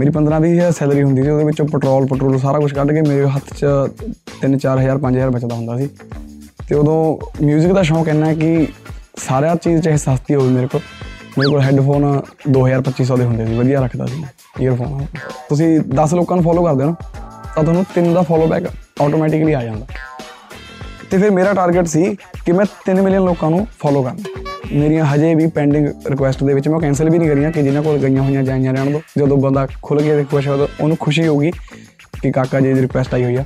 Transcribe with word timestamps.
ਮੇਰੀ 0.00 0.10
15 0.10 0.36
ਹਜ਼ਾਰ 0.44 0.70
ਸੈਲਰੀ 0.72 1.02
ਹੁੰਦੀ 1.02 1.22
ਸੀ, 1.22 1.28
ਉਹਦੇ 1.30 1.44
ਵਿੱਚੋਂ 1.44 1.66
ਪੈਟਰੋਲ 1.68 2.06
ਪੈਟਰੋਲ 2.06 2.38
ਸਾਰਾ 2.40 2.58
ਕੁਝ 2.58 2.72
ਕੱਢ 2.74 2.92
ਕੇ 2.92 3.00
ਮੇਰੇ 3.00 3.26
ਹੱਥ 3.28 3.52
'ਚ 3.54 3.66
3-4000 4.42 4.98
5000 5.02 5.30
ਬਚਦਾ 5.30 5.54
ਹੁੰਦਾ 5.54 5.76
ਸੀ। 5.78 5.88
ਤੇ 6.68 6.74
ਉਦੋਂ 6.74 6.96
뮤직 7.40 7.74
ਦਾ 7.74 7.82
ਸ਼ੌਂਕ 7.82 8.08
ਇੰਨਾ 8.08 8.26
ਹੈ 8.26 8.34
ਕਿ 8.34 8.66
ਸਾਰਿਆ 9.18 9.54
ਚੀਜ਼ 9.64 9.82
ਚਾਹੇ 9.82 9.96
ਸਸਤੀ 9.96 10.34
ਹੋਵੇ 10.34 10.48
ਮੇਰੇ 10.50 10.66
ਕੋਲ। 10.66 10.80
ਮੇਰੇ 11.38 11.50
ਕੋਲ 11.50 11.60
ਹੈੱਡਫੋਨ 11.60 12.06
2000 12.50 12.82
2500 12.86 13.16
ਦੇ 13.16 13.24
ਹੁੰਦੇ 13.24 13.46
ਸੀ, 13.46 13.58
ਵਧੀਆ 13.58 13.80
ਰੱਖਦਾ 13.80 14.06
ਸੀ 14.06 14.22
ਈਅਰਫੋਨ 14.60 15.04
ਤੁਸੀਂ 15.48 15.68
10 15.96 16.14
ਲੋਕਾਂ 16.14 16.36
ਨੂੰ 16.36 16.44
ਫੋਲੋ 16.44 16.64
ਕਰਦੇ 16.64 16.84
ਹੋ 16.84 16.90
ਨਾ, 16.90 16.96
ਤਾਂ 17.54 17.62
ਤੁਹਾਨੂੰ 17.62 17.84
ਤਿੰਨ 17.94 18.12
ਦਾ 18.14 18.22
ਫੋਲੋ 18.22 18.46
ਬੈਕ 18.46 18.70
ਆਟੋਮੈਟਿਕਲੀ 19.02 19.52
ਆ 19.52 19.62
ਜਾਂਦਾ। 19.62 19.86
ਤੇ 21.10 21.18
ਫਿਰ 21.18 21.30
ਮੇਰਾ 21.30 21.52
ਟਾਰਗੇਟ 21.54 21.86
ਸੀ 21.88 22.16
ਕਿ 22.44 22.52
ਮੈਂ 22.52 22.66
3 22.86 23.02
ਮਿਲੀਅਨ 23.02 23.24
ਲੋਕਾਂ 23.24 23.50
ਨੂੰ 23.50 23.66
ਫੋਲੋ 23.80 24.02
ਕਰਨਾ 24.02 24.49
ਮੇਰੀਆਂ 24.72 25.04
ਹਜੇ 25.04 25.34
ਵੀ 25.34 25.46
ਪੈਂਡਿੰਗ 25.46 25.86
ਰਿਕੁਐਸਟ 25.86 26.44
ਦੇ 26.44 26.54
ਵਿੱਚ 26.54 26.68
ਮੈਂ 26.68 26.80
ਕੈਨਸਲ 26.80 27.10
ਵੀ 27.10 27.18
ਨਹੀਂ 27.18 27.28
ਕਰੀਆਂ 27.28 27.52
ਕਿ 27.52 27.62
ਜਿਨ੍ਹਾਂ 27.62 27.82
ਕੋਲ 27.82 27.98
ਗਈਆਂ 27.98 28.22
ਹੋਈਆਂ 28.22 28.42
ਜਾਈਆਂ 28.42 28.72
ਰਹਿਣ 28.72 28.90
ਦੋ। 28.90 29.02
ਜਦੋਂ 29.18 29.36
ਬੰਦਾ 29.36 29.68
ਖੁੱਲ 29.82 30.02
ਕੇ 30.02 30.24
ਖੁਸ਼ 30.24 30.48
ਹੋਦਾ 30.48 30.66
ਉਹਨੂੰ 30.80 30.96
ਖੁਸ਼ੀ 31.00 31.26
ਹੋਊਗੀ 31.26 31.50
ਕਿ 32.22 32.32
ਕਾਕਾ 32.32 32.60
ਜੀ 32.60 32.72
ਦੀ 32.72 32.82
ਰਿਕੁਐਸਟ 32.82 33.14
ਆਈ 33.14 33.24
ਹੋਈ 33.24 33.36
ਆ। 33.36 33.44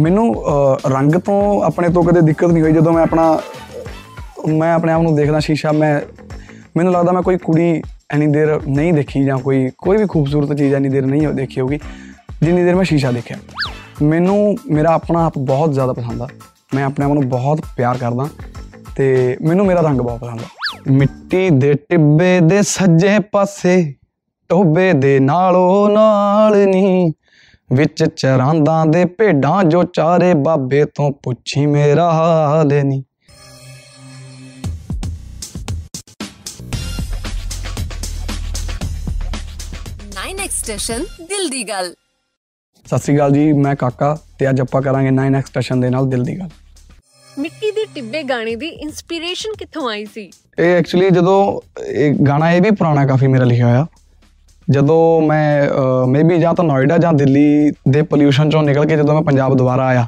ਮੈਨੂੰ 0.00 0.34
ਅਹ, 0.34 0.88
ਰੰਗ 0.88 1.12
ਤੋਂ 1.12 1.62
ਆਪਣੇ 1.62 1.88
ਤੋਂ 1.88 2.04
ਕਦੇ 2.04 2.20
ਦਿੱਕਤ 2.20 2.44
ਨਹੀਂ 2.44 2.62
ਹੋਈ 2.62 2.72
ਜਦੋਂ 2.72 2.92
ਮੈਂ 2.92 3.02
ਆਪਣਾ 3.02 3.40
ਮੈਂ 4.48 4.74
ਆਪਣੇ 4.74 4.92
ਆਪ 4.92 5.02
ਨੂੰ 5.02 5.16
ਦੇਖਦਾ 5.16 5.40
ਸ਼ੀਸ਼ਾ 5.40 5.72
ਮੈਂ 5.72 6.00
ਮੈਨੂੰ 6.76 6.92
ਲੱਗਦਾ 6.92 7.12
ਮੈਂ 7.12 7.22
ਕੋਈ 7.22 7.38
ਕੁੜੀ 7.38 7.82
ਇੰਨੀ 8.14 8.26
ਦੇਰ 8.26 8.60
ਨਹੀਂ 8.68 8.92
ਦੇਖੀ 8.92 9.24
ਜਾਂ 9.24 9.38
ਕੋਈ 9.38 9.70
ਕੋਈ 9.78 9.96
ਵੀ 9.96 10.06
ਖੂਬਸੂਰਤ 10.06 10.58
ਚੀਜ਼ 10.58 10.74
ਇੰਨੀ 10.74 10.88
ਦੇਰ 10.88 11.06
ਨਹੀਂ 11.06 11.28
ਦੇਖੀ 11.28 11.60
ਹੋਗੀ 11.60 11.78
ਜਿੰਨੀ 12.42 12.64
ਦੇਰ 12.64 12.74
ਮੈਂ 12.74 12.84
ਸ਼ੀਸ਼ਾ 12.84 13.10
ਦੇਖਿਆ। 13.10 13.36
ਮੈਨੂੰ 14.02 14.56
ਮੇਰਾ 14.70 14.88
ਆਪਣਾ 14.88 15.26
ਆਪ 15.26 15.38
ਬਹੁਤ 15.38 15.72
ਜ਼ਿਆਦਾ 15.72 15.92
ਪਸੰਦ 15.92 16.22
ਆ। 16.22 16.28
ਮੈਂ 16.74 16.84
ਆਪਣੇ 16.84 17.04
ਆਪ 17.04 17.12
ਨੂੰ 17.12 17.28
ਬਹੁਤ 17.28 17.60
ਪਿਆਰ 17.76 17.98
ਕਰਦਾ। 17.98 18.28
ਤੇ 18.96 19.36
ਮੈਨੂੰ 19.42 19.66
ਮੇਰਾ 19.66 19.80
ਰੰਗ 19.80 20.00
ਬਹੁਤ 20.00 20.20
ਪਸੰਦ 20.20 20.40
ਆ। 20.40 20.92
ਮਿੱਟੀ 20.92 21.50
ਦੇ 21.50 21.72
ਟਿੱਬੇ 21.88 22.40
ਦੇ 22.40 22.62
ਸੱਜੇ 22.62 23.18
ਪਾਸੇ 23.32 23.94
ਟੋਬੇ 24.50 24.92
ਦੇ 24.92 25.18
ਨਾਲੋਂ 25.20 25.88
ਨਾਲ 25.90 26.56
ਨੀ। 26.66 27.12
ਵਿੱਚ 27.72 28.04
ਚਰਾਂਦਾਂ 28.04 28.86
ਦੇ 28.86 29.04
ਭੇਡਾਂ 29.04 29.64
ਜੋ 29.64 29.82
ਚਾਰੇ 29.84 30.34
ਬਾਬੇ 30.34 30.84
ਤੋਂ 30.84 31.10
ਪੁੱਛੀ 31.22 31.66
ਮੇਰਾ 31.66 32.10
ਹਾਲ 32.12 32.72
ਨੀ। 32.84 33.02
ਸਟੇਸ਼ਨ 40.50 41.04
ਦਿਲ 41.20 41.48
ਦੀ 41.48 41.62
ਗੱਲ 41.64 41.94
ਸਤਿ 42.84 42.98
ਸ਼੍ਰੀ 42.98 43.16
ਅਕਾਲ 43.16 43.32
ਜੀ 43.32 43.52
ਮੈਂ 43.52 43.74
ਕਾਕਾ 43.76 44.16
ਤੇ 44.38 44.48
ਅੱਜ 44.50 44.60
ਆਪਾਂ 44.60 44.82
ਕਰਾਂਗੇ 44.82 45.10
9 45.10 45.34
ਐਕਸਟੈਸ਼ਨ 45.34 45.80
ਦੇ 45.80 45.90
ਨਾਲ 45.90 46.06
ਦਿਲ 46.06 46.24
ਦੀ 46.24 46.38
ਗੱਲ 46.38 46.48
ਮਿੱਟੀ 47.40 47.70
ਦੇ 47.70 47.84
ਟਿੱਬੇ 47.94 48.22
ਗਾਣੇ 48.22 48.54
ਦੀ 48.56 48.66
ਇਨਸਪੀਰੇਸ਼ਨ 48.66 49.52
ਕਿੱਥੋਂ 49.58 49.88
ਆਈ 49.90 50.04
ਸੀ? 50.04 50.30
ਇਹ 50.58 50.76
ਐਕਚੁਅਲੀ 50.76 51.10
ਜਦੋਂ 51.10 51.38
ਇਹ 51.84 52.14
ਗਾਣਾ 52.26 52.50
ਇਹ 52.52 52.60
ਵੀ 52.62 52.70
ਪੁਰਾਣਾ 52.70 53.06
ਕਾਫੀ 53.06 53.26
ਮੇਰਾ 53.26 53.44
ਲਿਖਿਆ 53.44 53.66
ਹੋਇਆ। 53.66 53.86
ਜਦੋਂ 54.68 55.20
ਮੈਂ 55.20 56.06
ਮੇਬੀ 56.08 56.38
ਜਾਂ 56.38 56.54
ਤਾਂ 56.54 56.64
ਨੋਇਡਾ 56.64 56.98
ਜਾਂ 56.98 57.12
ਦਿੱਲੀ 57.12 57.70
ਦੇ 57.88 58.02
ਪੋਲਿਊਸ਼ਨ 58.02 58.50
ਚੋਂ 58.50 58.62
ਨਿਕਲ 58.62 58.86
ਕੇ 58.86 58.96
ਜਦੋਂ 58.96 59.14
ਮੈਂ 59.14 59.22
ਪੰਜਾਬ 59.22 59.56
ਦੁਬਾਰਾ 59.56 59.86
ਆਇਆ, 59.86 60.06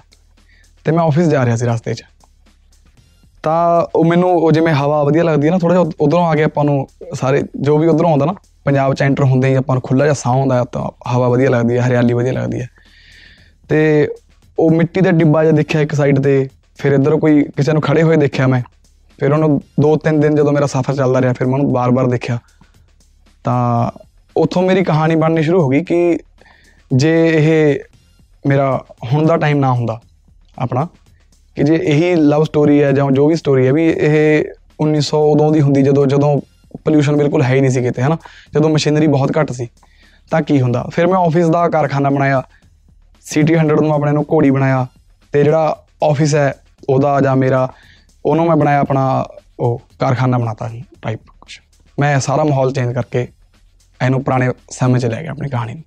ਤੇ 0.86 0.92
ਮੈਂ 0.92 1.04
ਆਫਿਸ 1.04 1.28
ਜਾ 1.28 1.44
ਰਿਹਾ 1.44 1.56
ਸੀ 1.56 1.66
ਰਸਤੇ 1.66 1.94
'ਚ। 1.94 2.04
ਤਾਂ 3.42 3.86
ਉਹ 3.94 4.04
ਮੈਨੂੰ, 4.04 4.30
ਉਹ 4.30 4.52
ਜਿਵੇਂ 4.52 4.72
ਹਵਾ 4.74 5.02
ਵਧੀਆ 5.02 5.22
ਲੱਗਦੀ 5.22 5.46
ਹੈ 5.46 5.52
ਨਾ 5.52 5.58
ਥੋੜਾ 5.58 5.74
ਜਿਹਾ 5.74 5.90
ਉਧਰੋਂ 6.00 6.24
ਆ 6.26 6.34
ਕੇ 6.34 6.42
ਆਪਾਂ 6.42 6.64
ਨੂੰ 6.64 6.86
ਸਾਰੇ, 7.14 7.42
ਜੋ 7.56 7.78
ਵੀ 7.78 7.86
ਉਧਰੋਂ 7.88 8.10
ਆਉਂਦਾ 8.10 8.26
ਨਾ, 8.26 8.34
ਪੰਜਾਬ 8.64 8.94
'ਚ 8.94 9.02
ਐਂਟਰ 9.02 9.24
ਹੁੰਦੇ 9.24 9.48
ਹੀ 9.48 9.54
ਆਪਾਂ 9.54 9.74
ਨੂੰ 9.74 9.82
ਖੁੱਲਾ 9.82 10.04
ਜਿਹਾ 10.04 10.14
ਸਾਹ 10.14 10.32
ਆਉਂਦਾ 10.32 10.58
ਹੈ, 10.58 10.64
ਤਾਂ 10.64 10.88
ਹਵਾ 11.14 11.28
ਵਧੀਆ 11.28 11.50
ਲੱਗਦੀ 11.50 11.76
ਹੈ, 11.76 11.86
ਹਰਿਆਲੀ 11.86 12.14
ਵਧੀਆ 12.14 12.32
ਲੱਗਦੀ 12.32 12.60
ਹੈ। 12.60 12.68
ਤੇ 13.68 14.08
ਉਹ 14.58 14.70
ਮਿੱਟੀ 14.70 15.00
ਦਾ 15.00 15.10
ਡਿੱਬਾ 15.10 15.42
ਜਿਹਾ 15.44 15.56
ਦੇਖਿਆ 15.56 15.80
ਇੱਕ 15.80 15.94
ਸਾਈਡ 15.94 16.18
ਤੇ 16.22 16.48
ਫਿਰ 16.78 16.92
ਇੱਧਰ 16.92 17.16
ਕੋਈ 17.16 17.42
ਕਿਸੇ 17.56 17.72
ਨੂੰ 17.72 17.82
ਖੜੇ 17.82 18.02
ਹੋਏ 18.02 18.16
ਦੇਖਿਆ 18.16 18.46
ਮੈਂ, 18.46 18.62
ਫਿਰ 19.18 19.32
ਉਹਨੂੰ 19.32 19.60
ਦੋ 19.80 19.96
ਤਿੰਨ 19.96 20.20
ਦਿਨ 20.20 20.34
ਜਦੋਂ 20.34 20.52
ਮੇਰਾ 20.52 20.66
ਸਫ਼ਰ 20.66 20.94
ਚੱਲਦਾ 20.94 21.20
ਰਿਹਾ, 21.20 21.32
ਫਿਰ 21.32 21.46
ਮੈਂ 21.46 21.54
ਉਹਨੂੰ 21.54 21.72
ਬਾਰ-ਬਾਰ 21.72 22.06
ਦੇਖਿਆ। 22.06 22.38
ਤਾਂ 23.44 23.90
ਉੱਥੋਂ 24.36 24.62
ਮੇਰੀ 24.62 24.84
ਕਹਾਣੀ 24.84 25.14
ਬਣਨੀ 25.14 25.42
ਸ਼ੁਰੂ 25.42 25.60
ਹੋ 25.62 25.68
ਗਈ 25.68 25.84
ਕਿ 25.84 26.18
ਜੇ 26.90 27.12
ਇਹ 27.28 27.78
ਮੇਰਾ 28.44 28.84
ਹੁਣ 29.12 29.26
ਦਾ 29.26 29.36
ਟਾਈਮ 29.36 29.58
ਨਾ 29.58 29.72
ਹੁੰਦਾ 29.72 30.00
ਆਪਣਾ, 30.58 30.86
ਕਿ 31.56 31.62
ਜੇ 31.62 31.74
ਇਹੀ 31.74 32.14
ਲਵ 32.14 32.44
ਸਟੋਰੀ 32.44 32.82
ਹੈ 32.82 32.92
ਜਾਂ 32.92 33.10
ਜੋ 33.10 33.26
ਵੀ 33.28 33.36
ਸਟੋਰੀ 33.36 33.66
ਹੈ 33.66 33.72
ਵੀ 33.72 33.86
ਇਹ 33.88 34.44
1900 34.80 35.20
ਉਦੋਂ 35.30 35.50
ਦੀ 35.52 35.60
ਹੁੰਦੀ 35.60 35.82
ਜਦੋਂ 35.82 36.06
ਜਦੋਂ 36.06 36.40
ਪੋਲਿਊਸ਼ਨ 36.84 37.16
ਬਿਲਕੁਲ 37.16 37.42
ਹੈ 37.42 37.54
ਹੀ 37.54 37.60
ਨਹੀਂ 37.60 37.70
ਸੀ 37.70 37.82
ਕਿਤੇ, 37.82 38.02
ਹਨਾ? 38.02 38.16
ਜਦੋਂ 38.54 38.70
ਮਸ਼ੀਨਰੀ 38.70 39.06
ਬਹੁਤ 39.06 39.32
ਘੱਟ 39.38 39.52
ਸੀ, 39.52 39.68
ਤਾਂ 40.30 40.40
ਕੀ 40.42 40.60
ਹੁੰਦਾ? 40.60 40.84
ਫਿਰ 40.92 41.06
ਮੈਂ 41.06 41.18
ਆਫਿਸ 41.18 41.48
ਦਾ 41.48 41.68
ਕਾਰਖਾਨਾ 41.68 42.10
ਬਣਾਇਆ 42.10 42.42
ਸਿਟੀ 43.24 43.54
100 43.54 43.80
ਨੂੰ 43.80 43.92
ਆਪਣੇ 43.94 44.12
ਨੂੰ 44.12 44.24
ਘੋੜੀ 44.32 44.50
ਬਣਾਇਆ, 44.50 44.86
ਤੇ 45.32 45.42
ਜਿਹੜਾ 45.44 45.84
ਆਫਿਸ 46.04 46.34
ਹੈ 46.34 46.52
ਉਹਦਾ 46.88 47.20
ਜਾਂ 47.20 47.36
ਮੇਰਾ 47.36 47.72
ਉਹਨੂੰ 48.24 48.46
ਮੈਂ 48.46 48.56
ਬਣਾਇਆ 48.56 48.80
ਆਪਣਾ 48.80 49.28
ਉਹ 49.60 49.82
ਕਾਰਖਾਨਾ 49.98 50.38
ਬਣਾਤਾ 50.38 50.68
ਸੀ 50.68 50.84
ਟਾਈਪ 51.02 51.20
ਕੁਝ 51.40 51.58
ਮੈਂ 52.00 52.20
ਸਾਰਾ 52.20 52.44
ਮਾਹੌਲ 52.44 52.72
ਚੇਂਜ 52.72 52.94
ਕਰਕੇ 52.94 53.28
ਇਹਨੂੰ 54.04 54.24
ਪੁਰਾਣੇ 54.24 54.50
ਸਮੇਂ 54.70 55.00
'ਚ 55.00 55.06
ਲੈ 55.06 55.22
ਗਿਆ 55.22 55.30
ਆਪਣੀ 55.30 55.48
ਕਹਾਣੀ 55.48 55.74
ਨੂੰ। 55.74 55.82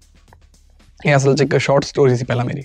ਇਹ 1.06 1.16
ਅਸਲ 1.16 1.36
'ਚ 1.36 1.42
ਇੱਕ 1.42 1.58
ਸ਼ਾਰਟ 1.58 1.84
ਸਟੋਰੀ 1.84 2.16
ਸੀ 2.16 2.26
ਪਹਿਲਾਂ 2.26 2.46
ਮੇਰੀ। 2.46 2.62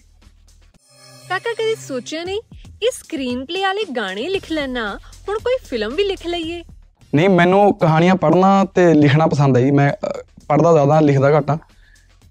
ਕਾਕਾ 1.28 1.52
ਕਦੇ 1.52 1.74
ਸੋਚਿਆ 1.74 2.24
ਨਹੀਂ 2.24 2.40
ਕਿ 2.66 2.90
ਸਕਰੀਨ 2.92 3.44
ਪਲੇ 3.44 3.62
ਵਾਲੇ 3.62 3.92
ਗਾਣੇ 3.96 4.28
ਲਿਖ 4.28 4.52
ਲੈਣਾ 4.52 4.98
ਹੁਣ 5.28 5.38
ਕੋਈ 5.38 5.56
ਫਿਲਮ 5.64 5.94
ਵੀ 5.94 6.04
ਲਿਖ 6.04 6.26
ਲਈਏ? 6.26 6.62
ਨਹੀਂ 7.14 7.28
ਮੈਨੂੰ 7.28 7.74
ਕਹਾਣੀਆਂ 7.74 8.14
ਪੜ੍ਹਨਾ 8.14 8.64
ਤੇ 8.64 8.94
ਲਿਖਣਾ 8.94 9.26
ਪਸੰਦ 9.26 9.56
ਹੈ 9.56 9.62
ਜੀ। 9.62 9.70
ਮੈਂ 9.70 9.92
ਪੜ੍ਹਦਾ 10.48 10.72
ਜ਼ਿਆਦਾ 10.72 11.00
ਲਿਖਦਾ 11.00 11.38
ਘੱਟ 11.38 11.58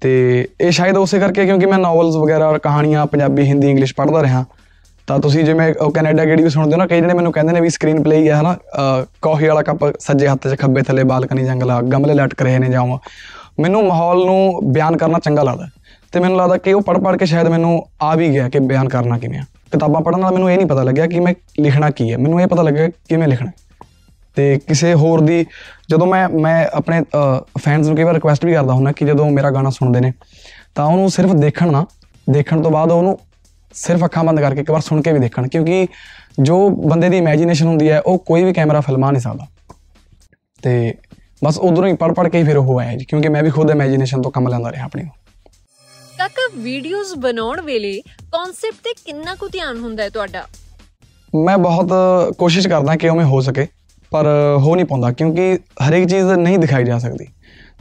ਤੇ 0.01 0.47
ਇਹ 0.61 0.71
ਸ਼ਾਇਦ 0.71 0.97
ਉਸੇ 0.97 1.19
ਕਰਕੇ 1.19 1.45
ਕਿਉਂਕਿ 1.45 1.65
ਮੈਂ 1.65 1.79
ਨੋਵਲਸ 1.79 2.15
ਵਗੈਰਾ 2.15 2.57
ਕਹਾਣੀਆਂ 2.57 3.05
ਪੰਜਾਬੀ 3.05 3.43
ਹਿੰਦੀ 3.43 3.69
ਇੰਗਲਿਸ਼ 3.69 3.95
ਪੜ੍ਹਦਾ 3.95 4.21
ਰਿਹਾ। 4.23 4.45
ਤਾਂ 5.09 5.17
ਤੁਸੀਂ 5.19 5.43
ਜਿਵੇਂ 5.43 5.73
ਉਹ 5.81 5.91
ਕੈਨੇਡਾ 5.91 6.23
ਗੇੜੀ 6.25 6.43
ਵੀ 6.43 6.49
ਸੁਣਦੇ 6.49 6.73
ਹੋ 6.73 6.77
ਨਾ, 6.77 6.85
ਕਈ 6.87 7.01
ਜਣੇ 7.01 7.13
ਮੈਨੂੰ 7.13 7.31
ਕਹਿੰਦੇ 7.33 7.53
ਨੇ 7.53 7.61
ਵੀ 7.61 7.69
ਸਕਰੀਨ 7.69 8.01
ਪਲੇ 8.03 8.17
ਹੀ 8.17 8.29
ਹੈ 8.29 8.39
ਹਨਾ 8.41 8.55
ਕਾਫੀ 9.21 9.47
ਵਾਲਾ 9.47 9.61
ਕੱਪ 9.61 9.85
ਸੱਜੇ 9.99 10.27
ਹੱਥ 10.27 10.47
'ਚ 10.47 10.59
ਖੱਬੇ 10.59 10.81
ਥੱਲੇ 10.81 11.03
ਬਾਲਕਨੀ 11.03 11.43
ਜੰਗਲਾ 11.43 11.79
ਗਮਲੇ 11.83 12.13
ਲਟਕ 12.13 12.41
ਰਹੇ 12.41 12.59
ਨੇ 12.59 12.67
ਜਾਵਾਂ 12.69 12.97
ਮੈਨੂੰ 13.59 13.83
ਮਾਹੌਲ 13.85 14.25
ਨੂੰ 14.25 14.71
ਬਿਆਨ 14.73 14.97
ਕਰਨਾ 14.97 15.19
ਚੰਗਾ 15.19 15.43
ਲੱਗਦਾ 15.43 15.67
ਤੇ 16.11 16.19
ਮੈਨੂੰ 16.19 16.37
ਲੱਗਦਾ 16.37 16.57
ਕਿ 16.57 16.73
ਉਹ 16.73 16.81
ਪੜ੍ਹ 16.81 16.99
ਪੜ੍ਹ 16.99 17.17
ਕੇ 17.17 17.25
ਸ਼ਾਇਦ 17.25 17.47
ਮੈਨੂੰ 17.47 17.71
ਆ 18.01 18.13
ਵੀ 18.15 18.29
ਗਿਆ 18.29 18.47
ਕਿ 18.49 18.59
ਬਿਆਨ 18.59 18.89
ਕਰਨਾ 18.89 19.17
ਕਿਵੇਂ 19.17 19.39
ਆ। 19.39 19.43
ਕਿਤਾਬਾਂ 19.71 20.01
ਪੜ੍ਹਨ 20.01 20.19
ਨਾਲ 20.19 20.33
ਮੈਨੂੰ 20.33 20.51
ਇਹ 20.51 20.57
ਨਹੀਂ 20.57 20.67
ਪਤਾ 20.67 20.83
ਲੱਗਿਆ 20.83 21.07
ਕਿ 21.07 21.19
ਮੈਂ 21.19 21.33
ਲਿਖਣਾ 21.59 21.89
ਕੀ 21.89 22.11
ਹੈ। 22.11 22.17
ਮੈਨੂੰ 22.17 22.41
ਇਹ 22.41 22.47
ਪਤਾ 22.47 22.63
ਲੱਗਿਆ 22.63 22.87
ਕਿਵੇਂ 23.09 23.27
ਲਿਖਣਾ 23.27 23.51
ਤੇ 24.37 24.59
ਕਿਸੇ 24.67 24.93
ਹੋਰ 24.93 25.21
ਦੀ, 25.21 25.45
ਜਦੋਂ 25.89 26.07
ਮੈਂ 26.07 26.27
ਮੈਂ 26.29 26.65
ਆਪਣੇ 26.73 27.01
ਫੈਨਸ 27.59 27.87
ਨੂੰ 27.87 27.95
ਕਈ 27.97 28.03
ਵਾਰ 28.03 28.13
ਰਿਕੁਐਸਟ 28.13 28.45
ਵੀ 28.45 28.53
ਕਰਦਾ 28.53 28.73
ਹੁੰਦਾ 28.73 28.91
ਕਿ 28.91 29.05
ਜਦੋਂ 29.05 29.29
ਮੇਰਾ 29.31 29.51
ਗਾਣਾ 29.51 29.69
ਸੁਣਦੇ 29.69 29.99
ਨੇ, 29.99 30.11
ਤਾਂ 30.75 30.85
ਉਹਨੂੰ 30.85 31.09
ਸਿਰਫ 31.11 31.33
ਦੇਖਣ 31.37 31.71
ਨਾ, 31.71 31.85
ਦੇਖਣ 32.29 32.61
ਤੋਂ 32.61 32.71
ਬਾਅਦ 32.71 32.91
ਉਹਨੂੰ 32.91 33.17
ਸਿਰਫ 33.73 34.03
ਅੱਖਾਂ 34.05 34.23
ਬੰਦ 34.23 34.39
ਕਰਕੇ 34.39 34.61
ਇੱਕ 34.61 34.71
ਵਾਰ 34.71 34.81
ਸੁਣ 34.81 35.01
ਕੇ 35.01 35.11
ਵੀ 35.11 35.19
ਦੇਖਣ 35.19 35.47
ਕਿਉਂਕਿ 35.47 35.87
ਜੋ 36.41 36.69
ਬੰਦੇ 36.69 37.09
ਦੀ 37.09 37.17
ਇਮੇਜਿਨੇਸ਼ਨ 37.17 37.67
ਹੁੰਦੀ 37.67 37.89
ਹੈ 37.89 37.99
ਉਹ 38.01 38.17
ਕੋਈ 38.17 38.43
ਵੀ 38.43 38.53
ਕੈਮਰਾ 38.53 38.81
ਫਿਲਮਾ 38.81 39.11
ਨਹੀਂ 39.11 39.21
ਸਕਦਾ। 39.21 39.47
ਤੇ 40.63 40.93
ਬਸ 41.43 41.57
ਉਧਰੋਂ 41.57 41.87
ਹੀ 41.87 41.93
ਪੜ 41.93 42.11
ਪੜ 42.13 42.27
ਕੇ 42.27 42.37
ਹੀ 42.37 42.43
ਫਿਰ 42.43 42.57
ਉਹ 42.57 42.79
ਆਇਆ 42.79 42.95
ਜੀ 42.97 43.05
ਕਿਉਂਕਿ 43.05 43.29
ਮੈਂ 43.29 43.43
ਵੀ 43.43 43.49
ਖੁਦ 43.49 43.71
ਇਮੇਜਿਨੇਸ਼ਨ 43.71 44.21
ਤੋਂ 44.21 44.31
ਕੰਮ 44.31 44.47
ਲੈਂਦਾ 44.47 44.71
ਰਿਹਾ 44.71 44.85
ਆਪਣੀ। 44.85 45.03
ਕਾਕਾ 46.17 46.49
ਵੀਡੀਓਜ਼ 46.57 47.13
ਬਣਾਉਣ 47.15 47.61
ਵੇਲੇ 47.61 48.01
ਕਨਸੈਪਟ 48.31 48.83
ਤੇ 48.83 48.93
ਕਿੰਨਾ 49.05 49.35
ਕੁ 49.35 49.47
ਧਿਆਨ 49.47 49.77
ਹੁੰਦਾ 49.77 50.03
ਹੈ 50.03 50.09
ਤੁਹਾਡਾ? 50.09 50.45
ਮੈਂ 51.35 51.57
ਬਹੁਤ 51.57 51.91
ਕੋਸ਼ਿਸ਼ 52.37 52.67
ਕਰਦਾ 52.67 52.95
ਕਿ 52.95 53.09
ਉਵੇਂ 53.09 53.25
ਹੋ 53.25 53.41
ਸਕੇ 53.41 53.67
ਪਰ 54.11 54.27
ਹੋ 54.57 54.75
ਨਹੀਂ 54.75 54.85
ਪਾਉਂਦਾ 54.85 55.11
ਕਿਉਂਕਿ 55.11 55.59
ਹਰੇਕ 55.87 56.07
ਚੀਜ਼ 56.07 56.25
ਨਹੀਂ 56.25 56.57
ਦਿਖਾਈ 56.59 56.83
ਜਾ 56.83 56.99
ਸਕਦੀ। 56.99 57.27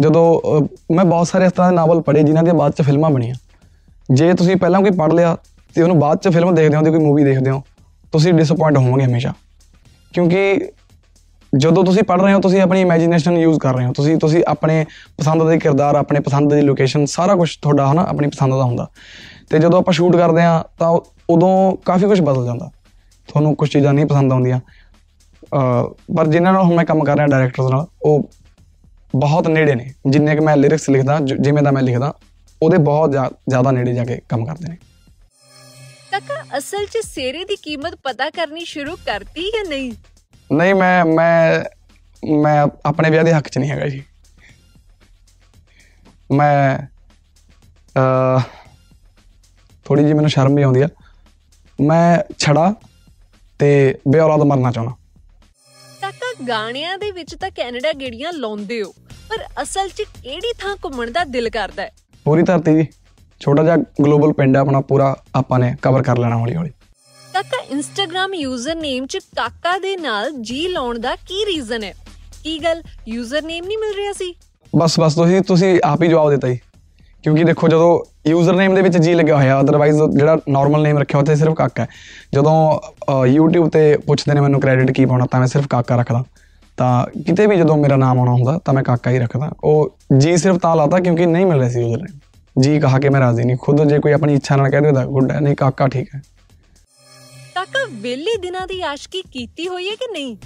ਜਦੋਂ 0.00 0.60
ਮੈਂ 0.94 1.04
ਬਹੁਤ 1.04 1.28
ਸਾਰੇ 1.28 1.46
ਇਸ 1.46 1.52
ਤਰ੍ਹਾਂ 1.52 1.70
ਦੇ 1.70 1.76
ਨਾਵਲ 1.76 2.00
ਪੜ੍ਹੇ 2.00 2.22
ਜਿਨ੍ਹਾਂ 2.22 2.44
ਦੀਆਂ 2.44 2.54
ਬਾਅਦ 2.54 2.72
ਚ 2.72 2.82
ਫਿਲਮਾਂ 2.82 3.10
ਬਣੀਆਂ। 3.10 3.34
ਜੇ 4.10 4.32
ਤੁਸੀਂ 4.34 4.56
ਪਹਿਲਾਂ 4.56 4.80
ਕੋਈ 4.80 4.90
ਪੜ੍ਹ 4.90 5.14
ਲਿਆ 5.14 5.36
ਤੇ 5.78 5.82
ਉਹਨੂੰ 5.82 5.98
ਬਾਅਦ 5.98 6.18
ਚ 6.18 6.28
ਫਿਲਮ 6.28 6.54
ਦੇਖਦੇ 6.54 6.76
ਹੋ 6.76 6.82
ਤੇ 6.82 6.90
ਕੋਈ 6.90 6.98
ਮੂਵੀ 6.98 7.24
ਦੇਖਦੇ 7.24 7.50
ਹੋ, 7.50 7.62
ਤੁਸੀਂ 8.12 8.32
ਡਿਸਪਾਇੰਟ 8.32 8.78
ਹੋਵੋਗੇ 8.78 9.04
ਹਮੇਸ਼ਾ। 9.04 9.32
ਕਿਉਂਕਿ 10.14 10.70
ਜਦੋਂ 11.56 11.84
ਤੁਸੀਂ 11.84 12.02
ਪੜ੍ਹ 12.02 12.22
ਰਹੇ 12.22 12.32
ਹੋ, 12.32 12.40
ਤੁਸੀਂ 12.40 12.60
ਆਪਣੀ 12.60 12.80
ਇਮੇਜਿਨੇਸ਼ਨ 12.80 13.36
ਯੂਜ਼ 13.36 13.60
ਕਰ 13.60 13.74
ਰਹੇ 13.74 13.86
ਹੋ। 13.86 13.92
ਤੁਸੀਂ 13.92 14.18
ਤੁਸੀਂ 14.18 14.44
ਆਪਣੇ 14.48 14.86
ਪਸੰਦ 15.18 15.48
ਦੇ 15.48 15.58
ਕਿਰਦਾਰ, 15.58 15.94
ਆਪਣੇ 15.94 16.20
ਪਸੰਦ 16.20 16.54
ਦੀ 16.54 16.60
ਲੋਕੇਸ਼ਨ 16.60 17.06
ਸਾਰਾ 17.06 17.34
ਕੁਝ 17.34 17.56
ਤੁਹਾਡਾ 17.56 17.92
ਹਨਾ, 17.92 18.02
ਆਪਣੀ 18.02 18.28
ਪਸੰਦ 18.28 18.54
ਦਾ 18.54 18.62
ਹੁੰਦਾ। 18.62 18.88
ਤੇ 19.50 19.58
ਜਦੋਂ 19.58 19.78
ਆਪਾਂ 19.78 19.94
ਸ਼ੂਟ 19.94 20.16
ਕਰਦੇ 20.16 20.42
ਆ 20.42 20.64
ਤਾਂ 20.78 21.00
ਉਦੋਂ 21.30 21.76
ਕਾਫੀ 21.84 22.06
ਕੁਝ 22.06 22.20
ਬਦਲ 22.20 22.44
ਜਾਂਦਾ। 22.44 22.70
ਤੁਹਾਨੂੰ 23.28 23.56
ਕੁਝ 23.56 23.72
ਚੀਜ਼ਾਂ 23.72 23.94
ਨਹੀਂ 23.94 24.06
ਪਸੰਦ 24.06 24.32
ਆਉਂਦੀਆਂ। 24.32 24.60
ਅਹ, 24.60 26.14
ਪਰ 26.16 26.28
ਜਿਨ੍ਹਾਂ 26.28 26.54
ਨਾਲ 26.54 26.62
ਹੁਣ 26.62 26.74
ਮੈਂ 26.74 26.84
ਕੰਮ 26.84 27.04
ਕਰ 27.04 27.16
ਰਿਹਾ 27.16 27.26
ਡਾਇਰੈਕਟਰਸ 27.26 27.70
ਨਾਲ, 27.70 27.86
ਉਹ 28.02 28.30
ਬਹੁਤ 29.16 29.48
ਨੇੜੇ 29.48 29.74
ਨੇ। 29.74 29.92
ਜਿੰਨੇ 30.10 30.34
ਕਿ 30.34 30.40
ਮੈਂ 30.40 30.56
ਲਿਰਿਕਸ 30.56 30.90
ਲਿਖਦਾ, 30.90 31.18
ਜ- 31.24 31.34
ਜਿਵੇਂ 31.34 31.62
ਦਾ 31.62 31.70
ਮੈਂ 31.70 31.82
ਲਿਖਦਾ, 31.82 32.14
ਉਹਦੇ 32.62 32.78
ਬਹੁਤ 32.78 33.10
ਜ਼ਿਆ- 33.10 33.36
ਜ਼ਿਆਦਾ 33.48 33.70
ਨੇੜੇ 33.70 33.94
ਜਾ 33.94 34.04
ਕੇ 34.04 34.20
ਕੰਮ 34.28 34.44
ਕਰਦੇ 34.44 34.68
ਨੇ। 34.68 34.76
ਕਾਕਾ 36.20 36.58
ਅਸਲ 36.58 36.86
'ਚ 36.86 36.98
ਸੇਰੇ 37.06 37.44
ਦੀ 37.44 37.56
ਕੀਮਤ 37.56 37.94
ਪਤਾ 37.94 38.30
ਕਰਨੀ 38.30 38.64
ਸ਼ੁਰੂ 38.64 38.96
ਕਰਤੀ 38.96 39.50
ਜਾਂ 39.50 39.64
ਨਹੀਂ? 39.64 39.92
ਨਹੀਂ 40.52 40.74
ਮੈਂ 40.74 41.04
ਮੈਂ 41.04 41.64
ਮੈਂ 42.38 42.66
ਆਪਣੇ 42.86 43.10
ਵਿਆਹ 43.10 43.24
ਦੇ 43.24 43.32
ਹੱਕ 43.32 43.48
'ਚ 43.48 43.58
ਨਹੀਂ 43.58 43.70
ਹੈਗਾ 43.70 43.88
ਜੀ। 43.88 44.04
ਮੈਂ 46.32 46.78
ਅ 47.96 48.40
ਥੋੜੀ 49.84 50.02
ਜਿਹੀ 50.02 50.14
ਮੈਨੂੰ 50.14 50.30
ਸ਼ਰਮ 50.30 50.54
ਵੀ 50.54 50.62
ਆਉਂਦੀ 50.62 50.82
ਆ। 50.82 50.88
ਮੈਂ 51.80 52.34
ਛੜਾ 52.38 52.74
ਤੇ 53.58 53.98
ਬੇਔਲਾਦ 54.08 54.40
ਮਰਨਾ 54.40 54.72
ਚਾਹੁੰਦਾ। 54.72 54.96
ਕਾਕਾ 56.00 56.44
ਗਾਣਿਆਂ 56.48 56.98
ਦੇ 56.98 57.10
ਵਿੱਚ 57.10 57.34
ਤਾਂ 57.34 57.50
ਕੈਨੇਡਾ 57.50 57.92
ਗੇੜੀਆਂ 57.92 58.32
ਲਾਉਂਦੇ 58.32 58.82
ਹੋ 58.82 58.92
ਪਰ 59.28 59.62
ਅਸਲ 59.62 59.88
'ਚ 59.88 60.02
ਕਿਹੜੀ 60.02 60.52
ਥਾਂ 60.58 60.76
ਘੁੰਮਣ 60.84 61.10
ਦਾ 61.10 61.24
ਦਿਲ 61.24 61.50
ਕਰਦਾ 61.50 61.82
ਹੈ? 61.82 61.90
ਪੂਰੀ 62.24 62.42
ਧਰਤੀ 62.42 62.74
ਜੀ। 62.74 62.86
ਛੋਟਾ 63.40 63.62
ਜਿਹਾ 63.62 63.76
ਗਲੋਬਲ 63.76 64.32
ਪਿੰਡ 64.32 64.56
ਆਪਣਾ 64.56 64.80
ਪੂਰਾ 64.80 65.14
ਆਪਾਂ 65.34 65.58
ਨੇ 65.58 65.74
ਕਵਰ 65.82 66.02
ਕਰ 66.02 66.18
ਲੈਣਾ 66.18 66.36
ਹੌਲੀ 66.36 66.56
ਹੌਲੀ। 66.56 66.70
ਕਾਕਾ 67.34 67.62
ਇੰਸਟਾਗ੍ਰam 67.70 68.34
ਯੂਜ਼ਰ 68.34 68.74
ਨੇਮ 68.74 69.06
'ਚ 69.06 69.18
ਕਾਕਾ 69.36 69.78
ਦੇ 69.78 69.96
ਨਾਲ 69.96 70.30
ਜੀ 70.40 70.66
ਲਾਉਣ 70.68 70.98
ਦਾ 70.98 71.14
ਕੀ 71.16 71.44
ਰੀਜ਼ਨ 71.46 71.82
ਹੈ? 71.82 71.92
ਕੀ 72.44 72.58
ਗੱਲ 72.64 72.82
ਯੂਜ਼ਰ 73.08 73.42
ਨੇਮ 73.42 73.66
ਨਹੀਂ 73.66 73.78
ਮਿਲ 73.78 73.94
ਰਿਹਾ 73.96 74.12
ਸੀ? 74.12 74.34
ਬਸ 74.72 74.98
ਬਸ 75.00 75.14
ਤੁਸੀਂ 75.14 75.40
ਤੁਸੀਂ 75.42 75.78
ਆਪ 75.84 76.02
ਹੀ 76.02 76.08
ਜਵਾਬ 76.08 76.30
ਦਿੱਤਾ 76.30 76.48
ਜੀ। 76.48 76.58
ਕਿਉਂਕਿ 77.22 77.44
ਦੇਖੋ 77.44 77.68
ਜਦੋਂ 77.68 78.00
ਯੂਜ਼ਰ 78.28 78.54
ਨੇਮ 78.54 78.74
ਦੇ 78.74 78.82
ਵਿੱਚ 78.82 78.96
ਜੀ 78.96 79.14
ਲੱਗਿਆ 79.14 79.36
ਹੋਇਆ 79.36 79.60
ਅਦਰਵਾਈਜ਼ 79.60 80.02
ਜਿਹੜਾ 80.16 80.36
ਨਾਰਮਲ 80.48 80.82
ਨੇਮ 80.82 80.98
ਰੱਖਿਆ 80.98 81.20
ਉੱਥੇ 81.20 81.36
ਸਿਰਫ 81.36 81.54
ਕਾਕਾ 81.54 81.82
ਹੈ। 81.82 81.88
ਜਦੋਂ 82.34 82.56
YouTube 83.28 83.68
ਤੇ 83.68 83.96
ਪੁੱਛਦੇ 84.06 84.34
ਨੇ 84.34 84.40
ਮੈਨੂੰ 84.40 84.60
ਕ੍ਰੈਡਿਟ 84.60 84.90
ਕੀ 84.90 85.04
ਪਾਉਣਾ 85.04 85.26
ਤਾਂ 85.30 85.40
ਮੈਂ 85.40 85.48
ਸਿਰਫ 85.48 85.66
ਕਾਕਾ 85.66 85.96
ਰੱਖਦਾ। 85.96 86.22
ਤਾਂ 86.76 87.06
ਕਿਤੇ 87.22 87.46
ਵੀ 87.46 87.56
ਜਦੋਂ 87.56 87.76
ਮੇਰਾ 87.76 87.96
ਨਾਮ 87.96 88.18
ਆਉਣਾ 88.18 88.32
ਹੁੰਦਾ 88.32 88.58
ਤਾਂ 88.64 88.74
ਮੈਂ 88.74 88.82
ਕਾਕਾ 88.82 89.10
ਹੀ 89.10 89.18
ਰੱਖਦਾ। 89.18 89.50
ਉਹ 89.64 89.96
ਜੀ 90.18 90.36
ਸਿਰਫ 90.36 90.58
ਤਾਂ 90.58 90.74
ਲਾਤਾ 90.76 91.00
ਕਿਉਂਕਿ 91.00 91.26
ਨਹੀਂ 91.26 91.46
ਮਿਲ 91.46 91.58
ਰਿਹਾ 91.58 91.68
ਸੀ 91.68 91.80
ਯੂਜ਼ਰ 91.80 92.02
ਨੇਮ 92.02 92.18
ਜੀ 92.60 92.80
ਕਹਾ 92.80 92.98
ਕੇ 92.98 93.08
ਮੈਂ 93.08 93.20
ਰਾਜ਼ੀ 93.20 93.44
ਨਹੀਂ। 93.44 93.56
ਖੁਦ 93.56 93.84
ਜੇ 93.84 93.98
ਕੋਈ 93.98 94.12
ਆਪਣੀ 94.12 94.34
ਇੱਛਾ 94.34 94.56
ਨਾਲ 94.56 94.70
ਕਹਿ 94.70 94.80
ਦੇਦਾ 94.80 95.04
ਗੁੱਡ 95.04 95.32
ਹੈ। 95.32 95.40
ਨਹੀਂ 95.40 95.56
ਕਾਕਾ 95.56 95.88
ਠੀਕ 95.88 96.14
ਹੈ। 96.14 96.22
ਕਾਕਾ 97.54 97.86
ਵਿਹਲੇ 97.92 98.36
ਦਿਨਾਂ 98.36 98.66
ਦੀ 98.66 98.82
ਆਸ਼ਕੀ 98.82 99.22
ਕੀਤੀ 99.22 99.68
ਹੋਈ 99.68 99.88
ਹੈ 99.88 99.94
ਕਿ 99.94 100.12
ਨਹੀਂ? 100.12 100.36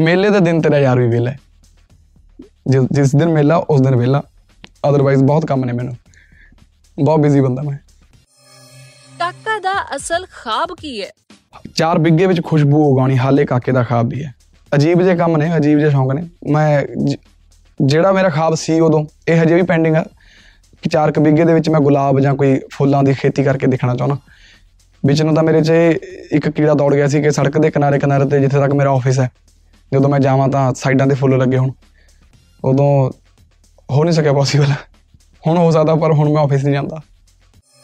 ਮੇਲੇ 0.00 0.30
ਦੇ 0.30 0.40
ਦਿਨ 0.40 0.60
ਤੇਰਾ 0.60 0.78
ਯਾਰ 0.78 0.98
ਵੀ 0.98 1.08
ਵਿਹਲਾ 1.08 1.30
ਹੈ। 1.30 1.38
ਜਿਸ 2.66 2.82
ਜਿਸ 2.92 3.16
ਦਿਨ 3.16 3.28
ਮੇਲਾ 3.28 3.56
ਉਸ 3.56 3.80
ਦਿਨ 3.80 3.96
ਵਿਹਲਾ। 3.96 4.22
ਅਦਰਵਾਈਜ਼ 4.88 5.24
ਬਹੁਤ 5.24 5.46
ਕੰਮ 5.46 5.64
ਨੇ 5.64 5.72
ਮੈਨੂੰ। 5.72 5.96
ਬਹੁਤ 7.04 7.20
ਬਿਜ਼ੀ 7.20 7.40
ਬੰਦਾ 7.40 7.62
ਮੈਂ। 7.62 7.78
ਕਾਕਾ 9.18 9.58
ਦਾ 9.58 9.96
ਅਸਲ 9.96 10.26
ਖਾਬ 10.32 10.76
ਕੀ 10.80 11.02
ਹੈ? 11.02 11.10
ਚਾਰ 11.74 11.98
ਬਿੱਗੇ 11.98 12.26
ਵਿੱਚ 12.26 12.44
ਖੁਸ਼ਬੂ 12.44 12.92
ਉਗਾਉਣੀ 12.92 13.18
ਹਾਲੇ 13.18 13.44
ਕਾਕੇ 13.44 13.72
ਦਾ 13.72 13.82
ਖਾਬ 13.82 14.08
ਵੀ 14.08 14.24
ਹੈ। 14.24 14.34
ਅਜੀਬ 14.74 15.02
ਜੇ 15.02 15.16
ਕੰਮ 15.16 15.36
ਨੇ 15.36 15.56
ਅਜੀਬ 15.56 15.78
ਜੇ 15.78 15.90
ਸ਼ੌਂਕ 15.90 16.12
ਨੇ। 16.12 16.28
ਮੈਂ 16.50 16.84
ਜਿਹੜਾ 17.82 18.12
ਮੇਰਾ 18.12 18.28
ਖਾਬ 18.28 18.54
ਸੀ 18.54 18.80
ਉਦੋਂ 18.80 19.04
ਇਹ 19.28 19.42
ਹਜੇ 19.42 19.54
ਵੀ 19.54 19.62
ਪੈਂਡਿੰਗ 19.62 19.96
ਆ। 19.96 20.04
ਕਿ 20.84 20.90
ਚਾਰ 20.90 21.12
ਕੁ 21.12 21.20
ਬਿੱਗੇ 21.20 21.44
ਦੇ 21.44 21.54
ਵਿੱਚ 21.54 21.68
ਮੈਂ 21.70 21.80
ਗੁਲਾਬ 21.80 22.20
ਜਾਂ 22.20 22.34
ਕੋਈ 22.34 22.60
ਫੁੱਲਾਂ 22.72 23.02
ਦੀ 23.02 23.12
ਖੇਤੀ 23.14 23.42
ਕਰਕੇ 23.44 23.66
ਦੇਖਣਾ 23.66 23.94
ਚਾਹੁੰਦਾ। 23.94 24.16
ਵਿੱਚ 25.06 25.22
ਨੂੰ 25.22 25.34
ਤਾਂ 25.34 25.42
ਮੇਰੇ 25.42 25.60
'ਚ 25.60 25.70
ਇੱਕ 26.32 26.48
ਕੀੜਾ 26.48 26.74
ਦੌੜ 26.74 26.94
ਗਿਆ 26.94 27.06
ਸੀ 27.08 27.22
ਕਿ 27.22 27.30
ਸੜਕ 27.30 27.58
ਦੇ 27.58 27.70
ਕਿਨਾਰੇ 27.70 27.98
ਕਿਨਾਰੇ 27.98 28.24
ਤੇ 28.24 28.40
ਜਿੱਥੇ 28.40 28.58
ਤੱਕ 28.58 28.72
ਮੇਰਾ 28.72 28.90
ਆਫਿਸ 28.90 29.20
ਹੈ 29.20 29.30
ਜਦੋਂ 29.92 30.10
ਮੈਂ 30.10 30.20
ਜਾਵਾਂ 30.20 30.48
ਤਾਂ 30.48 30.72
ਸਾਈਡਾਂ 30.74 31.06
ਤੇ 31.06 31.14
ਫੁੱਲ 31.14 31.38
ਲੱਗੇ 31.38 31.58
ਹੋਣ। 31.58 31.70
ਉਦੋਂ 32.64 33.10
ਹੋ 33.90 34.04
ਨਹੀਂ 34.04 34.14
ਸਕਿਆ 34.14 34.32
ਪੋਸੀਬਲ 34.32 34.72
ਹੁਣ 35.46 35.58
ਹੋ 35.58 35.70
ਸਕਦਾ 35.70 35.94
ਪਰ 35.94 36.12
ਹੁਣ 36.12 36.32
ਮੈਂ 36.32 36.42
ਆਫਿਸ 36.42 36.64
ਨਹੀਂ 36.64 36.74
ਜਾਂਦਾ। 36.74 37.00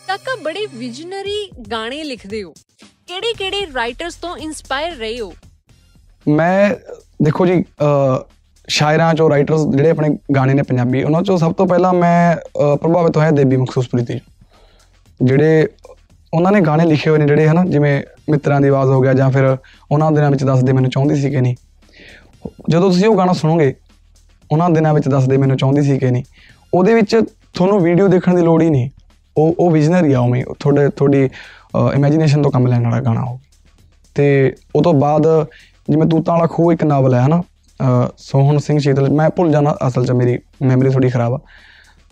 ਕਾਕਾ 0.09 0.37
ਬੜੇ 0.43 0.67
ਵਿਜ਼ਨਰੀ 0.75 1.51
ਗਾਣੇ 1.73 2.03
ਲਿਖਦੇ 2.05 2.43
ਹੋ। 2.43 2.53
ਕਿਹੜੇ 2.81 3.33
ਕਿਹੜੇ 3.33 3.67
ਰਾਈਟਰਸ 3.75 4.15
ਤੋਂ 4.15 4.37
ਇਨਸਪਾਇਰ 4.37 4.93
ਰਹੇ 4.93 5.21
ਹੋ? 5.21 5.33
ਮੈਂ 6.29 6.75
ਦੇਖੋ 7.23 7.47
ਜੀ 7.47 7.65
ਸ਼ਾਇਰਾਂ 8.71 9.15
ਚੋਂ 9.15 9.31
ਰਾਈਟਰਸ 9.31 9.61
ਜਿਹੜੇ 9.67 9.91
ਆਪਣੇ 9.91 10.09
ਗਾਣੇ 10.37 10.55
ਨੇ 10.55 10.63
ਪੰਜਾਬੀ 10.63 11.03
ਉਹਨਾਂ 11.03 11.23
ਚੋਂ 11.23 11.39
ਸਭ 11.39 11.53
ਤੋਂ 11.53 11.67
ਪਹਿਲਾਂ 11.67 11.95
ਮੈਂ 11.95 12.37
ਅ, 12.37 12.77
ਪ੍ਰਭਾਵਿਤ 12.77 13.17
ਹੋਇਆ 13.17 13.31
ਦੇਬੀ 13.31 13.57
ਮਖਸੂਸਪ੍ਰੀਤੀ 13.57 14.19
ਤੋਂ। 14.19 15.27
ਜਿਹੜੇ 15.27 15.67
ਉਹਨਾਂ 16.35 16.53
ਨੇ 16.53 16.61
ਗਾਣੇ 16.61 16.85
ਲਿਖੇ 16.85 17.11
ਹੋਏ 17.11 17.19
ਨੇ 17.19 17.27
ਜਿਹੜੇ 17.27 17.49
ਹਨਾ 17.49 17.65
ਜਿਵੇਂ 17.65 18.03
ਮਿੱਤਰਾਂ 18.31 18.61
ਦੀ 18.61 18.69
ਆਵਾਜ਼ 18.69 18.91
ਹੋ 18.91 19.01
ਗਿਆ 19.01 19.15
ਜਾਂ 19.15 19.31
ਫਿਰ 19.31 19.57
ਉਹਨਾਂ 19.93 20.13
ਦਿਨਾਂ 20.13 20.31
ਵਿੱਚ 20.31 20.45
ਦੱਸਦੇ 20.45 20.73
ਮੈਨੂੰ 20.73 20.91
ਚਾਹੁੰਦੀ 20.91 21.17
ਸੀ 21.17 21.31
ਕਿ 21.31 21.41
ਨਹੀਂ। 21.41 21.55
ਜਦੋਂ 22.71 22.91
ਤੁਸੀਂ 22.91 23.09
ਉਹ 23.09 23.17
ਗਾਣਾ 23.17 23.33
ਸੁਣੋਗੇ 23.33 23.75
ਉਹਨਾਂ 24.53 24.71
ਦਿਨਾਂ 24.71 24.95
ਵਿੱਚ 24.95 25.09
ਦੱਸਦੇ 25.09 25.37
ਮੈਨੂੰ 25.37 25.57
ਚਾਹੁੰਦੀ 25.57 25.83
ਸੀ 25.83 25.99
ਕਿ 25.99 26.11
ਨਹੀਂ। 26.11 26.25
ਉਹਦੇ 26.75 26.95
ਵਿੱਚ 26.95 27.17
ਤੁਹਾਨੂੰ 27.55 27.81
ਵੀਡੀਓ 27.81 28.09
ਦੇਖਣ 28.09 28.35
ਦੀ 28.35 28.43
ਲੋੜ 28.43 28.63
ਹੀ 28.63 28.71
ਨਹੀਂ। 28.71 28.91
ਉਹ 29.37 29.55
ਉਹ 29.59 29.71
ਵਿਜ਼ਨਰੀ 29.71 30.13
ਆ 30.13 30.21
ਉਵੇਂ 30.21 30.45
ਤੁਹਾਡੇ 30.59 30.89
ਤੁਹਾਡੀ 30.89 31.29
ਇਮੇਜਿਨੇਸ਼ਨ 31.95 32.43
ਤੋਂ 32.43 32.51
ਕੰਮ 32.51 32.67
ਲੈਣ 32.67 32.85
ਵਾਲਾ 32.85 33.01
ਗਾਣਾ 33.01 33.25
ਹੋ 33.25 33.41
ਤੇ 34.15 34.55
ਉਹ 34.77 34.83
ਤੋਂ 34.83 34.95
ਬਾਅਦ 34.95 35.47
ਜਿਵੇਂ 35.91 36.07
ਤੂਤਾਂ 36.07 36.35
ਵਾਲਾ 36.35 36.47
ਖੂਹ 36.47 36.73
ਇੱਕ 36.73 36.85
ਨਾਵਲ 36.85 37.15
ਹੈ 37.15 37.21
ਹਨਾ 37.27 37.37
ਅਹ 37.39 37.43
ਸੋਹਣ 38.19 38.59
ਸਿੰਘ 38.59 38.79
ਸ਼ੀਤਲ 38.79 39.09
ਮੈਂ 39.11 39.29
ਭੁੱਲ 39.31 39.51
ਜਾਣਾ 39.53 39.77
ਅਸਲ 39.87 40.05
'ਚ 40.07 40.13
ਮੇਰੀ 40.13 40.39
ਮੈਮਰੀ 40.63 40.91
ਥੋੜੀ 40.91 41.09
ਖਰਾਬ 41.09 41.35
ਆ। 41.35 41.39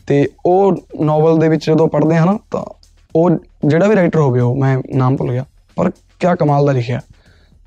ਤੇ 0.06 0.26
ਉਹ 0.46 0.76
ਨਾਵਲ 1.00 1.38
ਦੇ 1.38 1.48
ਵਿੱਚ 1.48 1.64
ਜਦੋਂ 1.66 1.88
ਪੜ੍ਹਦੇ 1.88 2.16
ਹਾਂ 2.16 2.26
ਨਾ, 2.26 2.38
ਤਾਂ 2.50 2.64
ਉਹ 3.14 3.30
ਜਿਹੜਾ 3.64 3.88
ਵੀ 3.88 3.96
ਰਾਈਟਰ 3.96 4.18
ਹੋਵੇ, 4.18 4.40
ਉਹ 4.40 4.56
ਮੈਂ 4.56 4.76
ਨਾਮ 4.94 5.16
ਭੁੱਲ 5.16 5.30
ਗਿਆ, 5.32 5.44
ਪਰ 5.76 5.90
ਕਿਆ 6.20 6.34
ਕਮਾਲ 6.34 6.66
ਦਾ 6.66 6.72
ਲਿਖਿਆ। 6.72 7.00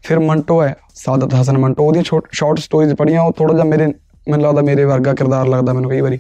ਫਿਰ 0.03 0.19
ਮੰਟੋ 0.19 0.61
ਹੈ, 0.63 0.75
ਸਾਦਤ 0.95 1.33
ਹਸਨ 1.33 1.57
ਮੰਟੋ, 1.57 1.83
ਉਹਦੀਆਂ 1.83 2.03
ਸ਼ਾਰਟ 2.31 2.59
ਸਟੋਰੀਜ਼ 2.59 2.93
ਪੜ੍ਹੀਆਂ, 2.93 3.21
ਉਹ 3.21 3.31
ਥੋੜਾ 3.31 3.53
ਜਿਹਾ 3.53 3.65
ਮੇਰੇ 3.65 3.87
ਮੈਨੂੰ 4.29 4.45
ਲੱਗਦਾ 4.47 4.61
ਮੇਰੇ 4.61 4.85
ਵਰਗਾ 4.85 5.13
ਕਿਰਦਾਰ 5.13 5.47
ਲੱਗਦਾ 5.47 5.73
ਮੈਨੂੰ 5.73 5.89
ਕਈ 5.89 6.01
ਵਾਰੀ। 6.01 6.19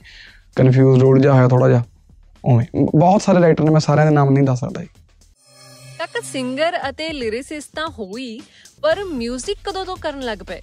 ਕਨਫਿਊਜ਼ 0.55 1.01
ਰੋਲ 1.01 1.19
ਜਿਹਾ 1.21 1.33
ਹੋਇਆ 1.33 1.47
ਥੋੜਾ 1.47 1.67
ਜਿਹਾ। 1.67 1.83
ਉਵੇਂ, 2.45 2.65
ਬਹੁਤ 2.95 3.21
ਸਾਰੇ 3.21 3.41
ਰਾਈਟਰ 3.41 3.63
ਨੇ, 3.63 3.71
ਮੈਂ 3.71 3.79
ਸਾਰਿਆਂ 3.79 4.05
ਦੇ 4.05 4.11
ਨਾਮ 4.11 4.29
ਨਹੀਂ 4.29 4.43
ਦੱਸ 4.43 4.59
ਸਕਦਾ 4.59 4.81
ਜੀ। 4.81 4.87
ਕਾਕਾ 5.99 6.21
ਸਿੰਗਰ 6.31 6.77
ਅਤੇ 6.89 7.11
ਲਿਰਿਸਿਸਟ 7.13 7.75
ਤਾਂ 7.75 7.87
ਹੋਈ, 7.89 8.39
ਪਰ 8.81 9.01
뮤직 9.15 9.61
ਕਦੋਂ 9.63 9.85
ਤੋਂ 9.85 9.97
ਕਰਨ 9.97 10.21
ਲੱਗ 10.21 10.37
ਪਏ? 10.47 10.61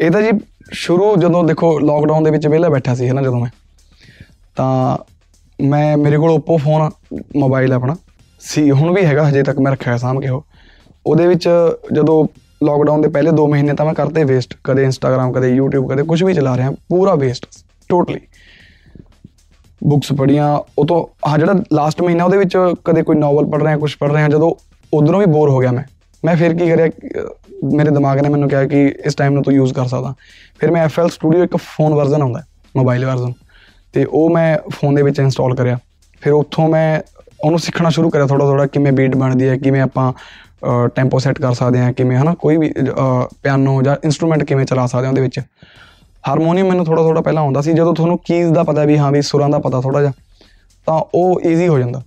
ਇਹ 0.00 0.10
ਤਾਂ 0.10 0.22
ਜੀ 0.22 0.30
ਸ਼ੁਰੂ 0.72 1.16
ਜਦੋਂ 1.16 1.44
ਦੇਖੋ 1.44 1.80
ਲੋਕਡਾਊਨ 1.80 2.24
ਦੇ 2.24 2.30
ਵਿੱਚ 2.30 2.46
ਵਿਹਲਾ 2.46 2.68
ਬੈਠਾ 2.68 2.94
ਸੀ 2.94 3.08
ਹੈ 3.08 3.12
ਨਾ 3.12 3.22
ਜਦੋਂ 3.22 3.40
ਮੈਂ 3.40 3.50
ਤਾਂ 4.56 4.98
ਮੈਂ 5.64 5.96
ਮੇਰੇ 5.96 6.18
ਕੋਲ 6.18 6.30
Oppo 6.30 6.56
ਫੋਨ 6.56 6.90
ਮੋਬਾਈਲ 7.36 7.72
ਆਪਣਾ। 7.72 7.96
ਸੀ 8.40 8.70
ਹੁਣ 8.70 8.94
ਵੀ 8.94 9.04
ਹੈਗਾ 9.04 9.28
ਹਜੇ 9.28 9.42
ਤੱਕ 9.42 9.58
ਮੈਂ 9.58 9.72
ਰੱਖਿਆ 9.72 9.96
ਸਾਂਭ 9.96 10.20
ਕੇ 10.20 10.28
ਉਹ। 10.28 10.44
ਉਹਦੇ 11.06 11.26
ਵਿੱਚ 11.26 11.48
ਜਦੋਂ 11.92 12.28
ਲੋਕਡਾਊਨ 12.64 13.00
ਦੇ 13.00 13.08
ਪਹਿਲੇ 13.08 13.30
2 13.30 13.46
ਮਹੀਨੇ 13.46 13.74
ਤਾਂ 13.74 13.86
ਮੈਂ 13.86 13.94
ਕਰਤੇ 13.94 14.24
ਵੇਸਟ 14.24 14.54
ਕਦੇ 14.64 14.84
ਇੰਸਟਾਗ੍ਰam 14.84 15.32
ਕਦੇ 15.32 15.60
YouTube 15.60 15.86
ਕਦੇ 15.86 16.02
ਕੁਝ 16.02 16.24
ਵੀ 16.24 16.34
ਚਲਾ 16.34 16.56
ਰਿਹਾ 16.56 16.70
ਪੂਰਾ 16.70 17.14
ਵੇਸਟ 17.14 17.46
ਟੋਟਲੀ 17.88 18.20
ਬੁੱਕਸ 19.84 20.12
ਪੜ੍ਹੀਆਂ 20.12 20.60
ਉਹ 20.78 20.86
ਤੋਂ 20.86 21.28
ਹਾਂ 21.28 21.38
ਜਿਹੜਾ 21.38 21.54
ਲਾਸਟ 21.72 22.02
ਮਹੀਨਾ 22.02 22.24
ਉਹਦੇ 22.24 22.36
ਵਿੱਚ 22.36 22.58
ਕਦੇ 22.84 23.02
ਕੋਈ 23.02 23.16
ਨੋਵਲ 23.16 23.46
ਪੜ੍ਹ 23.46 23.64
ਰਿਹਾ 23.64 23.78
ਕੁਝ 23.78 23.96
ਪੜ੍ਹ 23.96 24.12
ਰਿਹਾ 24.12 24.28
ਜਦੋਂ 24.28 24.54
ਉਧਰੋਂ 24.94 25.20
ਵੀ 25.20 25.26
ਬੋਰ 25.26 25.50
ਹੋ 25.50 25.58
ਗਿਆ 25.58 25.72
ਮੈਂ। 25.72 25.84
ਮੈਂ 26.24 26.36
ਫਿਰ 26.36 26.54
ਕੀ 26.54 26.70
ਕਰਿਆ 26.70 26.88
ਕਿ, 26.88 27.08
ਅਹ, 27.08 27.51
ਮੇਰੇ 27.64 27.90
ਦਿਮਾਗ 27.90 28.18
ਨੇ 28.20 28.28
ਮੈਨੂੰ 28.28 28.48
ਕਿਹਾ 28.48 28.64
ਕਿ 28.66 28.86
ਇਸ 29.06 29.14
ਟਾਈਮ 29.14 29.32
ਨੂੰ 29.32 29.42
ਤੂੰ 29.42 29.54
ਯੂਜ਼ 29.54 29.72
ਕਰ 29.74 29.86
ਸਕਦਾ। 29.86 30.14
ਫਿਰ 30.60 30.70
ਮੈਂ 30.70 30.86
FL 30.86 31.08
Studio 31.08 31.44
ਇੱਕ 31.44 31.56
ਫੋਨ 31.56 31.94
ਵਰਜ਼ਨ 31.94 32.22
ਆਉਂਦਾ 32.22 32.42
ਮੋਬਾਈਲ 32.76 33.04
ਵਰਜ਼ਨ 33.06 33.32
ਤੇ 33.94 34.04
ਉਹ 34.04 34.30
ਮੈਂ 34.30 34.58
ਫੋਨ 34.70 34.94
ਦੇ 34.94 35.02
ਵਿੱਚ 35.02 35.18
ਇੰਸਟਾਲ 35.18 35.54
ਕਰਿਆ। 35.54 35.78
ਫਿਰ 36.22 36.32
ਉੱਥੋਂ 36.32 36.68
ਮੈਂ 36.68 37.00
ਉਹਨੂੰ 37.44 37.58
ਸਿੱਖਣਾ 37.58 37.90
ਸ਼ੁਰੂ 37.90 38.10
ਕਰਿਆ 38.10 38.26
ਥੋੜਾ 38.26 38.44
ਥੋੜਾ 38.46 38.66
ਕਿਵੇਂ 38.66 38.92
ਬੀਟ 38.92 39.16
ਬਣਦੀ 39.16 39.48
ਹੈ, 39.48 39.56
ਕਿਵੇਂ 39.56 39.80
ਆਪਾਂ 39.80 40.12
ਟੈਂਪੋ 40.94 41.18
ਸੈੱਟ 41.18 41.40
ਕਰ 41.40 41.54
ਸਕਦੇ 41.54 41.78
ਹਾਂ, 41.78 41.92
ਕਿਵੇਂ, 41.92 42.16
ਹਨਾ, 42.16 42.34
ਕੋਈ 42.34 42.56
ਵੀ 42.56 42.72
ਪਿਆਨੋ 43.42 43.80
ਜਾਂ 43.82 43.96
ਇਨਸਟਰੂਮੈਂਟ 44.04 44.42
ਕਿਵੇਂ 44.44 44.64
ਚਲਾ 44.66 44.86
ਸਕਦੇ 44.86 45.02
ਹਾਂ 45.02 45.10
ਉਹਦੇ 45.10 45.22
ਵਿੱਚ। 45.22 45.40
ਹਾਰਮੋਨੀਅਮ 46.28 46.68
ਮੈਨੂੰ 46.68 46.84
ਥੋੜਾ 46.84 47.02
ਥੋੜਾ 47.02 47.20
ਪਹਿਲਾਂ 47.20 47.42
ਆਉਂਦਾ 47.42 47.60
ਸੀ, 47.60 47.72
ਜਦੋਂ 47.72 47.94
ਤੁਹਾਨੂੰ 47.94 48.18
ਕੀਜ਼ 48.18 48.52
ਦਾ 48.52 48.62
ਪਤਾ 48.62 48.84
ਵੀ 48.84 48.98
ਹਾਂ 48.98 49.10
ਵੀ 49.12 49.22
ਸੁਰਾਂ 49.22 49.48
ਦਾ 49.48 49.58
ਪਤਾ 49.58 49.80
ਥੋੜਾ 49.80 50.00
ਜਿਹਾ, 50.00 50.12
ਤਾਂ 50.86 51.00
ਉਹ 51.14 51.40
ਈਜ਼ੀ 51.46 51.68
ਹੋ 51.68 51.78
ਜਾਂਦਾ। 51.78 52.02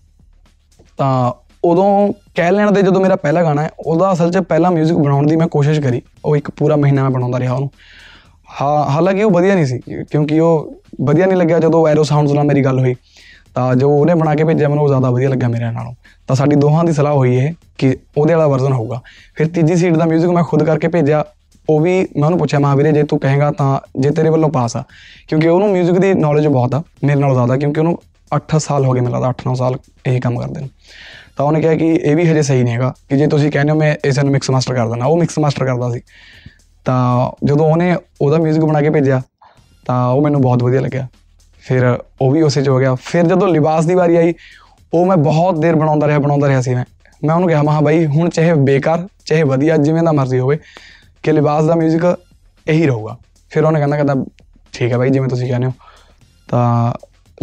ਤਾਂ 0.97 1.33
ਉਦੋਂ 1.64 2.12
ਕਹਿ 2.34 2.50
ਲੈਣ 2.52 2.70
ਦੇ 2.70 2.82
ਜਦੋਂ 2.82 3.00
ਮੇਰਾ 3.00 3.16
ਪਹਿਲਾ 3.16 3.42
ਗਾਣਾ 3.42 3.62
ਹੈ 3.62 3.70
ਉਹਦਾ 3.78 4.12
ਅਸਲ 4.12 4.30
'ਚ 4.30 4.38
ਪਹਿਲਾ 4.38 4.68
뮤직 4.68 4.98
ਬਣਾਉਣ 4.98 5.26
ਦੀ 5.26 5.36
ਮੈਂ 5.36 5.48
ਕੋਸ਼ਿਸ਼ 5.48 5.80
ਕਰੀ 5.80 6.02
ਉਹ 6.24 6.36
ਇੱਕ 6.36 6.50
ਪੂਰਾ 6.50 6.76
ਮਹੀਨਾ 6.76 7.02
ਮੈਂ 7.02 7.10
ਬਣਾਉਂਦਾ 7.10 7.38
ਰਿਹਾ 7.38 7.52
ਉਹਨੂੰ 7.52 7.70
ਹਾਂ 8.60 8.84
ਹਾਲਾਂਕਿ 8.90 9.22
ਉਹ 9.22 9.30
ਵਧੀਆ 9.30 9.54
ਨਹੀਂ 9.54 9.66
ਸੀ 9.66 9.78
ਕਿਉਂਕਿ 10.10 10.40
ਉਹ 10.40 10.72
ਵਧੀਆ 11.00 11.26
ਨਹੀਂ 11.26 11.36
ਲੱਗਿਆ 11.36 11.58
ਜਦੋਂ 11.58 11.86
ਐਰੋ 11.88 12.02
ਸਾਊਂਡਸ 12.02 12.32
ਨਾਲ 12.32 12.44
ਮੇਰੀ 12.44 12.64
ਗੱਲ 12.64 12.78
ਹੋਈ 12.78 12.94
ਤਾਂ 13.54 13.74
ਜੋ 13.76 13.90
ਉਹਨੇ 13.90 14.14
ਬਣਾ 14.14 14.34
ਕੇ 14.34 14.44
ਭੇਜਿਆ 14.44 14.68
ਮੈਨੂੰ 14.68 14.84
ਉਹ 14.84 14.88
ਜ਼ਿਆਦਾ 14.88 15.10
ਵਧੀਆ 15.10 15.28
ਲੱਗਾ 15.28 15.48
ਮੇਰੇ 15.48 15.70
ਨਾਲੋਂ 15.70 15.94
ਤਾਂ 16.26 16.36
ਸਾਡੀ 16.36 16.56
ਦੋਹਾਂ 16.56 16.84
ਦੀ 16.84 16.92
ਸਲਾਹ 16.92 17.14
ਹੋਈ 17.14 17.36
ਇਹ 17.36 17.52
ਕਿ 17.78 17.96
ਉਹਦੇ 18.16 18.34
ਵਾਲਾ 18.34 18.46
ਵਰਜ਼ਨ 18.46 18.72
ਹੋਊਗਾ 18.72 19.00
ਫਿਰ 19.34 19.48
ਤੀਜੀ 19.48 19.76
ਸੀਟ 19.76 19.96
ਦਾ 19.96 20.04
뮤직 20.04 20.32
ਮੈਂ 20.32 20.42
ਖੁਦ 20.42 20.62
ਕਰਕੇ 20.62 20.88
ਭੇਜਿਆ 20.88 21.24
ਉਹ 21.68 21.80
ਵੀ 21.80 21.92
ਮੈਂ 22.16 22.24
ਉਹਨੂੰ 22.24 22.38
ਪੁੱਛਿਆ 22.38 22.58
ਮਹਾਵੀਰੇ 22.60 22.92
ਜੇ 22.92 23.02
ਤੂੰ 23.02 23.18
ਕਹੇਗਾ 23.18 23.50
ਤਾਂ 23.50 23.78
ਜੇ 24.00 24.10
ਤੇਰੇ 24.10 24.30
ਵੱਲੋਂ 24.30 24.48
ਪਾਸ 24.48 24.76
ਆ 24.76 24.82
ਕਿਉਂਕਿ 25.28 25.48
ਉਹਨੂੰ 25.48 25.68
뮤직 25.74 26.00
ਦੀ 26.00 26.12
ਨੌਲੇਜ 26.14 26.46
ਬਹੁਤ 26.46 26.74
ਆ 26.74 26.82
ਮੇਰੇ 27.04 27.20
ਨਾਲੋਂ 27.20 27.34
ਜ਼ਿਆਦਾ 27.34 27.56
ਕਿਉਂਕਿ 27.56 27.80
ਉਹਨੂੰ 27.80 27.98
8 28.32 28.58
ਸਾਲ 28.58 28.84
ਹੋ 28.84 28.92
ਗਏ 28.92 29.00
ਮੈਨੂੰ 29.00 29.20
ਲੱਗਦਾ 29.20 29.50
8-9 29.50 29.54
ਸਾਲ 29.54 29.76
ਇਹ 30.06 30.20
ਕੰਮ 30.20 30.38
ਕਰਦੇ 30.38 30.60
ਨੂੰ 30.60 30.68
ਤਾਂ 31.36 31.46
ਉਹਨੇ 31.46 31.60
ਕਿਹਾ 31.60 31.74
ਕਿ 31.74 31.94
ਇਹ 31.94 32.16
ਵੀ 32.16 32.30
ਹਜੇ 32.30 32.42
ਸਹੀ 32.42 32.62
ਨਹੀਂ 32.62 32.74
ਹੈਗਾ 32.74 32.94
ਕਿ 33.08 33.16
ਜੇ 33.16 33.26
ਤੁਸੀਂ 33.26 33.50
ਕਹਿੰਦੇ 33.50 33.72
ਹੋ 33.72 33.78
ਮੈਂ 33.78 33.94
ਇਸ 34.04 34.18
ਨੂੰ 34.18 34.32
ਮਿਕਸ 34.32 34.50
ਮਾਸਟਰ 34.50 34.74
ਕਰ 34.74 34.88
ਦਿੰਦਾ 34.88 35.06
ਉਹ 35.06 35.16
ਮਿਕਸ 35.16 35.38
ਮਾਸਟਰ 35.38 35.64
ਕਰਦਾ 35.64 35.90
ਸੀ 35.90 36.00
ਤਾਂ 36.84 37.30
ਜਦੋਂ 37.46 37.66
ਉਹਨੇ 37.66 37.96
ਉਹਦਾ 38.20 38.36
뮤직 38.36 38.66
ਬਣਾ 38.66 38.80
ਕੇ 38.80 38.90
ਭੇਜਿਆ 38.90 39.22
ਤਾਂ 39.86 40.06
ਉਹ 40.08 40.22
ਮੈਨੂੰ 40.22 40.40
ਬਹੁਤ 40.40 40.62
ਵਧੀਆ 40.62 40.80
ਲੱਗਿਆ 40.80 41.06
ਫਿਰ 41.60 41.98
ਉਹ 42.20 42.32
ਵੀ 42.32 42.42
ਉਸੇ 42.42 42.62
ਚ 42.62 42.68
ਹੋ 42.68 42.78
ਗਿਆ 42.78 42.94
ਫਿਰ 42.94 43.26
ਜਦੋਂ 43.26 43.48
ਲਿਬਾਸ 43.48 43.86
ਦੀ 43.86 43.94
ਵਾਰੀ 43.94 44.16
ਆਈ 44.16 44.34
ਉਹ 44.94 45.06
ਮੈਂ 45.06 45.16
ਬਹੁਤ 45.16 45.58
ਦੇਰ 45.58 45.74
ਬਣਾਉਂਦਾ 45.74 46.06
ਰਿਹਾ 46.06 46.18
ਬਣਾਉਂਦਾ 46.18 46.48
ਰਿਹਾ 46.48 46.60
ਸੀ 46.60 46.74
ਮੈਂ 46.74 46.84
ਮੈਂ 47.24 47.34
ਉਹਨੂੰ 47.34 47.48
ਕਿਹਾ 47.48 47.62
ਮਹਾ 47.62 47.80
ਬਾਈ 47.80 48.06
ਹੁਣ 48.06 48.28
ਚਾਹੇ 48.30 48.54
ਬੇਕਾਰ 48.54 49.06
ਚਾਹੇ 49.24 49.42
ਵਧੀਆ 49.42 49.76
ਜਿਵੇਂ 49.76 50.02
ਦਾ 50.02 50.12
ਮਰਜ਼ੀ 50.12 50.38
ਹੋਵੇ 50.38 50.58
ਕਿ 51.22 51.32
ਲਿਬਾਸ 51.32 51.64
ਦਾ 51.64 51.74
뮤직 51.74 52.16
ਇਹੀ 52.66 52.86
ਰਹੂਗਾ 52.86 53.16
ਫਿਰ 53.50 53.64
ਉਹਨੇ 53.64 53.78
ਕਹਿੰਦਾ 53.78 53.96
ਕਹਿੰਦਾ 53.96 54.24
ਠੀਕ 54.72 54.92
ਹੈ 54.92 54.98
ਬਾਈ 54.98 55.10
ਜਿਵੇਂ 55.10 55.28
ਤੁਸੀਂ 55.28 55.48
ਕਹਿੰਦੇ 55.48 55.66
ਹੋ 55.66 55.72
ਤਾਂ 56.48 56.92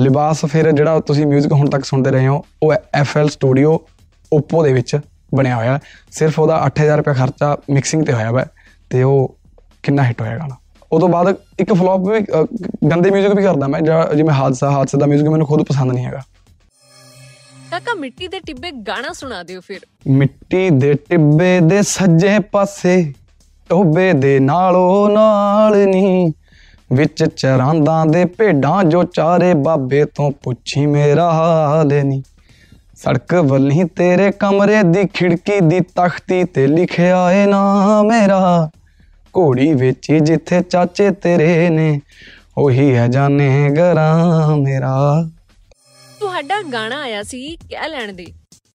ਲਿਬਾਸ 0.00 0.44
ਫਿਰ 0.44 0.72
ਜਿਹੜਾ 0.72 1.00
ਤੁਸੀਂ 1.00 1.26
뮤직 1.26 1.52
ਹੁਣ 1.52 1.70
ਤੱਕ 1.70 1.84
ਸੁਣਦੇ 1.84 2.10
ਰਹੇ 2.10 2.26
ਹੋ 2.26 2.44
ਉਹ 2.62 2.74
FL 3.02 3.28
ਸਟੂਡੀਓ 3.28 3.80
Oppo 4.36 4.62
ਦੇ 4.64 4.72
ਵਿੱਚ 4.72 5.00
ਬਣਿਆ 5.34 5.56
ਹੋਇਆ। 5.56 5.78
ਸਿਰਫ 6.10 6.38
ਉਹਦਾ 6.38 6.66
8000 6.66 6.96
ਰੁਪਏ 6.96 7.14
ਖਰਚਾ 7.14 7.56
ਮਿਕਸਿੰਗ 7.70 8.06
ਤੇ 8.06 8.12
ਹੋਇਆ 8.12 8.30
ਵਾ 8.30 8.46
ਤੇ 8.90 9.02
ਉਹ 9.02 9.36
ਕਿੰਨਾ 9.82 10.02
ਹਿੱਟ 10.02 10.20
ਹੋਇਆ 10.20 10.38
ਗਾਣਾ। 10.38 10.56
ਉਸ 10.92 11.00
ਤੋਂ 11.00 11.08
ਬਾਅਦ 11.08 11.36
ਇੱਕ 11.60 11.72
ਫਲॉप 11.72 12.10
ਵੀ 12.10 12.20
ਗੰਦੇ 12.90 13.10
뮤직 13.10 13.36
ਵੀ 13.36 13.42
ਕਰਦਾ 13.42 13.68
ਮੈਂ 13.68 13.80
ਜਿਵੇਂ 14.14 14.30
ਹਾਦਸਾ 14.30 14.70
ਹਾਦਸੇ 14.70 14.98
ਦਾ 14.98 15.06
뮤직 15.06 15.30
ਮੈਨੂੰ 15.30 15.46
ਖੁਦ 15.46 15.62
ਪਸੰਦ 15.62 15.92
ਨਹੀਂ 15.92 16.06
ਹੈਗਾ। 16.06 16.20
ਕਾਕਾ 17.70 17.94
ਮਿੱਟੀ 17.94 18.28
ਦੇ 18.28 18.40
ਟਿੱਬੇ 18.40 18.70
ਗਾਣਾ 18.70 19.12
ਸੁਣਾ 19.12 19.42
ਦਿਓ 19.42 19.60
ਫਿਰ। 19.60 19.80
ਮਿੱਟੀ 20.08 20.70
ਦੇ 20.70 20.94
ਟਿੱਬੇ 20.94 21.60
ਦੇ 21.60 21.82
ਸੱਜੇ 21.82 22.38
ਪਾਸੇ 22.38 23.12
ਟੋਬੇ 23.68 24.12
ਦੇ 24.12 24.38
ਨਾਲੋਂ 24.40 25.10
ਨਾਲ 25.10 25.88
ਨਹੀਂ 25.88 26.32
ਵਿੱਚ 26.92 27.24
ਚਰਾਂਦਾਂ 27.24 28.06
ਦੇ 28.06 28.24
ਭੇਡਾਂ 28.24 28.84
ਜੋ 28.84 29.02
ਚਾਰੇ 29.04 29.54
ਬਾਬੇ 29.54 30.04
ਤੋਂ 30.04 30.30
ਪੁੱਛੀ, 30.30 30.86
ਮੇਰਾ 30.86 31.32
ਹਾਲ 31.32 32.04
ਨੀ। 32.04 32.22
ਸੜਕ 32.96 33.34
ਵੱਲੀ 33.34 33.84
ਤੇਰੇ 33.84 34.30
ਕਮਰੇ 34.30 34.82
ਦੀ 34.82 35.06
ਖਿੜਕੀ 35.14 35.60
ਦੀ 35.60 35.80
ਤਖਤੀ 35.80 36.44
ਤੇ 36.44 36.66
ਲਿਖਿਆ 36.66 37.32
ਏ 37.32 37.46
ਨਾ 37.46 38.02
ਮੇਰਾ। 38.02 38.70
ਘੋੜੀ 39.38 39.74
ਵੇਚੀ 39.74 40.20
ਜਿੱਥੇ 40.20 40.60
ਚਾਚੇ 40.60 41.10
ਤੇਰੇ 41.10 41.68
ਨੇ, 41.68 42.00
ਉਹੀ 42.58 42.94
ਹੈ 42.94 43.06
ਜਾਣੇ 43.08 43.70
ਗਰਾਂ 43.70 44.56
ਮੇਰਾ। 44.56 45.24
ਤੁਹਾਡਾ 46.20 46.62
ਗਾਣਾ 46.62 47.00
ਆਇਆ 47.00 47.22
ਸੀ 47.22 47.56
ਕਹਿ 47.56 47.88
ਲੈਣ 47.88 48.12
ਦੇ। 48.12 48.26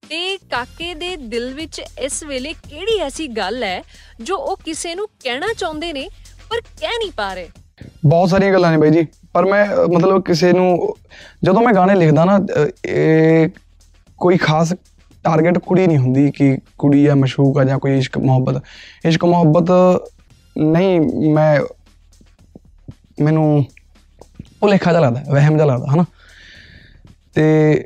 ਤੇ 0.09 0.38
ਕਾਕੇ 0.38 0.93
ਦੇ 0.93 1.15
ਦਿਲ 1.15 1.53
ਵਿੱਚ 1.53 1.81
ਇਸ 2.00 2.24
ਵੇਲੇ 2.24 2.53
ਕਿਹੜੀ 2.53 3.00
ਐਸੀ 3.00 3.27
ਗੱਲ 3.27 3.63
ਹੈ 3.63 3.83
ਜੋ 4.21 4.38
ਉਹ 4.38 4.57
ਕਿਸੇ 4.65 4.95
ਨੂੰ 4.95 5.07
ਕਹਿਣਾ 5.24 5.47
ਚਾਹੁੰਦੇ 5.57 5.93
ਨੇ, 5.93 6.09
ਪਰ 6.50 6.62
ਕਹਿ 6.62 6.97
ਨਹੀਂ 6.97 7.12
ਪਾ 7.17 7.33
ਰਹੇ? 7.33 7.50
ਬਹੁਤ 8.05 8.29
ਸਾਰੀਆਂ 8.29 8.53
ਗੱਲਾਂ 8.53 8.72
ਨੇ 8.72 8.77
ਬਾਈ 8.77 8.89
ਜੀ। 8.89 9.07
ਪਰ 9.34 9.46
ਮੈਂ 9.46 9.65
ਅ, 9.65 9.88
ਮਤਲਬ 9.96 10.24
ਕਿਸੇ 10.24 10.53
ਨੂੰ 10.53 10.96
ਜਦੋਂ 11.43 11.62
ਮੈਂ 11.62 11.74
ਗਾਣੇ 11.74 11.96
ਲਿਖਦਾ 11.96 12.25
ਨਾ 12.25 12.38
ਅ, 12.38 12.67
ਇਹ 12.86 13.50
ਕੋਈ 14.17 14.38
ਖਾਸ 14.38 14.74
ਟਾਰਗੇਟ 15.24 15.57
ਕੁੜੀ 15.57 15.88
ਨਹੀਂ 15.88 15.98
ਹੁੰਦੀ 15.98 16.31
ਕਿ 16.31 16.57
ਕੁੜੀ 16.77 17.05
ਆ 17.05 17.15
ਮਸ਼ੂਕ 17.15 17.57
ਆ 17.57 17.63
ਜਾਂ 17.63 17.79
ਕੋਈ 17.79 17.98
ਇਸ਼ਕ 17.98 18.17
ਮੁਹੱਬਤ। 18.17 18.63
ਇਸ਼ਕ 19.05 19.25
ਮੁਹੱਬਤ 19.25 19.65
ਨਹੀਂ 20.57 21.00
ਮੈਂ 21.34 21.62
ਮੈਨੂੰ 23.22 23.65
ਭੁਲੇਖਾ 24.60 24.91
ਜਿਹਾ 24.91 25.01
ਲੱਗਦਾ 25.01 25.24
ਵਹਿਮ 25.31 25.53
ਜਿਹਾ 25.53 25.65
ਲੱਗਦਾ 25.65 25.88
ਹਨਾ? 25.93 26.05
ਤੇ 27.34 27.84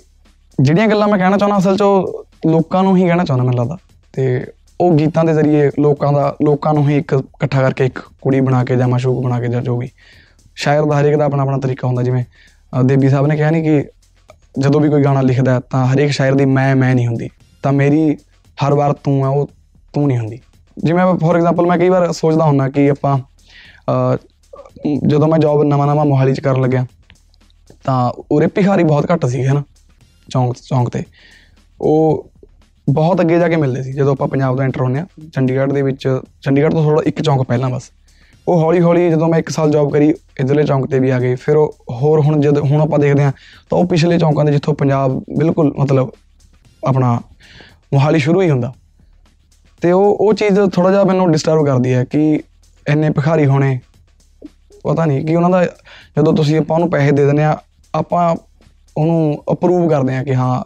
ਜਿਹੜੀਆਂ 0.62 0.88
ਗੱਲਾਂ 0.88 1.08
ਮੈਂ 1.08 1.18
ਕਹਿਣਾ 1.18 1.38
ਚਾਹੁੰਦਾ 1.38 1.58
ਅਸਲ 1.58 1.78
'ਚ 1.78 1.82
ਉਹ 1.82 2.26
ਲੋਕਾਂ 2.48 2.84
ਨੂੰ 2.84 2.98
ਹੀ 2.98 3.08
ਕਹਿਣਾ 3.08 3.24
ਚਾਹੁੰਦਾ 3.24 3.44
ਮੈਨੂੰ 3.44 3.60
ਲੱਗਦਾ। 3.60 3.78
ਤੇ 4.14 4.46
ਉਹ 4.82 4.94
ਗੀਤਾਂ 4.94 5.24
ਦੇ 5.26 5.34
ਜ਼ਰੀਏ 5.34 5.72
ਲੋਕਾਂ 5.80 6.14
ਦਾ 6.14 6.36
ਲੋਕਾਂ 6.46 6.74
ਨੂੰ 6.74 6.90
ਹੀ 6.90 6.98
ਇੱਕ 6.98 7.14
ਇਕੱਠਾ 7.14 7.62
ਕਰਕੇ 7.62 7.86
ਇੱਕ 7.86 8.00
ਕੁੜੀ 8.22 8.42
ਬਣਾ 8.42 8.64
ਕੇ 8.64 8.76
ਜਾਂ 8.76 8.88
ਮਾਸ਼ੂਕ 8.88 9.24
ਬਣਾ 9.24 9.40
ਕੇ 9.42 9.48
ਜਾਂ 9.48 9.62
ਜੋ 9.62 9.78
ਵੀ 9.78 9.90
ਸ਼ਾਇਰ 10.56 10.86
ਦਾ 10.86 11.02
ਹਰੇਕ 11.02 11.16
ਦਾ 11.16 11.26
ਆਪਣਾ 11.26 11.44
ਆਪਣਾ 11.44 11.58
ਤਰੀਕਾ 11.58 11.88
ਹੁੰਦਾ 11.88 12.04
ਜਿਵੇਂ 12.04 12.24
ਅ, 12.24 12.84
ਦੇਬੀ 12.84 13.10
ਸਾਹਿਬ 13.10 13.28
ਨੇ 13.28 13.36
ਕਿਹਾ 13.36 13.50
ਨਹੀਂ 13.52 13.64
ਕਿ 13.64 13.84
ਜਦੋਂ 14.60 14.82
ਵੀ 14.82 14.90
ਕੋਈ 14.90 15.04
ਗਾਣਾ 15.04 15.22
ਲਿਖਦਾ 15.22 15.54
ਹੈ 15.54 15.60
ਤਾਂ 15.60 15.86
ਹਰੇਕ 15.88 16.12
ਸ਼ਾਇਰ 16.12 16.36
ਦੀ 16.36 16.46
ਮੈਂ 16.46 16.76
ਮੈਂ 16.76 16.96
ਨਹੀਂ 16.96 17.08
ਹੁੰਦੀ। 17.08 17.30
ਤਾਂ 17.64 17.74
ਮੇਰੀ 17.74 18.18
ਹਰ 18.58 18.74
ਵਾਰ 18.74 18.94
ਤੂੰ 18.94 19.26
ਆ 19.26 19.30
ਉਹ 19.30 19.50
ਤੂੰ 19.94 20.08
ਨਹੀਂ 20.08 20.18
ਹੁੰਦੀ। 20.18 20.40
ਜਿਵੇਂ 20.84 21.06
ਫੋਰ 21.16 21.36
ਐਗਜ਼ਾਮਪਲ 21.36 21.66
ਮੈਂ 21.66 21.78
ਕਈ 21.78 21.90
ਵਾਰ 21.90 22.12
ਸੋਚਦਾ 22.12 22.46
ਹੁੰਦਾ 22.46 22.70
ਕਿ 22.70 22.90
ਆਪਾਂ 22.90 23.18
ਅ, 23.18 24.18
ਜਦੋਂ 25.08 25.28
ਮੈਂ 25.28 25.40
ਜੌਬ 25.40 25.64
ਨਵਾਂ 25.64 25.88
ਨਵਾਂ 25.88 26.06
ਮੋਹਾਲੀ 26.06 26.34
ਚ 26.34 26.40
ਕਰਨ 26.40 26.62
ਲੱਗਿਆ 26.62 26.86
ਤਾਂ 27.84 28.12
ਉਰੇ 28.32 28.48
ਭਿਖਾਰੀ 28.48 28.84
ਬਹੁਤ 28.84 29.12
ਘੱਟ 29.14 29.26
ਸੀ 29.26 29.46
ਹਨਾ 29.46 29.64
ਚੌਂਕ 30.30 30.56
ਚੌਂਕ 30.64 30.90
ਤੇ। 30.90 31.04
ਉਹ 31.82 32.31
ਬਹੁਤ 32.92 33.22
ਅੱਗੇ 33.22 33.38
ਜਾ 33.40 33.48
ਕੇ 33.48 33.56
ਮਿਲਦੇ 33.56 33.84
ਸੀ, 33.84 33.92
ਜਦੋਂ 33.94 34.12
ਆਪਾਂ 34.12 34.28
ਪੰਜਾਬ 34.28 34.56
ਤੋਂ 34.58 34.64
ਐਂਟਰ 34.64 34.82
ਹੁੰਦੇ 34.82 35.00
ਆ 35.00 35.06
ਚੰਡੀਗੜ੍ਹ 35.34 35.74
ਦੇ 35.74 35.82
ਵਿੱਚ, 35.82 36.08
ਚੰਡੀਗੜ੍ਹ 36.42 36.72
ਤੋਂ 36.72 36.84
ਥੋੜਾ 36.84 37.02
ਇੱਕ 37.06 37.22
ਚੌਂਕ 37.22 37.44
ਪਹਿਲਾਂ 37.44 37.70
ਬਸ। 37.70 37.92
ਉਹ 38.48 38.62
ਹੌਲੀ 38.62 38.82
ਹੌਲੀ 38.82 39.10
ਜਦੋਂ 39.10 39.28
ਮੈਂ 39.28 39.40
1 39.40 39.50
ਸਾਲ 39.50 39.72
ਜੌਬ 39.72 39.92
ਕਰੀ, 39.92 40.10
ਇਧਰਲੇ 40.40 40.64
ਚੌਂਕ 40.64 40.90
ਤੇ 40.92 41.00
ਵੀ 41.00 41.10
ਆ 41.10 41.20
ਗਏ। 41.20 41.36
ਫਿਰ 41.36 41.56
ਉਹ 41.56 41.76
ਹੋਰ 41.92 42.20
ਹੁਣ 42.20 42.40
ਜਦ, 42.42 42.58
ਹੁਣ 42.60 42.82
ਆਪਾਂ 42.82 43.00
ਦੇਖਦੇ 43.00 43.24
ਆ 43.24 43.32
ਤਾਂ 43.70 43.78
ਉਹ 43.80 43.86
ਪਿਛਲੇ 43.88 44.18
ਚੌਂਕਾਂ 44.18 44.46
ਦੇ 44.46 44.52
ਜਿੱਥੋਂ 44.52 44.74
ਪੰਜਾਬ 44.74 45.22
ਬਿਲਕੁਲ 45.38 45.74
ਮਤਲਬ 45.80 46.12
ਆਪਣਾ 46.84 47.20
ਮੋਹਾਲੀ 47.94 48.20
ਸ਼ੁਰੂ 48.20 48.42
ਹੀ 48.42 48.50
ਹੁੰਦਾ। 48.50 48.74
ਤੇ 49.82 49.92
ਉਹ 49.92 50.18
ਉਹ 50.20 50.34
ਚੀਜ਼ 50.34 50.60
ਥੋੜਾ 50.74 50.90
ਜਿਹਾ 50.92 51.04
ਮੈਨੂੰ 51.04 51.32
ਡਿਸਟਰਬ 51.32 51.66
ਕਰਦੀ 51.66 51.94
ਹੈ 51.94 52.04
ਕਿ 52.06 52.42
ਇੰਨੇ 52.86 53.10
ਭਿਖਾਰੀ 53.10 53.46
ਹੋਣੇ, 53.46 53.80
ਪਤਾ 54.84 55.06
ਨਹੀਂ 55.06 55.26
ਕਿ 55.26 55.36
ਉਹਨਾਂ 55.36 55.50
ਦਾ 55.50 55.64
ਜਦੋਂ 55.64 56.34
ਤੁਸੀਂ 56.34 56.58
ਆਪਾਂ 56.60 56.76
ਉਹਨੂੰ 56.76 56.90
ਪੈਸੇ 56.90 57.12
ਦੇ 57.12 57.26
ਦਿੰਦੇ 57.26 57.44
ਆ 57.44 57.58
ਆਪਾਂ 57.94 58.36
ਉਹਨੂੰ 58.98 59.44
ਅਪਰੂਵ 59.52 59.90
ਕਰਦੇ 59.90 60.16
ਆ 60.18 60.24
ਕਿ 60.24 60.36
ਹਾਂ 60.36 60.64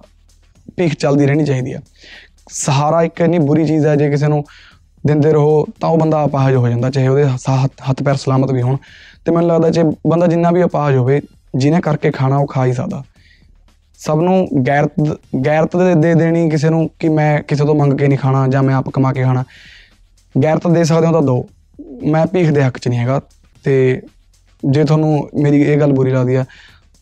ਭੀਖ 0.78 0.94
ਚੱਲਦੀ 0.94 1.26
ਰਹਿਣੀ 1.26 1.46
ਚਾਹੀਦੀ 1.46 1.74
ਆ। 1.74 1.80
ਸਹਾਰਾ 2.50 3.04
ਇੱਕ 3.04 3.22
ਇੰਨੀ 3.22 3.40
ਬੁਰੀ 3.40 3.66
ਚੀਜ਼ 3.66 3.86
ਹੈ 3.86 3.96
ਜੇ 3.96 4.10
ਕਿਸੇ 4.10 4.28
ਨੂੰ 4.28 4.44
ਦਿੰਦੇ 5.08 5.34
ਰਹੋ 5.34 5.66
ਤਾਂ 5.66 5.90
ਉਹ 5.90 5.98
ਬੰਦਾ 5.98 6.26
ਅਪਾਹਜ 6.26 6.56
ਹੋ 6.56 6.68
ਜਾਂਦਾ, 6.68 6.90
ਚਾਹੇ 6.90 7.08
ਉਹਦੇ 7.08 7.24
ਸਾ- 7.24 7.64
ਹੱਥ 7.64 7.72
ਹੱਥ 7.90 8.04
ਪੈਰ 8.04 8.16
ਸਲਾਮਤ 8.16 8.52
ਵੀ 8.52 8.62
ਹੋਣ। 8.62 8.78
ਤੇ 9.26 9.32
ਮੈਨੂੰ 9.32 9.50
ਲੱਗਦਾ 9.50 9.70
ਜੇ 9.70 9.84
ਬੰਦਾ 9.84 10.28
ਜਿੰਨਾ 10.28 10.52
ਵੀ 10.52 10.64
ਅਪਾਹਜ 10.64 10.96
ਹੋਵੇ, 10.96 11.22
ਜਿਹਨੇ 11.56 11.82
ਕਰਕੇ 11.82 12.12
ਖਾਣਾ 12.12 12.38
ਉਹ 12.38 12.48
ਖਾ 12.48 12.66
ਹੀ 12.66 12.74
ਸਕਦਾ। 12.74 13.04
ਸਭ 14.00 14.20
ਨੂੰ 14.20 14.48
ਗੈਰਤ 14.68 15.18
ਗੈਰਤ 15.46 15.78
ਦੇ 15.78 15.96
ਦੇ 15.96 16.16
ਦੇਣੀ 16.16 16.50
ਕਿਸੇ 16.50 16.70
ਨੂੰ 16.70 16.90
ਕਿ 17.00 17.10
ਮੈਂ 17.10 17.44
ਕਿਸੇ 17.44 17.66
ਤੋਂ 17.66 17.76
ਮੰਗ 17.76 17.94
ਕੇ 17.94 18.08
ਨਹੀਂ 18.08 18.20
ਖਾਣਾ 18.20 18.48
ਜਾਂ 18.48 18.64
ਮੈਂ 18.64 18.76
ਆਪ 18.76 18.90
ਕਮਾ 18.90 19.14
ਕੇ 19.14 19.24
ਖਾਣਾ। 19.24 19.44
ਗੈਰਤ 20.44 20.68
ਦੇ 20.68 20.84
ਸਕਦੇ 20.84 21.08
ਹੋ 21.08 21.12
ਤਾਂ 21.12 21.22
ਦੋ। 21.22 21.50
ਮੈਂ 22.08 22.26
ਭੀਖ 22.26 22.52
ਦੇ 22.52 22.64
ਹੱਕ 22.64 22.78
'ਚ 22.78 22.88
ਨਹੀਂ 22.88 23.00
ਹੈਗਾ 23.00 23.22
ਤੇ 23.64 24.02
ਜੇ 24.70 24.84
ਤੁਹਾਨੂੰ 24.84 25.30
ਮੇਰੀ 25.42 25.62
ਇਹ 25.62 25.80
ਗੱਲ 25.80 25.92
ਬੁਰੀ 25.94 26.12
ਲੱਗਦੀ 26.12 26.36
ਆ, 26.36 26.46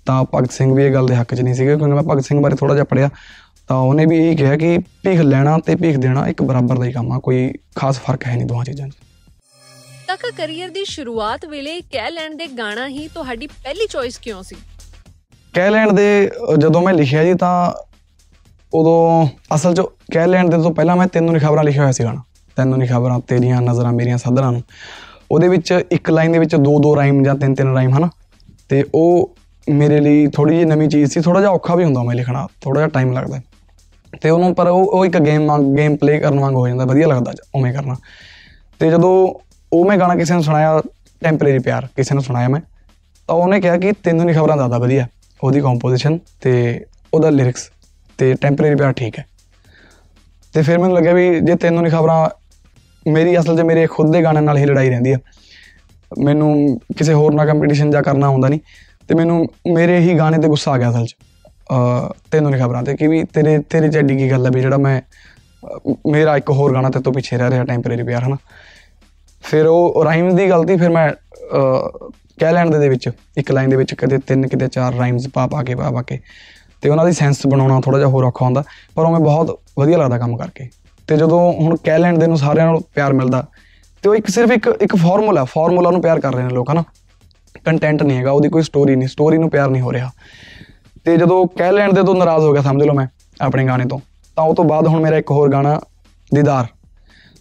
ਤਾਂ 0.05 0.25
ਭਗਤ 0.36 0.51
ਸਿੰਘ 0.51 0.75
ਵੀ 0.75 0.86
ਇਹ 0.86 0.93
ਗੱਲ 0.93 1.08
ਦੇ 1.08 1.15
ਹੱਕ 1.15 1.36
'ਚ 1.36 1.41
ਨਹੀਂ 1.41 1.53
ਸੀਗੇ, 1.53 1.77
ਕਿਉਂਕਿ 1.77 1.96
ਮੈਂ 1.96 2.03
ਭਗਤ 2.03 2.25
ਸਿੰਘ 2.25 2.41
ਬਾਰੇ 2.41 2.55
ਥੋੜਾ 2.55 2.74
ਜਿਹਾ 2.74 2.86
ਪੜਿਆ 2.86 3.10
ਤਾਂ 3.74 3.80
ਉਹਨੇ 3.82 4.06
ਵੀ 4.06 4.18
ਇਹੀ 4.18 4.36
ਕਿਹਾ 4.36 4.56
ਕਿ 4.58 4.77
ਭੀਖ 4.77 5.20
ਲੈਣਾ 5.20 5.58
ਤੇ 5.58 5.75
ਭੀਖ 5.75 5.98
ਦੇਣਾ 5.98 6.27
ਇੱਕ 6.27 6.42
ਬਰਾਬਰ 6.42 6.77
ਦਾ 6.77 6.86
ਹੀ 6.86 6.92
ਕੰਮ 6.92 7.12
ਆ 7.12 7.20
ਕੋਈ 7.20 7.53
ਖਾਸ 7.75 8.00
ਫ਼ਰਕ 8.00 8.25
ਹੈ 8.27 8.36
ਨਹੀਂ 8.36 8.46
ਦੋਹਾਂ 8.46 8.65
ਚੀਜ਼ਾਂ 8.65 8.88
'ਚ। 8.88 8.92
ਕਾਕਾ 10.08 10.30
ਕੈਰੀਅਰ 10.38 10.70
ਦੀ 10.70 10.84
ਸ਼ੁਰੂਆਤ 10.86 11.46
ਵੇਲੇ 11.46 11.82
ਕਹਿ 11.82 12.12
ਲੈਣ 12.12 12.36
ਦੇ 12.36 12.48
ਗਾਣਾ 12.58 12.88
ਹੀ 12.88 13.08
ਤੁਹਾਡੀ 13.08 13.48
ਪਹਿਲੀ 13.48 13.88
ਚੋਇਸ 13.88 14.18
ਕਿਉਂ 14.18 14.44
ਸੀ? 14.44 14.56
ਕਹਿ 15.53 15.70
ਲੈਣ 15.72 15.94
ਦੇ 15.94 16.32
ਜਦੋਂ 16.60 16.82
ਮੈਂ 16.82 16.94
ਲਿਖਿਆ 16.94 17.24
ਜੀ 17.24 17.34
ਤਾਂ 17.34 17.74
ਉਦੋਂ 18.74 19.27
ਅਸਲ 19.56 19.74
'ਚ 19.74 19.82
ਕਹਿ 20.13 20.27
ਲੈਣ 20.27 20.50
ਦੇ 20.50 20.58
ਤੋਂ 20.58 20.72
ਪਹਿਲਾਂ 20.72 20.96
ਮੈਂ 20.96 21.08
ਤੈਨੂੰ 21.08 21.34
ਨਹੀਂ 21.34 21.42
ਖਬਰਾਂ 21.42 21.63
ਲਿਖਿਆ 21.63 21.82
ਹੋਇਆ 21.82 21.92
ਸੀ 21.92 22.03
ਗਾਣਾ। 22.03 22.24
ਤੈਨੂੰ 22.56 22.77
ਨਹੀਂ 22.77 22.89
ਖਬਰਾਂ 22.89 23.20
ਤੇਰੀਆਂ 23.20 23.62
ਨਜ਼ਰਾਂ 23.62 23.94
ਮੇਰੀਆਂ 23.94 24.18
ਸੱਧਰਾਂ 24.18 24.51
ਨੂੰ। 24.51 24.63
ਉਹਦੇ 25.32 25.48
ਵਿੱਚ 25.48 25.84
ਇੱਕ 25.92 26.10
ਲਾਈਨ 26.10 26.32
ਦੇ 26.32 26.39
ਵਿੱਚ 26.39 26.56
ਦੋ 26.56 26.80
ਦੋ 26.80 26.96
ਰਾਈਮ 26.96 27.24
ਜਾਂ 27.24 27.36
ਤਿੰਨ 27.36 27.56
ਤਿੰਨ 27.56 27.74
ਰਾਈਮ 27.74 27.98
ਹਨਾ? 27.98 28.10
ਤੇ 28.70 28.86
ਉਹ 28.96 29.36
ਮੇਰੇ 29.70 30.00
ਲਈ 30.00 30.27
ਥੋੜੀ 30.27 30.53
ਜਿਹੀ 30.56 30.65
ਨਵੀਂ 30.65 30.89
ਚੀਜ਼ 30.89 31.12
ਸੀ 31.12 31.22
ਥੋੜਾ 31.22 31.39
ਜਿਹਾ 31.39 31.51
ਔਖਾ 31.51 31.75
ਵੀ 31.75 31.84
ਹੁੰਦਾ 31.84 32.03
ਮੈਂ 32.03 32.15
ਲਿਖਣਾ 32.15 32.48
ਥੋੜਾ 32.62 32.80
ਜਿਹਾ 32.80 32.88
ਟਾਈਮ 32.88 33.13
ਲੱਗਦਾ। 33.13 33.42
ਤੇ 34.22 34.29
ਉਹਨੂੰ 34.29 34.55
ਪਰ 34.55 34.67
ਉਹ 34.67 34.86
ਉਹ 34.86 35.05
ਇੱਕ 35.05 35.17
ਗੇਮ 35.17 35.46
ਵਾਂਗ 35.46 35.62
ਗੇਮ 35.62 35.96
ਪਲੇ 35.96 36.20
ਕਰਨ 36.20 36.39
ਵਾਂਗ 36.39 36.55
ਹੋ 36.55 36.67
ਜਾਂਦਾ, 36.67 36.86
ਵਧੀਆ 36.86 37.08
ਲੱਗਦਾ 37.08 37.34
ਉਵੇਂ 37.55 37.74
ਕਰਨਾ। 37.74 37.96
ਤੇ 38.79 38.89
ਜਦੋਂ 38.89 39.34
ਉਹ 39.74 39.86
ਮੈਂ 39.86 39.98
ਗਾਣਾ 39.98 40.15
ਕਿਸੇ 40.15 40.34
ਨੂੰ 40.34 40.43
ਸੁਣਾਇਆ 40.43 40.82
ਟੈਂਪਰੇਰੀ 41.24 41.60
ਪਿਆਰ, 41.60 41.88
ਕਿਸੇ 41.96 42.13
ਨੂੰ 42.13 42.24
ਸੁਣਾਇਆ 42.24 42.48
ਮੈਂ, 42.48 42.62
ਤਾਂ 43.27 43.36
ਉਹਨੇ 43.36 43.62
ਕਿਹਾ 43.62 43.77
ਕਿ 43.77 43.91
ਤੈਨੂੰ 43.91 44.25
ਨਹੀਂ 44.25 44.36
ਖਬਰਾਂ 44.36 44.58
ਜ਼ਿਆਦਾ 44.58 44.77
ਵਧੀਆ, 44.77 45.08
ਉਹਦੀ 45.43 45.62
ਕੰਪੋਜੀਸ਼ਨ 45.62 46.20
ਤੇ 46.41 46.86
ਉਹਦਾ 47.13 47.29
ਲਿਰਿਕਸ 47.29 47.72
ਤੇ 48.17 48.34
ਟੈਂਪਰੇਰੀ 48.34 48.75
ਪਿਆਰ 48.75 48.93
ਠੀਕ 48.93 49.20
ਹੈ। 49.20 49.25
ਤੇ 50.53 50.62
ਫਿਰ 50.62 50.77
ਮੈਨੂੰ 50.77 50.96
ਲੱਗਿਆ 50.96 51.13
ਵੀ 51.13 51.39
ਜੇ 51.39 51.55
ਤੈਨੂੰ 51.55 51.84
ਨਹੀਂ 51.84 51.93
ਖਬਰਾਂ 51.93 52.29
ਮੇਰੀ 53.12 53.39
ਅਸਲ 53.39 53.58
'ਚ 53.58 53.62
ਮੇਰੇ 53.62 53.88
ਖੁਦ 53.88 54.12
ਦੇ 54.12 54.24
ਗਾਣੇ 54.24 54.41
ਨਾਲ 54.41 54.58
ਹੀ 54.58 54.65
ਲੜਾਈ 54.65 54.89
ਰਹਿੰਦੀ 54.89 55.12
ਆ। 55.12 55.17
ਮੈਨੂੰ 56.24 56.79
ਕਿਸੇ 56.98 57.13
ਹੋਰ 57.13 57.34
ਨਾਲ 57.34 57.48
ਕੰਪੀਟੀਸ਼ਨ 57.48 57.91
ਜਾਂ 57.91 58.03
ਕਰਨਾ 58.03 58.29
ਹੁੰਦਾ 58.29 58.48
ਨਹੀਂ, 58.48 58.60
ਤੇ 59.08 59.15
ਮੈਨੂੰ 59.15 59.48
ਮੇਰੇ 59.74 60.00
ਹੀ 60.00 60.17
ਗਾਣੇ 60.17 60.38
ਤੇ 60.38 60.48
ਗੁੱਸਾ 60.48 60.72
ਆ 60.72 60.77
ਗਿਆ 60.77 60.89
ਅਸਲ 60.89 61.05
'ਚ। 61.05 61.15
ਅਹ 61.20 61.33
ਤੈਨੂੰ 62.32 62.51
ਨਹੀਂ 62.51 62.62
ਖਬਰਾਂ 62.62 62.84
ਤੇ 62.84 62.96
ਕਿ 62.96 63.08
ਵੀ 63.08 63.24
ਤੇਰੇ 63.24 63.58
ਤੇਰੇ 63.60 63.89
ਚ 63.89 63.98
ਐਡੀ 63.98 64.17
ਕੀ 64.17 64.32
ਗੱਲ 64.32 64.46
ਹੈ 64.46 64.51
ਵੀ 64.51 64.62
ਜਿਹੜਾ 64.62 64.77
ਮੈਂ 64.77 65.01
ਅਹ 65.01 66.10
ਮੇਰਾ 66.12 66.38
ਇੱਕ 66.38 66.50
ਹੋਰ 66.50 66.74
ਗਾਣਾ 66.74 66.89
ਤੇ 66.89 67.00
ਤੋਂ 67.00 67.13
ਪਿੱਛੇ 67.13 67.38
ਰਹਿ 67.38 67.50
ਰਿਹਾ 67.50 67.63
ਟੈਂਪਰੇਰੀ 67.63 68.03
ਪਿਆਰ 68.03 68.24
ਹਨਾ? 68.24 68.38
ਫਿਰ 69.43 69.65
ਉਹ 69.65 70.03
ਰਾਈਮਸ 70.05 70.34
ਦੀ 70.34 70.50
ਗਲਤੀ 70.50 70.77
ਫਿਰ 70.77 70.89
ਮੈਂ 70.89 71.10
ਅਹ, 71.10 72.10
ਕਹਿ 72.39 72.53
ਲੈਣ 72.53 72.70
ਦੇ 72.72 72.79
ਦੇ 72.79 72.89
ਵਿੱਚ 72.89 73.10
ਇੱਕ 73.38 73.51
ਲਾਈਨ 73.51 73.70
ਦੇ 73.70 73.75
ਵਿੱਚ 73.75 73.93
ਕਦੇ 73.93 74.17
ਤਿੰਨ 74.17 74.48
ਕਿਤੇ 74.48 74.67
ਚਾਰ 74.67 74.93
ਰਾਈਮਸ 74.93 75.27
ਪਾ 75.27 75.48
ਪਾ 75.48 75.63
ਕੇ 75.63 75.75
ਪਾ 75.75 75.91
ਪਾ 75.91 76.01
ਕੇ 76.01 76.20
ਤੇ 76.82 76.89
ਉਹਨਾਂ 76.89 77.05
ਦੀ 77.05 77.12
ਸੈਂਸ 77.12 77.48
ਬਣਾਉਣਾ 77.48 77.82
ਥੋੜਾ 77.82 77.98
ਜਿਹਾ 77.98 78.10
ਹੋਰ 78.10 78.24
ਔਖਾ 78.24 78.46
ਹੁੰਦਾ 78.46 78.63
ਪਰ 78.96 79.03
ਉਹ 79.05 79.12
ਮੈਂ 79.12 79.20
ਬਹੁਤ 79.20 79.60
ਵਧੀਆ 79.79 79.98
ਲੱਗਦਾ 79.98 80.17
ਕੰਮ 80.17 80.38
ਕਰਕੇ। 80.38 80.70
ਤੇ 81.08 81.17
ਜਦੋਂ 81.17 81.53
ਹੁਣ 81.53 81.75
ਕਹਿ 81.75 82.00
ਲੈਣ 82.00 82.17
ਦੇ 82.17 82.27
ਨੂੰ 82.27 82.38
ਸਾਰਿਆਂ 82.38 82.65
ਨੂੰ 82.67 82.82
ਪਿਆਰ 82.96 83.13
ਮਿਲਦਾ 83.13 83.46
ਤੇ 84.03 84.10
ਉਹ 84.10 84.15
ਇੱਕ 84.15 84.27
ਸਿਰਫ 84.27 84.51
ਇੱਕ 84.51 84.67
ਇੱਕ 84.82 84.96
ਫਾਰਮੂਲਾ 84.96 85.43
ਫਾਰਮੂਲਾ 85.43 85.91
ਨੂੰ 85.91 86.01
ਪਿਆਰ 86.01 86.20
ਕਰ 86.20 86.34
ਰਹੇ 86.34 86.43
ਨੇ 86.43 86.50
ਲੋਕ 86.50 86.72
ਹਨਾ? 86.72 86.84
ਕੰਟੈਂਟ 87.65 88.03
ਨਹੀਂ 88.03 88.17
ਹੈਗਾ 88.17 88.32
ਉਹਦੀ 88.32 88.50
ਕੋਈ 88.50 88.62
ਸਟੋਰੀ 88.62 88.96
ਨਹੀਂ 88.96 89.08
ਸਟੋਰੀ 89.08 89.38
ਨੂੰ 89.38 89.50
ਪਿਆਰ 89.50 89.70
ਨਹੀਂ 89.70 89.82
ਹੋ 89.82 89.93
ਰਿਹਾ। 89.93 90.12
ਤੇ 91.04 91.18
ਜਦੋਂ 91.18 91.48
ਕਹਿ 91.48 91.72
ਲੈਣ 91.72 91.94
ਦੇ 91.94 92.04
ਤੋਂ 92.04 92.16
ਨਾਰਾਜ਼ 92.16 92.46
ਹੋ 92.46 92.54
ਗਿਆ 92.54 92.62
ਸਮਝ 92.62 92.84
ਲਓ 92.84 92.94
ਮੈਂ 92.94 93.08
ਆਪਣੇ 93.42 93.66
ਗਾਣੇ 93.66 93.86
ਤੋਂ 93.86 94.00
ਤਾਂ 94.36 94.44
ਉਹ 94.44 94.56
ਤੋਂ 94.56 94.66
ਬਾਅਦ 94.66 94.88
ਹੁਣ 94.88 95.02
ਮੇਰਾ 95.02 95.18
ਇੱਕ 95.18 95.32
ਹੋਰ 95.32 95.52
ਗਾਣਾ 95.52 95.82
ਦੀਦਾਰ। 96.36 96.66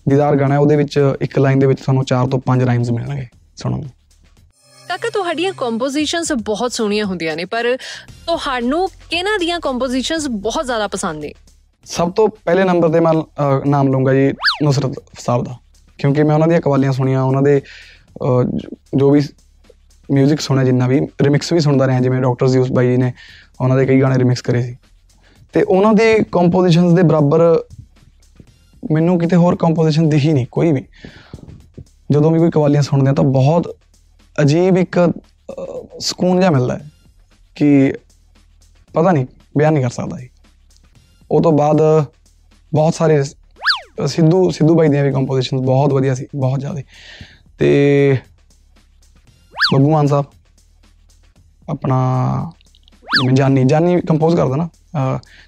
ਦੀਦਾਰ 0.08 0.36
ਗਾਣਾ 0.36 0.58
ਉਹਦੇ 0.58 0.76
ਵਿੱਚ 0.76 1.14
ਇੱਕ 1.20 1.38
ਲਾਈਨ 1.38 1.58
ਦੇ 1.58 1.66
ਵਿੱਚ 1.66 1.80
ਤੁਹਾਨੂੰ 1.80 2.04
4 2.14 2.28
ਤੋਂ 2.30 2.40
5 2.48 2.66
ਰਾਈਮਸ 2.66 2.90
ਮਿਲਣਗੇ 2.90 3.26
ਸੁਣਨ 3.56 3.80
ਨੂੰ 3.80 3.90
ਕਾਕਾ 4.88 5.10
ਤੁਹਾਡੀਆਂ 5.10 5.52
ਕੰਪੋਜੀਸ਼ਨਸ 5.52 6.32
ਬਹੁਤ 6.32 6.72
ਸੋਹਣੀਆਂ 6.72 7.04
ਹੁੰਦੀਆਂ 7.04 7.36
ਨੇ 7.36 7.44
ਪਰ 7.44 7.76
ਤੁਹਾਨੂੰ 8.26 8.88
ਕਿਹਨਾਂ 9.10 9.38
ਦੀਆਂ 9.38 9.60
ਕੰਪੋਜੀਸ਼ਨਸ 9.60 10.28
ਬਹੁਤ 10.28 10.64
ਜ਼ਿਆਦਾ 10.64 10.88
ਪਸੰਦ 10.88 11.20
ਨੇ? 11.24 11.32
ਸਭ 11.84 12.10
ਤੋਂ 12.10 12.28
ਪਹਿਲੇ 12.44 12.64
ਨੰਬਰ 12.64 12.88
ਤੇ 12.88 13.00
ਮੈਂ 13.00 13.12
ਨਾਮ 13.66 13.88
ਲਵਾਂਗਾ 13.88 14.14
ਜੀ 14.14 14.32
ਨੁਸਰਤ 14.62 14.92
ਸਾਹਿਬ 15.18 15.44
ਦਾ 15.44 15.56
ਕਿਉਂਕਿ 15.98 16.22
ਮੈਂ 16.22 16.34
ਉਹਨਾਂ 16.34 16.48
ਦੀਆਂ 16.48 16.60
ਕਵਾਲੀਆਂ 16.60 16.92
ਸੁਣੀਆਂ 16.92 17.22
ਉਹਨਾਂ 17.22 17.42
ਦੇ 17.42 17.62
ਜੋ 18.96 19.10
ਵੀ 19.10 19.20
뮤직 20.14 20.36
ਸੁਣਿਆ 20.40 20.64
ਜਿੰਨਾ 20.64 20.86
ਵੀ 20.86 21.00
ਰਿਮਿਕਸ 21.22 21.52
ਵੀ 21.52 21.60
ਸੁਣਦਾ 21.60 21.86
ਰਿਹਾ 21.86 22.00
ਜਿਵੇਂ 22.00 22.20
ਡਾਕਟਰ 22.20 22.48
ਜ਼ਿਊਸ 22.48 22.72
ਬਾਈ 22.72 22.90
ਜੀ 22.90 22.96
ਨੇ 22.96 23.12
ਉਹਨਾਂ 23.62 23.76
ਦੇ 23.76 23.86
ਕਈ 23.86 24.00
ਗਾਣੇ 24.00 24.18
ਰਿਮਿਕਸ 24.18 24.42
ਕਰੇ 24.42 24.62
ਸੀ। 24.62 24.76
ਤੇ 25.52 25.62
ਉਹਨਾਂ 25.62 25.94
ਦੇ 25.94 26.24
ਕੰਪੋਜੀਸ਼ਨਸ 26.32 26.92
ਦੇ 26.92 27.02
ਬਰਾਬਰ 27.02 27.64
ਮੈਨੂੰ 28.92 29.18
ਕਿਤੇ 29.18 29.36
ਹੋਰ 29.36 29.56
ਕੰਪੋਜੀਸ਼ਨ 29.56 30.08
ਦਿਖੀ 30.08 30.32
ਨਹੀਂ 30.32 30.46
ਕੋਈ 30.50 30.72
ਵੀ। 30.72 30.84
ਜਦੋਂ 32.12 32.30
ਵੀ 32.30 32.38
ਕੋਈ 32.38 32.50
ਕਵਾਲੀਆਂ 32.50 32.82
ਸੁਣਦੇ 32.82 33.10
ਆ 33.10 33.12
ਤਾਂ 33.12 33.24
ਬਹੁਤ 33.24 33.76
ਅਜੀਬ 34.42 34.76
ਇੱਕ 34.76 34.98
ਅਹ, 34.98 35.98
ਸਕੂਨ 36.00 36.38
ਜਿਹਾ 36.38 36.50
ਮਿਲਦਾ 36.50 36.74
ਹੈ 36.74 36.90
ਕਿ 37.54 37.92
ਪਤਾ 38.94 39.12
ਨਹੀਂ 39.12 39.26
ਬਿਆਨ 39.58 39.72
ਨਹੀਂ 39.72 39.82
ਕਰ 39.82 39.90
ਸਕਦਾ 39.90 40.18
ਜੀ 40.18 40.28
ਉਹ 41.30 41.42
ਤੋਂ 41.42 41.52
ਬਾਅਦ 41.52 41.82
ਬਹੁਤ 42.74 42.94
ਸਾਰੇ 42.94 43.22
ਅ, 43.22 44.06
ਸਿੱਧੂ 44.06 44.50
ਸਿੱਧੂ 44.50 44.74
ਬਾਈ 44.74 44.88
ਦੀਆਂ 44.88 45.04
ਵੀ 45.04 45.12
ਕੰਪੋਜੀਸ਼ਨਸ 45.12 45.60
ਬਹੁਤ 45.60 45.92
ਵਧੀਆ 45.92 46.14
ਸੀ 46.14 46.26
ਬਹੁਤ 46.36 46.60
ਜ਼ਿਆਦਾ। 46.60 46.82
ਤੇ 47.58 48.16
ਬੱਬੂ 49.74 49.90
ਮਾਨ 49.90 50.06
ਸਾਹਿਬ 50.06 50.24
ਆਪਣਾ 51.70 51.98
ਜਿਵੇਂ 53.12 53.34
ਜਾਨੀ 53.36 53.64
ਜਾਨੀ 53.64 54.00
ਕੰਪੋਜ਼ 54.08 54.36
ਕਰਦਾ 54.36 54.56
ਨਾ 54.56 54.68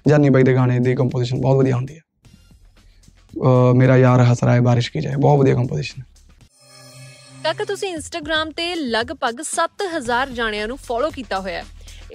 ਜਾਨੀ 0.07 0.29
ਬਾਈ 0.29 0.43
ਦੇ 0.43 0.53
ਗਾਣੇ 0.55 0.79
ਦੀ 0.79 0.95
ਕੰਪੋਜੀਸ਼ਨ 0.95 1.39
ਬਹੁਤ 1.41 1.57
ਵਧੀਆ 1.57 1.75
ਹੁੰਦੀ 1.75 1.95
ਹੈ। 1.95 2.01
ਮੇਰਾ 3.75 3.97
ਯਾਰ 3.97 4.21
ਹੱਸ 4.23 4.43
ਰਿਹਾ 4.43 4.55
ਹੈ 4.55 4.61
ਬਾਰਿਸ਼ 4.61 4.91
ਕੀ 4.91 4.99
ਜਾਏ 5.01 5.15
ਬਹੁਤ 5.15 5.39
ਵਧੀਆ 5.39 5.55
ਕੰਪੋਜੀਸ਼ਨ 5.55 6.01
ਕਾਕਾ 7.43 7.63
ਤੁਸੀਂ 7.63 7.89
ਇੰਸਟਾਗ੍ਰam 7.93 8.51
ਤੇ 8.57 8.73
ਲਗਭਗ 8.75 9.41
7000 9.47 10.29
ਜਾਣਿਆਂ 10.35 10.67
ਨੂੰ 10.67 10.77
ਫੋਲੋ 10.85 11.09
ਕੀਤਾ 11.15 11.39
ਹੋਇਆ 11.39 11.57
ਹੈ। 11.57 11.65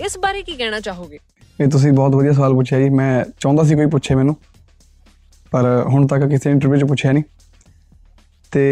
ਇਸ 0.06 0.16
ਬਾਰੇ 0.18 0.42
ਕੀ 0.42 0.52
ਕਹਿਣਾ 0.56 0.80
ਚਾਹੋਗੇ? 0.80 1.18
ਇਹ 1.58 1.68
ਤੁਸੀਂ 1.70 1.92
ਬਹੁਤ 1.92 2.14
ਵਧੀਆ 2.14 2.32
ਸਵਾਲ 2.32 2.54
ਪੁੱਛਿਆ 2.54 2.78
ਜੀ। 2.80 2.88
ਮੈਂ 2.90 3.24
ਚਾਹੁੰਦਾ 3.40 3.62
ਸੀ 3.64 3.74
ਕੋਈ 3.74 3.86
ਪੁੱਛੇ 3.90 4.14
ਮੈਨੂੰ 4.14 4.36
ਪਰ 5.52 5.66
ਹੁਣ 5.88 6.06
ਤੱਕ 6.06 6.24
ਕਿਸੇ 6.30 6.50
ਇੰਟਰਵਿਊ 6.50 6.78
'ਚ 6.78 6.84
ਪੁੱਛਿਆ 6.88 7.12
ਨਹੀਂ। 7.12 7.22
ਤੇ 8.52 8.62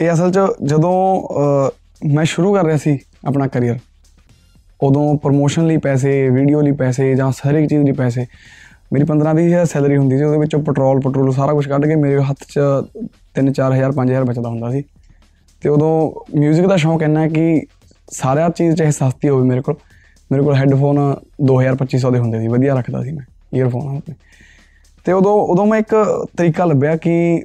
ਇਹ 0.00 0.12
ਅਸਲ 0.12 0.30
'ਚ 0.32 0.38
ਜਦੋਂ 0.64 0.94
ਮੈਂ 2.02 2.24
ਸ਼ੁਰੂ 2.24 2.52
ਕਰ 2.54 2.64
ਰਿਹਾ 2.64 2.76
ਸੀ 2.76 2.98
ਆਪਣਾ 3.28 3.46
ਕੈਰੀਅਰ 3.46 3.78
ਉਦੋਂ 4.82 5.14
ਪ੍ਰੋਮੋਸ਼ਨ 5.18 5.66
ਲਈ 5.66 5.76
ਪੈਸੇ 5.76 6.30
ਵੀਡੀਓ 6.30 6.60
ਲਈ 6.60 6.72
ਪੈਸੇ 6.72 7.14
ਜਾਂ 7.14 7.30
ਹਰ 7.30 7.54
ਇੱਕ 7.54 7.70
ਚੀਜ਼ 7.70 7.84
ਲਈ 7.84 7.92
ਪੈਸੇ 7.92 8.26
ਮੇਰੀ 8.92 9.04
15 9.04 9.34
20 9.36 9.46
ਹਜ਼ਾਰ 9.46 9.64
ਸੈਲਰੀ 9.64 9.96
ਹੁੰਦੀ 9.96 10.18
ਸੀ 10.18 10.24
ਉਹਦੇ 10.24 10.38
ਵਿੱਚੋਂ 10.38 10.60
ਪੈਟਰੋਲ 10.62 11.00
ਪੈਟਰੋਲ 11.00 11.32
ਸਾਰਾ 11.32 11.52
ਕੁਝ 11.52 11.68
ਕੱਢ 11.68 11.86
ਕੇ 11.86 11.94
ਮੇਰੇ 11.94 12.22
ਹੱਥ 12.22 12.36
'ਚ 12.48 12.58
3 13.40 13.50
4000 13.50 13.92
5000 13.96 14.24
ਬਚਦਾ 14.24 14.48
ਹੁੰਦਾ 14.48 14.70
ਸੀ। 14.70 14.84
ਤੇ 15.62 15.68
ਉਦੋਂ 15.68 15.92
뮤직 16.40 16.68
ਦਾ 16.68 16.76
ਸ਼ੌਂਕ 16.76 17.02
ਇੰਨਾ 17.02 17.20
ਹੈ 17.20 17.28
ਕਿ 17.28 17.62
ਸਾਰਿਆਂ 18.10 18.50
ਚੀਜ਼ 18.50 18.76
ਚਾਹੇ 18.76 18.90
ਸਸਤੀ 18.90 19.28
ਹੋਵੇ 19.28 19.48
ਮੇਰੇ 19.48 19.60
ਕੋਲ। 19.60 19.74
ਮੇਰੇ 20.32 20.42
ਕੋਲ 20.42 20.54
ਹੈੱਡਫੋਨ 20.54 20.98
2000 21.44 21.76
2500 21.76 22.10
ਦੇ 22.12 22.18
ਹੁੰਦੇ 22.18 22.40
ਸੀ 22.40 22.48
ਵਧੀਆ 22.48 22.74
ਰੱਖਦਾ 22.74 23.02
ਸੀ 23.02 23.12
ਮੈਂ 23.12 23.24
ਈਅਰਫੋਨ 23.58 23.96
ਆਪਣੇ। 23.96 24.14
ਤੇ 25.04 25.12
ਉਦੋਂ 25.12 25.32
ਉਦੋਂ 25.32 25.66
ਮੈਂ 25.66 25.78
ਇੱਕ 25.78 25.94
ਤਰੀਕਾ 26.36 26.64
ਲੱਭਿਆ 26.64 26.96
ਕਿ 26.96 27.42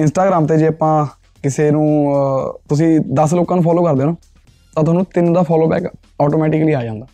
ਇੰਸਟਾਗ੍ਰam 0.00 0.46
ਤੇ 0.46 0.56
ਜੇ 0.56 0.66
ਆਪਾਂ 0.66 1.06
ਕਿਸੇ 1.42 1.70
ਨੂੰ 1.70 2.14
ਅਹ, 2.14 2.58
ਤੁਸੀਂ 2.68 3.00
10 3.14 3.34
ਲੋਕਾਂ 3.34 3.56
ਨੂੰ 3.56 3.64
ਫੋਲੋ 3.64 3.84
ਕਰਦੇ 3.84 4.02
ਹੋ 4.04 4.08
ਨਾ 4.10 4.14
ਤਾਂ 4.76 4.82
ਤੁਹਾਨੂੰ 4.84 5.04
ਤਿੰਨ 5.14 5.32
ਦਾ 5.32 5.42
ਫੋਲੋ 5.42 5.66
ਬੈਕ 5.66 5.84
ਆਟੋਮੈਟਿਕਲੀ 6.22 6.72
ਆ 6.72 6.82
ਜਾਂਦਾ। 6.84 7.06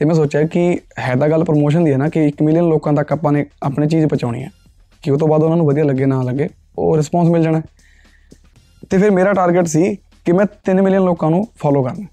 ਤੇ 0.00 0.04
ਮੈਂ 0.04 0.14
ਸੋਚਿਆ 0.14 0.42
ਕਿ 0.46 0.60
ਹੈ 0.98 1.14
ਤਾਂ 1.16 1.28
ਗੱਲ 1.28 1.44
ਪ੍ਰੋਮੋਸ਼ਨ 1.44 1.84
ਦੀ 1.84 1.92
ਹੈ 1.92 1.96
ਨਾ, 1.96 2.08
ਕਿ 2.08 2.20
1 2.20 2.42
ਮਿਲੀਅਨ 2.42 2.68
ਲੋਕਾਂ 2.68 2.92
ਤੱਕ 2.92 3.12
ਆਪਾਂ 3.12 3.32
ਨੇ 3.32 3.44
ਆਪਣੀ 3.62 3.88
ਚੀਜ਼ 3.88 4.06
ਪਹੁੰਚਾਉਣੀ 4.06 4.42
ਹੈ, 4.42 4.50
ਕਿ 5.02 5.10
ਉਹ 5.10 5.18
ਤੋਂ 5.18 5.28
ਬਾਅਦ 5.28 5.42
ਉਹਨਾਂ 5.42 5.56
ਨੂੰ 5.56 5.66
ਵਧੀਆ 5.66 5.84
ਲੱਗੇ, 5.84 6.06
ਨਾ 6.06 6.22
ਲੱਗੇ, 6.22 6.48
ਉਹ 6.78 6.96
ਰਿਸਪੌਂਸ 6.96 7.28
ਮਿਲ 7.28 7.42
ਜਾਣਾ। 7.42 7.60
ਤੇ 8.90 8.98
ਫਿਰ 8.98 9.10
ਮੇਰਾ 9.10 9.32
ਟਾਰਗੇਟ 9.32 9.66
ਸੀ 9.66 9.94
ਕਿ 10.26 10.32
ਮੈਂ 10.32 10.46
3 10.64 10.80
ਮਿਲੀਅਨ 10.82 11.04
ਲੋਕਾਂ 11.04 11.30
ਨੂੰ 11.30 11.46
ਫੋਲੋ 11.58 11.82
ਕਰਨਾ। 11.82 12.06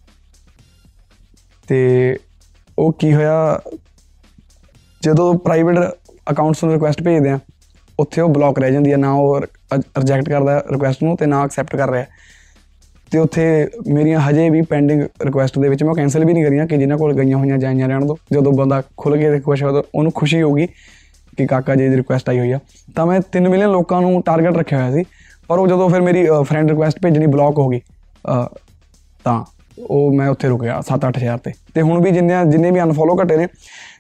ਤੇ 1.68 2.18
ਉਹ 2.78 2.92
ਕੀ 2.94 3.14
ਹੋਇਆ, 3.14 3.62
ਜਦੋਂ 5.02 5.34
ਪ੍ਰਾਈਵੇਟ 5.40 5.78
ਅਕਾਊਂਟਸ 6.32 6.64
ਨੂੰ 6.64 6.74
ਰਿਕੁਐਸਟ 6.74 7.04
ਭੇਜਦੇ 7.04 7.30
ਆ, 7.30 7.40
ਉੱਥੇ 8.00 8.22
ਉਹ 8.22 8.30
ਬਲੌਕ 8.30 8.60
ਰਹਿ 8.60 8.72
ਜਾਂਦੀ 8.72 8.92
ਹੈ, 8.92 8.98
ਨਾ 8.98 9.12
ਉਹ 9.14 9.40
ਰਿਜੈਕਟ 9.40 10.30
ਕਰਦਾ 10.30 10.64
ਰਿਕੁਐਸਟ 10.72 11.04
ਨੂੰ 11.04 11.16
ਤੇ 11.18 11.26
ਨਾ 11.26 11.44
ਐਕਸੈਪਟ 11.44 11.76
ਕਰ 11.76 11.90
ਰਿਹਾ। 11.90 12.06
ਤੇ 13.12 13.18
ਉੱਥੇ 13.18 13.68
ਮੇਰੀਆਂ 13.88 14.20
ਹਜੇ 14.20 14.50
ਵੀ 14.50 14.62
ਪੈਂਡਿੰਗ 14.62 15.02
ਰਿਕੁਐਸਟ 15.02 15.60
ਦੇ 15.60 15.70
ਵਿੱਚ 15.70 15.84
ਮੈਂ 15.84 15.94
ਕੈਨਸਲ 15.94 16.26
ਵੀ 16.26 16.34
ਨਹੀਂ 16.34 16.46
ਕਰੀਆਂ 16.46 16.68
ਕਿ 16.68 16.78
ਜਿਨ੍ਹਾਂ 16.78 16.98
ਕੋਲ 16.98 17.14
ਗਈਆਂ 17.14 17.38
ਹੋਈਆਂ 17.38 17.58
ਜਾਈਆਂ 17.58 17.88
ਰਹਿਣ 17.88 18.06
ਦੋ। 18.06 18.18
ਜਦੋਂ 18.34 18.54
ਬੰਦਾ 18.54 18.84
ਖੁੱਲ 18.98 19.18
ਕੇ 19.18 19.40
ਖੁਸ਼ 19.40 19.64
ਹੋਦਾ 19.64 19.84
ਉਹਨੂੰ 19.96 20.12
ਖੁਸ਼ੀ 20.16 20.42
ਹੋਊਗੀ 20.42 20.68
ਕਿ 21.38 21.48
ਕਾਕਾ 21.48 21.76
ਜੀ 21.76 21.90
ਦੀ 21.90 21.96
ਰਿਕੁਐਸਟ 21.98 22.30
ਆਈ 22.30 22.40
ਹੋਈ 22.40 22.52
ਆ। 22.52 22.60
ਤਾਂ 22.96 23.06
ਮੈਂ 23.06 23.20
3 23.38 23.50
ਮਿਲੀਅਨ 23.50 23.70
ਲੋਕਾਂ 23.70 24.02
ਨੂੰ 24.02 24.22
ਟਾਰਗੇਟ 24.22 24.58
ਰੱਖਿਆ 24.58 24.80
ਹੋਇਆ 24.80 24.92
ਸੀ 24.92 25.04
ਪਰ 25.48 25.60
ਉਹ 25.60 25.68
ਜਦੋਂ 25.68 25.90
ਫਿਰ 25.90 26.02
ਮੇਰੀ 26.02 26.28
ਫਰੈਂਡ 26.44 26.70
ਰਿਕੁਐਸਟ 26.70 27.00
ਭੇਜਣੀ 27.04 27.26
ਬਲੌਕ 27.26 27.60
ਹੋ 27.60 27.68
ਗਈ 27.70 27.80
ਅ, 27.80 28.48
ਤਾਂ 29.24 29.44
ਉਹ 29.90 30.14
ਮੈਂ 30.14 30.30
ਉੱਥੇ 30.30 30.48
ਰੁਕ 30.48 30.62
ਗਿਆ 30.62 30.82
7-8000 30.82 31.38
ਤੇ। 31.44 31.52
ਤੇ 31.74 31.82
ਹੁਣ 31.82 32.02
ਵੀ 32.02 32.12
ਜਿੰਨੇ 32.12 32.34
ਜਿੰਨੇ 32.48 32.72
ਵੀ 32.72 32.82
ਅਨਫੋਲੋ 32.82 33.18
ਘਟੇ 33.24 33.38
ਨੇ 33.38 33.48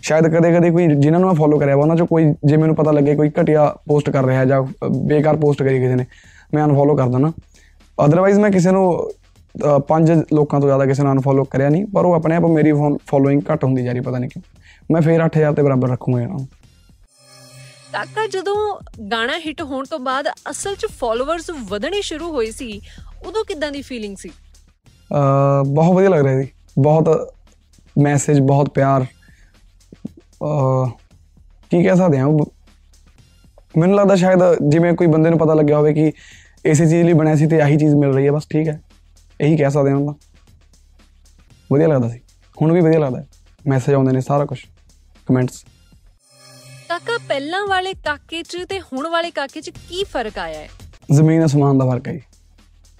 ਸ਼ਾਇਦ 0.01 0.27
ਕਦੇ-ਕਦੇ 0.27 0.71
ਕੋਈ 0.71 0.87
ਜਿਨ੍ਹਾਂ 0.87 1.19
ਨੂੰ 1.19 1.29
ਮੈਂ 1.29 1.35
ਫੋਲੋ 1.35 1.59
ਕਰਿਆ 1.59 1.75
ਵਾ 1.75 1.81
ਉਹਨਾਂ 1.81 1.95
ਚੋਂ 1.95 2.07
ਕੋਈ 2.07 2.33
ਜੇ 2.45 2.57
ਮੈਨੂੰ 2.57 2.75
ਪਤਾ 2.75 2.91
ਲੱਗੇ 2.91 3.15
ਕੋਈ 3.15 3.31
ਘਟਿਆ 3.41 3.75
ਪੋਸਟ 3.87 4.09
ਕਰ 4.09 4.25
ਰਿਹਾ 4.25 4.45
ਜਾਂ 4.45 4.63
ਅ, 4.63 4.87
ਬੇਕਾਰ 4.87 5.35
ਪੋਸਟ 5.37 5.63
ਕਰੀ 5.63 5.79
ਕਿਸੇ 5.79 5.95
ਨੇ 5.95 6.05
ਮੈਂ 6.53 6.65
ਅਨਫੋਲੋ 6.65 6.95
ਕਰ 6.95 7.07
ਦਿੰਦਾ। 7.07 7.31
ਅਦਰਵਾਈਜ਼ 8.05 8.39
ਮੈਂ 8.39 8.51
ਕਿਸੇ 8.51 8.71
ਨੂੰ 8.71 9.11
ਪੰਜ 9.87 10.11
ਲੋਕਾਂ 10.11 10.59
ਤੋਂ 10.59 10.67
ਜ਼ਿਆਦਾ 10.69 10.85
ਕਿਸੇ 10.85 11.03
ਨੂੰ 11.03 11.11
ਅਨਫੋਲੋ 11.11 11.43
ਕਰਿਆ 11.43 11.69
ਨਹੀਂ 11.69 11.85
ਪਰ 11.85 12.05
ਉਹ 12.05 12.13
ਆਪਣੇ 12.13 12.35
ਆਪ 12.35 12.43
ਮੇਰੀ 12.43 12.71
ਫੋਲੋਇੰਗ 13.07 13.41
ਘਟ 13.53 13.63
ਹੁੰਦੀ 13.63 13.83
ਜਾ 13.83 13.91
ਰਹੀ 13.91 14.01
ਪਤਾ 14.01 14.17
ਨਹੀਂ 14.17 14.29
ਕਿਉਂ। 14.29 14.43
ਮੈਂ 14.91 15.01
ਫੇਰ 15.01 15.25
8000 15.25 15.53
ਤੇ 15.53 15.63
ਬਰਾਬਰ 15.63 15.89
ਰੱਖੂੰਗਾ 15.89 16.21
ਇਹਨਾਂ 16.21 16.37
ਨੂੰ। 16.37 16.47
ਕਾਕਾ 17.93 18.27
ਜਦੋਂ 18.27 18.79
ਗਾਣਾ 19.11 19.37
ਹਿੱਟ 19.37 19.61
ਹੋਣ 19.61 19.85
ਤੋਂ 19.85 19.99
ਬਾਅਦ 19.99 20.27
ਅਸਲ 20.27 20.75
'ਚ 20.75 20.85
ਫਾਲੋਅਰਸ 20.85 21.49
ਵਧਣੇ 21.49 22.01
ਸ਼ੁਰੂ 22.01 22.31
ਹੋਏ 22.31 22.51
ਸੀ 22.51 22.81
ਉਦੋਂ 23.25 23.45
ਕਿਦਾਂ 23.45 23.71
ਦੀ 23.71 23.81
ਫੀਲਿੰਗ 23.81 24.17
ਸੀ? 24.17 24.29
ਅ, 24.29 25.63
ਬਹੁਤ 25.67 25.95
ਵਧੀਆ 25.95 26.09
ਲੱਗ 26.09 26.25
ਰਿਹਾ 26.25 26.41
ਸੀ 26.41 26.47
ਬਹੁਤ 26.79 27.33
ਮੈਸੇਜ 28.01 28.39
ਬਹੁਤ 28.39 28.69
ਪਿਆਰ। 28.69 29.03
ਅ, 29.03 30.89
ਕੀ 31.71 31.83
ਕਹਿ 31.83 31.95
ਸਕਦੇ 31.95 32.21
ਉਹ 32.21 32.53
ਮੈਨੂੰ 33.77 33.95
ਲੱਗਦਾ 33.95 34.15
ਸ਼ਾਇਦ 34.15 34.39
ਜਿਵੇਂ 34.69 34.93
ਕੋਈ 34.93 35.07
ਬੰਦੇ 35.07 35.29
ਨੂੰ 35.29 35.39
ਪਤਾ 35.39 35.53
ਲੱਗਿਆ 35.53 35.77
ਹੋਵੇ 35.77 35.93
ਕਿ 35.93 36.11
ਇਸੇ 36.65 36.85
ਚੀਜ਼ 36.85 37.05
ਲਈ 37.05 37.13
ਬਣਿਆ 37.13 37.35
ਸੀ 37.35 37.47
ਤੇ 37.47 37.61
ਆਹੀ 37.61 37.77
ਚੀਜ਼ 37.77 37.95
ਮਿਲ 37.95 38.13
ਰਹੀ 38.13 38.25
ਹੈ 38.27 38.31
ਬਸ 38.31 38.43
ਠੀਕ 38.49 38.67
ਹੈ। 38.67 38.81
ਇਹੀ 39.41 39.57
ਕਹਿ 39.57 39.69
ਸਕਦੇ 39.69 39.89
ਹਾਂ 39.91 39.97
ਉਹਨਾਂ 39.97 40.13
ਵਧੀਆ 41.71 41.87
ਲੱਗਦਾ 41.87 42.09
ਸੀ। 42.09 42.19
ਹੁਣ 42.61 42.71
ਵੀ 42.71 42.81
ਵਧੀਆ 42.81 42.99
ਲੱਗਦਾ 42.99 43.23
ਮੈਸੇਜ 43.67 43.95
ਆਉਂਦੇ 43.95 44.11
ਨੇ 44.11 44.21
ਸਾਰਾ 44.21 44.45
ਕੁਝ 44.45 44.57
ਕਮੈਂਟਸ 45.27 45.63
ਕਾਕਾ 46.89 47.17
ਪਹਿਲਾਂ 47.27 47.65
ਵਾਲੇ 47.67 47.93
ਕਾਕੇ 47.93 48.43
'ਚ 48.43 48.57
ਤੇ 48.69 48.79
ਹੁਣ 48.79 49.07
ਵਾਲੇ 49.07 49.31
ਕਾਕੇ 49.31 49.61
'ਚ 49.61 49.69
ਕੀ 49.69 50.03
ਫ਼ਰਕ 50.03 50.37
ਆਇਆ 50.37 50.59
ਹੈ? 50.59 50.67
ਜ਼ਮੀਨ 51.11 51.45
ਅਸਮਾਨ 51.45 51.77
ਦਾ 51.77 51.85
ਫ਼ਰਕ 51.85 52.07
ਹੈ 52.07 52.19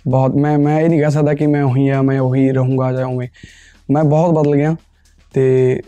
ਬਹੁਤ 0.08 0.36
ਮੈਂ 0.36 0.58
ਮੈਂ 0.60 0.82
ਇਹ 0.82 0.89
ਨਹੀਂ 0.89 1.00
ਕਹਿ 1.01 1.12
ਸਕਦਾ 1.12 1.34
ਕਿ 1.34 1.48
ਮੈਂ 1.48 1.63
ਉਹੀ 1.63 1.88
ਆ 1.89 2.01
ਮੈਂ 2.01 2.20
ਉਹੀ 2.20 2.50
ਰਹੂੰਗਾ 2.51 2.91
ਜਾਂ 2.94 3.06
ਉਵੇਂ। 3.06 3.27
ਮੈਂ 3.91 4.03
ਬਹੁਤ 4.03 4.34
ਬਦਲ 4.34 4.56
ਗਿਆ 4.56 4.75
ਤੇ 5.34 5.82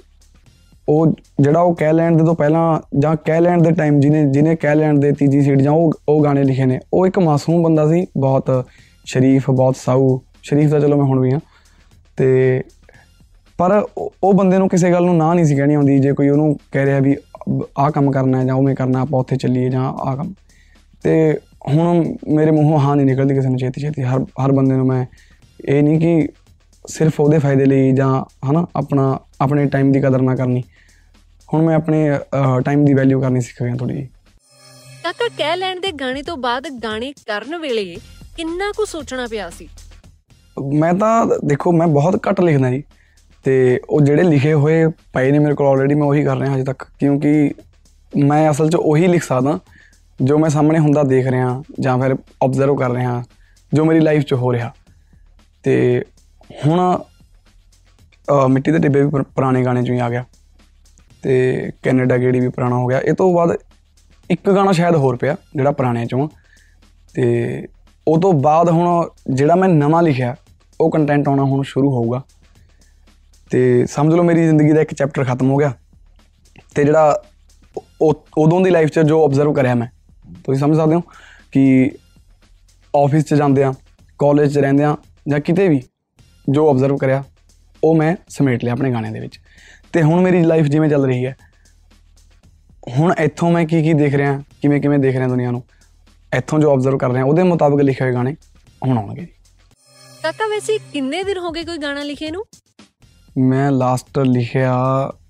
ਉਹ 0.89 1.15
ਜਿਹੜਾ 1.39 1.59
ਉਹ 1.59 1.75
ਕਹਿ 1.75 1.93
ਲੈਣ 1.93 2.17
ਦੇ 2.17 2.23
ਤੋਂ 2.23 2.35
ਪਹਿਲਾਂ 2.35 2.79
ਜਾਂ 2.99 3.15
ਕਹਿ 3.15 3.41
ਲੈਣ 3.41 3.61
ਦੇ 3.61 3.71
ਟਾਈਮ 3.71 3.99
ਜਿਹਨੇ 3.99 4.23
ਜਿਹਨੇ 4.31 4.55
ਕਹਿ 4.55 4.75
ਲੈਣ 4.75 4.99
ਦੇ 4.99 5.11
ਤੀਜੀ 5.11 5.41
ਸੀਟ 5.41 5.61
ਜਾਂ 5.61 5.71
ਉਹ 5.71 5.91
ਉਹ 6.09 6.23
ਗਾਣੇ 6.23 6.43
ਲਿਖੇ 6.43 6.65
ਨੇ, 6.65 6.79
ਉਹ 6.93 7.07
ਇੱਕ 7.07 7.19
ਮਾਸੂਮ 7.19 7.63
ਬੰਦਾ 7.63 7.87
ਸੀ, 7.87 8.07
ਬਹੁਤ 8.17 8.65
ਸ਼ਰੀਫ, 9.05 9.51
ਬਹੁਤ 9.51 9.75
ਸਾਊ, 9.75 10.19
ਸ਼ਰੀਫ 10.43 10.71
ਤਾਂ 10.71 10.79
ਚਲੋ 10.79 10.97
ਮੈਂ 10.97 11.05
ਹੁਣ 11.05 11.19
ਵੀ 11.19 11.31
ਹਾਂ, 11.31 11.39
ਤੇ 12.17 12.61
ਪਰ 13.57 13.85
ਉਹ 13.97 14.13
ਉਹ 14.23 14.33
ਬੰਦੇ 14.33 14.57
ਨੂੰ 14.57 14.69
ਕਿਸੇ 14.69 14.91
ਗੱਲ 14.91 15.05
ਨੂੰ 15.05 15.17
ਨਾ 15.17 15.33
ਨਹੀਂ 15.33 15.45
ਸੀ 15.45 15.55
ਕਹਿਣੀ 15.55 15.73
ਆਉਂਦੀ, 15.73 15.99
ਜੇ 15.99 16.11
ਕੋਈ 16.11 16.29
ਉਹਨੂੰ 16.29 16.59
ਕਹਿ 16.71 16.85
ਰਿਹਾ 16.85 16.99
ਵੀ 16.99 17.15
ਆਹ 17.79 17.91
ਕੰਮ 17.91 18.11
ਕਰਨਾ 18.11 18.39
ਹੈ 18.39 18.45
ਜਾਂ 18.45 18.55
ਉਵੇਂ 18.55 18.75
ਕਰਨਾ, 18.75 19.01
ਆਪਾਂ 19.01 19.19
ਉੱਥੇ 19.19 19.35
ਚੱਲੀਏ 19.35 19.69
ਜਾਂ 19.69 19.81
ਆਹ 19.81 20.15
ਕੰਮ। 20.15 20.33
ਤੇ 21.03 21.37
ਹੁਣ 21.67 22.03
ਮੇਰੇ 22.27 22.51
ਮੂੰਹੋਂ 22.51 22.79
ਹਾਂ 22.79 22.95
ਨਹੀਂ 22.95 23.05
ਨਿਕਲਦੀ 23.05 23.35
ਕਿਸੇ 23.35 23.49
ਨੂੰ 23.49 23.57
ਛੇਤੀ 23.57 23.81
ਛੇਤੀ, 23.81 24.01
ਹਰ 24.01 24.19
ਹਰ 24.19 24.51
ਬੰਦੇ 24.51 24.75
ਨੂੰ 24.75 24.85
ਮੈਂ 24.85 25.05
ਇਹ 25.65 25.83
ਨਹੀਂ 25.83 25.99
ਕਿ 25.99 26.27
ਸਿਰਫ 26.87 27.19
ਉਹਦੇ 27.19 27.39
ਫਾਇਦੇ 27.39 27.65
ਲਈ 27.65 27.91
ਜਾਂ 27.91 28.23
ਹਨਾ, 28.51 28.65
ਆਪਣਾ, 28.75 29.19
ਆਪਣੇ 29.41 29.65
ਟਾਈਮ 29.65 29.91
ਦੀ 29.91 29.99
ਕਦਰ 29.99 30.21
ਨਾ 30.21 30.35
ਕਰਨੀ। 30.35 30.63
ਹੁਣ 31.53 31.61
ਮੈਂ 31.61 31.75
ਆਪਣੇ 31.75 32.19
ਟਾਈਮ 32.65 32.85
ਦੀ 32.85 32.93
ਵੈਲਿਊ 32.93 33.21
ਕਰਨੀ 33.21 33.41
ਸਿੱਖ 33.41 33.63
ਗਿਆ 33.63 33.75
ਥੋੜੀ 33.75 33.93
ਜਿਹੀ। 33.93 34.07
ਕਾਕਾ 35.03 35.27
ਕਹਿ 35.37 35.57
ਲੈਣ 35.57 35.79
ਦੇ 35.79 35.91
ਗਾਣੇ 35.91 36.21
ਤੋਂ 36.21 36.37
ਬਾਅਦ 36.37 36.63
ਗਾਣੇ 36.83 37.13
ਕਰਨ 37.27 37.57
ਵੇਲੇ 37.57 37.95
ਕਿੰਨਾ 38.37 38.71
ਕੁ 38.77 38.85
ਸੋਚਣਾ 38.85 39.27
ਪਿਆ 39.27 39.49
ਸੀ? 39.49 39.69
ਮੈਂ 40.73 40.93
ਤਾਂ 40.93 41.25
ਦੇਖੋ 41.45 41.71
ਮੈਂ 41.71 41.87
ਬਹੁਤ 41.87 42.19
ਘੱਟ 42.29 42.41
ਲਿਖਦਾ 42.41 42.69
ਜੀ। 42.69 42.83
ਤੇ 43.43 43.81
ਉਹ 43.89 44.01
ਜਿਹੜੇ 44.01 44.23
ਲਿਖੇ 44.23 44.53
ਹੋਏ 44.53 44.87
ਪਏ 44.87 45.31
ਨੇ 45.31 45.39
ਮੇਰੇ 45.39 45.55
ਕੋਲ 45.55 45.67
ਆਲਰੇਡੀ 45.67 45.95
ਮੈਂ 45.95 46.07
ਉਹੀ 46.07 46.23
ਕਰ 46.23 46.37
ਰਿਹਾ 46.37 46.55
ਹਜੇ 46.55 46.63
ਤੱਕ। 46.63 46.83
ਕਿਉਂਕਿ 46.99 47.51
ਮੈਂ 48.25 48.51
ਅਸਲ 48.51 48.69
'ਚ 48.69 48.75
ਉਹੀ 48.75 49.07
ਲਿਖ 49.07 49.23
ਸਕਦਾ 49.23 49.59
ਜੋ 50.21 50.37
ਮੈਂ 50.37 50.49
ਸਾਹਮਣੇ 50.49 50.79
ਹੁੰਦਾ 50.79 51.03
ਦੇਖ 51.03 51.27
ਰਿਹਾ 51.27 51.63
ਜਾਂ 51.79 51.97
ਫਿਰ 51.99 52.15
ਆਬਜ਼ਰਵ 52.43 52.75
ਕਰ 52.75 52.91
ਰਿਹਾ 52.91 53.23
ਜੋ 53.73 53.85
ਮੇਰੀ 53.85 53.99
ਲਾਈਫ 53.99 54.23
'ਚ 54.23 54.33
ਹੋ 54.33 54.53
ਰਿਹਾ। 54.53 54.73
ਤੇ 55.63 56.03
ਹੁਣ 56.65 56.99
ਮਿੱਟੀ 58.49 58.71
ਦੇ 58.71 58.79
ਟਿੱਬੇ 58.79 59.01
ਵੀ 59.01 59.09
ਪੁਰ- 59.09 59.23
ਪੁਰਾਣੇ 59.23 59.63
ਗਾਣੇ 59.65 59.81
'ਚੋਂ 59.81 59.95
ਹੀ 59.95 59.99
ਆ 59.99 60.09
ਗਿਆ। 60.09 60.25
ਤੇ 61.23 61.69
ਕੈਨੇਡਾ 61.83 62.17
ਗੇੜੀ 62.17 62.39
ਵੀ 62.39 62.49
ਪੁਰਾਣਾ 62.49 62.75
ਹੋ 62.75 62.87
ਗਿਆ। 62.87 62.99
ਇਹ 62.99 63.13
ਤੋਂ 63.13 63.33
ਬਾਅਦ 63.33 63.57
ਇੱਕ 64.31 64.49
ਗਾਣਾ 64.49 64.71
ਸ਼ਾਇਦ 64.71 64.95
ਹੋਰ 64.95 65.15
ਪਿਆ, 65.15 65.35
ਜਿਹੜਾ 65.55 65.71
ਪੁਰਾਣੇ 65.71 66.03
'ਚੋਂ 66.03 66.23
ਆ। 66.23 66.29
ਤੇ 67.13 67.67
ਉਹ 68.07 68.21
ਤੋਂ 68.21 68.33
ਬਾਅਦ 68.33 68.69
ਹੁਣ 68.69 69.09
ਜਿਹੜਾ 69.33 69.55
ਮੈਂ 69.55 69.69
ਨਵਾਂ 69.69 70.03
ਲਿਖਿਆ, 70.03 70.35
ਉਹ 70.81 70.91
ਕੰਟੈਂਟ 70.91 71.27
ਆਉਣਾ 71.27 71.43
ਹੁਣ 71.43 71.63
ਸ਼ੁਰੂ 71.63 71.91
ਹੋਊਗਾ। 71.91 72.23
ਤੇ 73.51 73.85
ਸਮਝ 73.85 74.13
ਲਓ 74.13 74.23
ਮੇਰੀ 74.23 74.43
ਜ਼ਿੰਦਗੀ 74.43 74.71
ਦਾ 74.71 74.81
ਇੱਕ 74.81 74.93
ਚੈਪਟਰ 74.93 75.23
ਖਤਮ 75.23 75.49
ਹੋ 75.51 75.57
ਗਿਆ। 75.57 75.73
ਤੇ 76.75 76.83
ਜਿਹੜਾ 76.83 77.23
ਉਹ- 78.01 78.15
ਉਦੋਂ 78.37 78.61
ਦੀ 78.61 78.69
ਲਾਈਫ 78.69 78.89
'ਚ 78.89 78.99
ਜੋ 78.99 79.23
ਆਬਜ਼ਰਵ 79.23 79.53
ਕਰਿਆ 79.53 79.75
ਮੈਂ, 79.75 79.87
ਤੁਸੀਂ 80.45 80.59
ਸਮਝ 80.59 80.77
ਸਕਦੇ 80.77 80.95
ਹੋ 80.95 81.01
ਕਿ 81.51 81.91
ਆਫਿਸ 82.95 83.23
'ਚ 83.23 83.33
ਜਾਂਦੇ 83.33 83.63
ਆ 83.63 83.73
ਕਾਲਜ 84.19 84.53
'ਚ 84.53 84.57
ਰਹਿੰਦੇ 84.57 84.83
ਆ 84.83 84.97
ਜਾਂ 85.27 85.39
ਕਿਤੇ 85.39 85.67
ਵੀ 85.67 85.83
ਜੋ 86.49 86.69
ਆਬਜ਼ਰਵ 86.69 86.97
ਕਰਿਆ, 86.97 87.23
ਉਹ 87.83 87.95
ਮੈਂ 87.95 88.15
ਸਮੇਟ 88.29 88.63
ਲਿਆ 88.63 88.73
ਆਪਣੇ 88.73 88.91
ਗਾਣੇ 88.91 89.11
ਦੇ 89.11 89.19
ਵਿੱਚ। 89.19 89.39
ਤੇ 89.93 90.01
ਹੁਣ 90.01 90.21
ਮੇਰੀ 90.21 90.43
ਲਾਈਫ 90.43 90.65
ਜਿਵੇਂ 90.65 90.89
ਚੱਲ 90.89 91.05
ਰਹੀ 91.05 91.25
ਹੈ। 91.25 91.35
ਹੁਣ 92.97 93.13
ਇੱਥੋਂ 93.19 93.51
ਮੈਂ 93.51 93.65
ਕੀ 93.65 93.81
ਕੀ 93.83 93.93
ਦੇਖ 93.93 94.15
ਰਿਹਾ 94.15 94.43
ਕਿਵੇਂ 94.61 94.81
ਕਿਵੇਂ 94.81 94.99
ਦੇਖ 94.99 95.15
ਰਿਹਾ 95.15 95.27
ਦੁਨੀਆ 95.27 95.51
ਨੂੰ 95.51 95.63
ਇੱਥੋਂ 96.37 96.59
ਜੋ 96.59 96.71
ਆਬਜ਼ਰਵ 96.71 96.97
ਕਰ 96.97 97.09
ਰਿਹਾ 97.09 97.25
ਉਹਦੇ 97.25 97.43
ਮੁਤਾਬਕ 97.43 97.81
ਲਿਖੇ 97.81 98.03
ਹੋਏ 98.03 98.13
ਗਾਣੇ 98.13 98.35
ਹੁਣ 98.87 98.97
ਆਉਣਗੇ। 98.97 99.27
ਕਾਕਾ 100.23 100.47
ਵੈਸੇ 100.47 100.77
ਕਿੰਨੇ 100.93 101.23
ਦਿਨ 101.23 101.37
ਹੋ 101.37 101.51
ਗਏ 101.51 101.63
ਕੋਈ 101.63 101.77
ਗਾਣਾ 101.77 102.03
ਲਿਖੇ 102.03 102.31
ਨੂੰ? 102.31 102.43
ਮੈਂ 103.37 103.71
ਲਾਸਟ 103.71 104.19
ਲਿਖਿਆ 104.19 104.75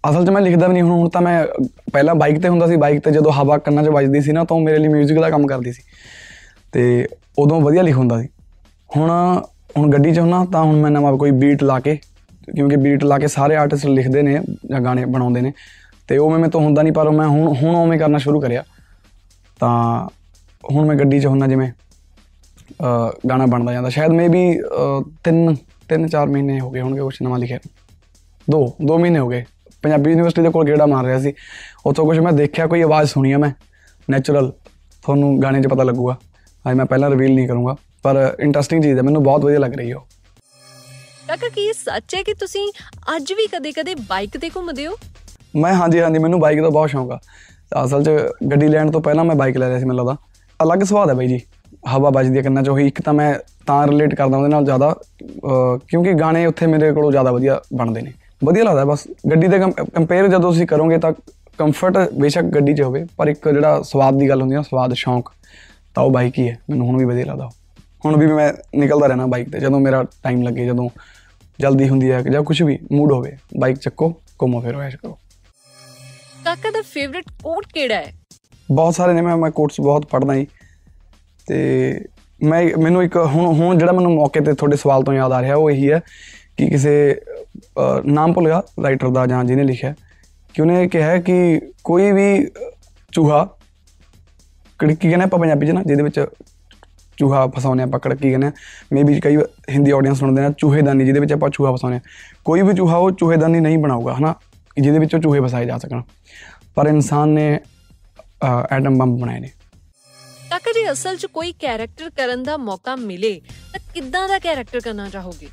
ਅਸਲ 0.10 0.26
'ਚ 0.26 0.30
ਮੈਂ 0.30 0.41
ਲਿਖਦਾ 0.41 0.67
ਵੀ 0.67 0.73
ਨਹੀਂ 0.73 0.84
ਹੁਣ 0.84 0.91
ਹੁਣ 0.91 1.10
ਤਾਂ 1.10 1.21
ਮੈਂ 1.21 1.47
ਪਹਿਲਾਂ 1.93 2.15
ਬਾਈਕ 2.15 2.41
ਤੇ 2.41 2.49
ਹੁੰਦਾ 2.49 2.67
ਸੀ 2.67 2.76
ਬਾਈਕ 2.76 2.99
ਤੇ 2.99 3.12
ਜਦੋਂ 3.12 3.32
ਹਵਾ 3.32 3.58
ਕੰਨਾਂ 3.58 3.84
'ਚ 3.84 3.88
ਵੱਜਦੀ 3.88 4.21
ਸੀ 4.21 4.32
ਨਾ 4.32 4.43
ਤਾਂ 4.43 4.58
ਉਹ 4.58 4.62
ਮੇਰੇ 4.62 4.78
ਲਈ 4.78 4.88
뮤직 4.88 5.21
ਦਾ 5.21 5.30
ਕੰਮ 5.30 5.47
ਕਰਦੀ 5.47 5.73
ਸੀ। 5.73 5.82
ਤੇ 6.71 7.08
ਉਦੋਂ 7.39 7.62
ਵਧੀਆ 7.62 7.82
ਲਿਖ 7.82 7.95
ਹੁੰਦਾ 7.95 8.21
ਸੀ। 8.21 8.28
ਹੁਣ 8.97 9.10
ਹੁਣ 9.78 9.89
ਗੱਡੀ 9.89 10.13
'ਚ 10.13 10.19
ਹੁੰਨਾ 10.19 10.45
ਤਾਂ 10.45 10.63
ਹੁਣ 10.63 10.76
ਮੈਂ 10.76 10.91
ਨਵਾਂ 10.91 11.17
ਕੋਈ 11.17 11.32
ਬੀਟ 11.32 11.63
ਲਾ 11.63 11.80
ਕੇ 11.80 11.99
ਕਿਉਂਕਿ 12.56 12.75
ਬੀਟ 12.75 13.03
ਲਾ 13.03 13.17
ਕੇ 13.19 13.27
ਸਾਰੇ 13.27 13.56
ਆਰਟਿਸਟ 13.56 13.86
ਲਿਖਦੇ 13.86 14.21
ਨੇ 14.21 14.39
ਜਾਂ 14.69 14.82
ਗਾਣੇ 14.82 15.06
ਬਣਾਉਂਦੇ 15.06 15.41
ਨੇ। 15.41 15.53
ਤੇ 16.08 16.17
ਉਹ 16.17 16.39
ਮੈਂ 16.39 16.49
ਤੋਂ 16.49 16.62
ਹੁੰਦਾ 16.62 16.82
ਨਹੀਂ 16.82 16.93
ਪਰ 16.93 17.10
ਮੈਂ 17.10 17.27
ਹੁਣ 17.27 17.56
ਹੁਣ 17.56 17.75
ਉਵੇਂ 17.75 17.99
ਕਰਨਾ 17.99 18.17
ਸ਼ੁਰੂ 18.17 18.39
ਕਰਿਆ। 18.39 18.63
ਤਾਂ 19.60 20.08
ਹੁਣ 20.71 20.86
ਮੈਂ 20.86 20.95
ਗੱਡੀ 20.95 21.19
'ਚ 21.19 21.25
ਹੁੰਨਾ 21.25 21.47
ਜਿਵੇਂ 21.47 21.71
ਅ, 22.71 23.12
ਗਾਣਾ 23.29 23.45
ਬਣਦਾ 23.45 23.73
ਜਾਂਦਾ। 23.73 23.89
ਸ਼ਾਇਦ 23.89 24.12
ਮੇਬੀ 24.12 24.60
ਤਿੰਨ 25.23 25.56
ਤਿੰਨ 25.89 26.08
ਚਾਰ 26.08 26.27
ਮਹੀਨੇ 26.27 26.60
ਹੋ 26.60 26.71
ਗਏ 26.71 26.82
ਹੋਣਗੇ 26.82 27.01
ਕੁਛ 27.01 27.21
ਨਵਾਂ 27.21 27.39
ਲਿਖਿਆ। 27.39 27.60
ਦੋ 28.49 28.75
ਦੋ 28.86 28.97
ਮਹੀਨੇ 28.97 29.19
ਹੋ 29.19 29.27
ਗਏ। 29.27 29.45
ਪੰਜਾਬੀ 29.82 30.10
ਯੂਨੀਵਰਸਿਟੀ 30.10 30.41
ਦੇ 30.41 30.49
ਕੋਲ 30.49 30.65
ਗੇੜਾ 30.65 30.86
ਮਾਰ 30.86 31.06
ਰਿਹਾ 31.06 31.19
ਸੀ। 31.19 31.34
ਉੱਥੋਂ 31.86 32.06
ਕੁਝ 32.06 32.19
ਮੈਂ 32.19 32.34
ਦੇਖਿਆ 32.34 32.67
ਕੋਈ 32.67 32.82
ਆਵਾਜ਼ 32.82 33.10
ਸੁਣੀ 33.10 33.32
ਆ 33.32 33.38
ਮੈਂ। 33.38 33.51
ਨੈਚੁਰਲ 34.10 34.51
ਤੁਹਾਨੂੰ 35.03 35.41
ਗਾਣੇ 35.41 35.62
'ਚ 35.62 35.67
ਪਤਾ 35.67 35.84
ਲੱਗੂਗਾ। 35.84 36.17
ਅੱਜ 36.69 36.77
ਮੈਂ 36.77 36.86
ਪਹਿਲਾਂ 36.86 37.10
ਰਿਵੀਲ 37.10 37.36
ਨਹੀਂ 37.36 37.47
ਕਰੂੰਗਾ। 37.47 37.75
ਪਰ 38.03 38.36
ਇੰਟਰਸਟਿੰਗ 38.39 38.84
ਚੀਜ਼ 38.84 38.97
ਹੈ 38.97 39.01
ਮੈਨੂੰ 39.01 39.23
ਬਹੁਤ 39.23 39.45
ਵਧੀਆ 39.45 39.60
ਲੱਗ 39.60 39.73
ਰਹੀ 39.73 39.91
ਹੈ 39.91 39.95
ਉਹ। 39.95 40.08
ਕਾਕਾ 41.27 41.49
ਕੀ 41.49 41.62
ਇਹ 41.62 41.73
ਸੱਚ 41.73 42.15
ਹੈ 42.15 42.23
ਕਿ 42.23 42.33
ਤੁਸੀਂ 42.33 42.71
ਅੱਜ 43.15 43.33
ਵੀ 43.33 43.47
ਕਦੇ-ਕਦੇ 43.47 43.95
ਬਾਈਕ 43.95 44.38
ਤੇ 44.38 44.49
ਘੁੰਮਦੇ 44.55 44.88
ਹੋ? 44.88 44.95
ਮੈਂ 45.55 45.73
ਹਾਂਜੀ 45.73 46.01
ਹਾਂਜੀ 46.01 46.19
ਮੈਨੂੰ 46.19 46.39
ਬਾਈਕ 46.39 46.62
ਦਾ 46.62 46.69
ਬਹੁਤ 46.69 46.89
ਸ਼ੌਂਕ 46.89 47.12
ਆ। 47.12 47.19
ਅਸਲ 47.86 48.03
'ਚ 48.03 48.09
ਗੱਡੀ 48.51 48.67
ਲੈਣ 48.67 48.91
ਤੋਂ 48.91 49.01
ਪਹਿਲਾਂ 49.01 49.23
ਮੈਂ 49.25 49.36
ਬਾਈਕ 49.36 49.57
ਲੈ 49.57 49.67
ਲਿਆ 49.69 49.79
ਸੀ 49.79 49.86
ਮੈਨੂੰ 49.86 49.97
ਲੱਗਦਾ। 49.97 50.15
ਅਲੱਗ 50.63 50.83
ਸਵਾਦ 50.83 51.09
ਹੈ 51.09 51.13
ਬਾਈ 51.13 51.27
ਜੀ 51.27 51.39
ਹਵਾ 51.95 52.09
ਵੱਜਦੀ 52.09 52.38
ਹੈ 52.38 52.41
ਕੰਨਾਂ 52.41 52.63
'ਚ 52.63 52.69
ਉਹੀ। 52.69 52.88
ਇੱਕ 52.88 53.01
ਤਾਂ 53.01 53.13
ਮੈਂ 53.13 53.33
ਤਾਂ 53.65 53.88
ਰਿਲੇਟ 53.88 54.15
ਕਰਦਾ 54.15 54.38
ਉਹਦੇ 54.38 54.49
ਨਾਲ 54.49 54.65
ਜ਼ਿਆਦਾ 54.65 54.91
ਅਹ, 54.91 55.77
ਕਿਉਂਕਿ 55.88 56.13
ਗਾਣੇ 56.13 56.45
ਉੱਥੇ 56.45 56.67
ਮੇਰੇ 56.67 56.91
ਕੋਲੋਂ 56.91 57.12
ਜ਼ਿਆਦਾ 57.12 57.31
ਵਧੀਆ 57.31 57.62
ਬਣਦੇ 57.73 58.01
ਨੇ। 58.01 58.13
ਵਧੀਆ 58.43 58.63
ਲੱਗਦਾ 58.63 58.86
ਬਸ 58.86 59.07
ਗੱਡੀ 59.31 59.47
ਦੇ 59.47 59.59
ਕੰਪੇਅਰ 59.93 60.27
ਜਦੋਂ 60.27 60.39
ਤੁਸੀਂ 60.39 60.67
ਕਰੋਗੇ 60.67 60.97
ਤਾਂ 60.97 61.13
ਕੰਫਰਟ 61.57 61.97
ਬੇਸ਼ੱਕ 62.13 62.45
ਗੱਡੀ 62.45 62.73
'ਚ 62.73 62.81
ਹੋਵੇ 62.81 63.05
ਪਰ 63.17 63.27
ਇੱਕ 63.27 63.49
ਜਿਹੜਾ 63.49 63.81
ਸਵਾਦ 63.81 64.17
ਦੀ 64.19 64.29
ਗੱਲ 64.29 64.41
ਹੁੰਦੀ 64.41 64.53
ਹੈ 64.55 64.59
ਨਾ 64.59 64.63
ਸਵਾਦ 64.63 64.93
ਸ਼ੌਂਕ 64.93 65.29
ਤਾਂ 65.95 66.03
ਉਹ 66.03 66.12
ਬਾਈਕ 66.12 66.39
ਹੀ 66.39 66.49
ਹੈ। 66.49 66.57
ਮੈਨੂੰ 66.69 66.88
ਹੁਣ 66.88 66.97
ਵੀ 66.97 67.05
ਵਧੀਆ 67.05 67.25
ਲੱਗਦਾ 67.25 67.45
ਉਹ। 67.45 67.51
ਹੁਣ 68.05 68.17
ਵੀ 68.17 68.27
ਮੈਂ 68.27 68.53
ਨਿਕਲਦਾ 68.75 69.07
ਰਹਿਣਾ 69.07 69.25
ਬਾਈਕ 69.25 69.51
ਤੇ 69.51 69.59
ਜਦੋਂ 69.59 69.79
ਮੇਰਾ 69.79 70.03
ਟਾਈਮ 70.23 70.41
ਲੱਗੇ 70.41 70.65
ਜਦੋਂ 70.65 70.89
ਜਲਦੀ 71.59 71.89
ਹੁੰਦੀ 71.89 72.11
ਹੈ 72.11 72.21
ਜਾਂ 72.21 72.43
ਕੁਝ 72.43 72.63
ਵੀ 72.63 72.79
ਮੂਡ 72.91 73.11
ਹੋਵੇ 73.11 73.37
ਬਾਈਕ 73.59 73.77
ਚੱਕੋ 73.77 74.09
ਘੁੰਮੋ 74.41 74.61
ਫਿਰੋ 74.61 74.81
ਐਸ਼ 74.81 74.95
ਕਰੋ। 74.95 75.17
ਕਾਕਾ 76.45 76.71
ਦਾ 76.71 76.81
ਫੇਵਰਿਟ 76.81 77.23
ਕੋਟ 77.43 77.65
ਕਿਹੜਾ 77.73 77.95
ਹੈ? 77.95 78.13
ਬਹੁਤ 78.71 78.95
ਸਾਰੇ 78.95 79.13
ਨੇ 79.13 79.21
ਮੈਂ 79.21 79.37
ਮੈਂ 79.37 79.51
ਕੋਟਸ 79.51 79.81
ਬਹੁਤ 79.81 80.05
ਪੜ੍ਹਦਾ 80.05 80.35
ਜੀ। 80.35 80.47
ਤੇ 81.47 82.01
ਮੈਂ 82.43 82.69
ਮੈਨੂੰ 82.79 83.03
ਇੱਕ 83.03 83.17
ਹੁਣ 83.17 83.45
ਹੁਣ 83.45 83.77
ਜਿਹੜਾ 83.77 83.91
ਮੈਨੂੰ 83.91 84.15
ਮੌਕੇ 84.15 84.39
ਤੇ 84.39 84.53
ਤੁਹਾਡੇ 84.53 84.77
ਸਵਾਲ 84.77 85.03
ਤੋਂ 85.03 85.13
ਯਾਦ 85.13 85.31
ਆ 85.31 85.41
ਰਿਹਾ 85.41 85.55
ਉਹ 85.55 85.71
ਇਹੀ 85.71 85.91
ਹੈ 85.91 86.01
ਕਿ 86.57 86.69
ਕਿਸੇ 86.69 87.21
ਨਾਮ 88.05 88.33
ਭੁੱਲ 88.33 88.45
ਗਿਆ 88.45 88.63
ਰਾਈਟਰ 88.83 89.09
ਦਾ 89.09 89.25
ਜਾਂ 89.25 89.43
ਜਿਹਨੇ 89.43 89.63
ਲਿਖਿਆ 89.63 89.95
ਕਿ 90.53 90.61
ਉਹਨੇ 90.61 90.87
ਕਿਹਾ 90.87 91.17
ਕਿ 91.17 91.61
ਕੋਈ 91.83 92.11
ਵੀ 92.11 92.47
ਚੂਹਾ 93.11 93.49
ਕਿਹੜੀ 94.79 94.95
ਕੀ 94.95 95.09
ਕਹਿੰਦੇ 95.09 95.25
ਆਪਾਂ 95.25 95.39
ਪੰਜਾਬੀ 95.39 95.67
ਚ 95.67 95.71
ਨਾ 95.71 95.83
ਜਿਹਦੇ 95.83 96.03
ਵਿੱਚ 96.03 96.25
ਚੂਹਾ 97.17 97.45
ਫਸਾਉਂਦੇ 97.47 97.84
ਆ 97.84 97.86
ਪਕੜ 97.86 98.13
ਕੀ 98.13 98.30
ਕਹਿੰਦੇ 98.30 98.47
ਆ 98.47 98.52
ਮੇਬੀ 98.93 99.19
ਕਈ 99.19 99.38
ਹਿੰਦੀ 99.69 99.91
ਆਡੀਅנס 99.91 100.15
ਸੁਣਦੇ 100.15 100.41
ਨੇ 100.41 100.49
ਚੂਹੇਦਾਨੀ 100.58 101.06
ਜਿਹਦੇ 101.06 101.19
ਵਿੱਚ 101.19 101.34
ਆਪਾਂ 101.34 101.49
ਚੂਹਾ 101.49 101.71
ਫਸਾਉਂਦੇ 101.71 101.97
ਆ 101.97 101.99
ਕੋਈ 102.45 102.62
ਵੀ 102.62 102.73
ਚੂਹਾ 102.73 102.97
ਉਹ 102.97 103.12
ਚੂਹੇਦਾਨੀ 103.12 103.60
ਨਹੀਂ 103.60 103.78
ਬਣਾਊਗਾ 103.78 104.13
ਹਨਾ? 104.13 104.34
ਜਿਹਦੇ 104.82 104.99
ਵਿੱਚ 104.99 105.15
ਚੂਹੇ 105.17 105.39
ਫਸਾਏ 105.39 105.65
ਜਾ 105.65 105.78
ਸਕਣ। 105.78 106.02
ਪਰ 106.76 106.88
ਇਨਸਾਨ 106.88 107.30
ਨੇ 107.30 107.60
ਐਟਮ 108.71 108.97
ਬੰਬ 108.97 109.19
ਬਣਾਏ 109.19 109.39
ਨੇ। 109.39 109.49
ਕਾਕਾ 110.49 110.71
ਜੀ 110.71 110.91
ਅਸਲ 110.91 111.17
'ਚ 111.17 111.26
ਕੋਈ 111.26 111.52
ਕੈਰੈਕਟਰ 111.60 112.10
ਕਰਨ 112.10 112.43
ਦਾ 112.43 112.58
ਮੌਕਾ 112.58 112.95
ਮਿਲੇ 112.95 113.41
ਤਾਂ 113.73 113.80
ਕਿੱਦਾਂ 113.93 114.28
ਦਾ 114.30 114.39
ਕੈਰੈਕਟਰ 114.39 114.80
ਕਰਨਾ 114.80 115.08
ਚਾਹੋਗੇ? 115.10 115.47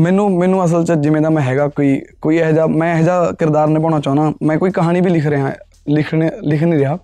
ਮੈਨੂੰ 0.00 0.30
ਮੈਨੂੰ 0.38 0.64
ਅਸਲ 0.64 0.84
'ਚ 0.84 0.92
ਜਿਵੇਂ 0.92 1.20
ਦਾ 1.22 1.30
ਮੈਂ 1.30 1.42
ਹੈਗਾ 1.42 1.68
ਕੋਈ 1.68 2.00
ਕੋਈ 2.22 2.36
ਇਹੋ 2.38 2.52
ਜਿਹਾ 2.52 2.66
ਮੈਂ 2.66 2.94
ਇਹੋ 2.96 3.04
ਜਿਹਾ 3.04 3.32
ਕਿਰਦਾਰ 3.32 3.68
ਨਿਭਾਉਣਾ 3.68 4.00
ਚਾਹੁੰਦਾ। 4.00 4.32
ਮੈਂ 4.42 4.56
ਕੋਈ 4.58 4.70
ਕਹਾਣੀ 4.70 5.00
ਵੀ 5.00 5.10
ਲਿਖ 5.10 5.26
ਰਿਹਾ 5.26 5.52
ਲਿਖਣੇ 5.88 6.30
ਲਿਖ 6.42 6.62
ਨਹੀਂ 6.62 6.78
ਰਿਹਾ। 6.78 6.98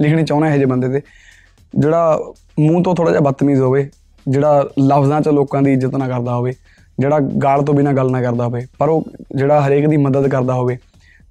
ਲਿਖਣੀ 0.00 0.24
ਚਾਹੁੰਦਾ 0.24 0.48
ਇਹੋ 0.48 0.54
ਜਿਹੇ 0.54 0.66
ਬੰਦੇ 0.66 0.88
ਤੇ। 0.88 1.00
ਜਿਹੜਾ 1.78 2.18
ਮੂੰਹ 2.58 2.82
ਤੋਂ 2.84 2.94
ਥੋੜਾ 2.94 3.10
ਜਿਹਾ 3.10 3.20
ਬਦਤਮੀਜ਼ 3.20 3.60
ਹੋਵੇ, 3.60 3.88
ਜਿਹੜਾ 4.26 4.68
ਲਫ਼ਜ਼ਾਂ 4.80 5.20
'ਚ 5.20 5.28
ਲੋਕਾਂ 5.28 5.62
ਦੀ 5.62 5.72
ਇੱਜ਼ਤ 5.72 5.96
ਨਾ 5.96 6.08
ਕਰਦਾ 6.08 6.34
ਹੋਵੇ, 6.34 6.52
ਜਿਹੜਾ 6.98 7.18
ਗਾਲ 7.42 7.62
ਤੋਂ 7.62 7.74
ਬਿਨਾਂ 7.74 7.92
ਗੱਲ 7.94 8.10
ਨਾ 8.10 8.22
ਕਰਦਾ 8.22 8.44
ਹੋਵੇ, 8.44 8.66
ਪਰ 8.78 8.88
ਉਹ 8.88 9.04
ਜਿਹੜਾ 9.36 9.60
ਹਰੇਕ 9.60 9.86
ਦੀ 9.88 9.96
ਮਦਦ 9.96 10.28
ਕਰਦਾ 10.28 10.54
ਹੋਵੇ, 10.54 10.78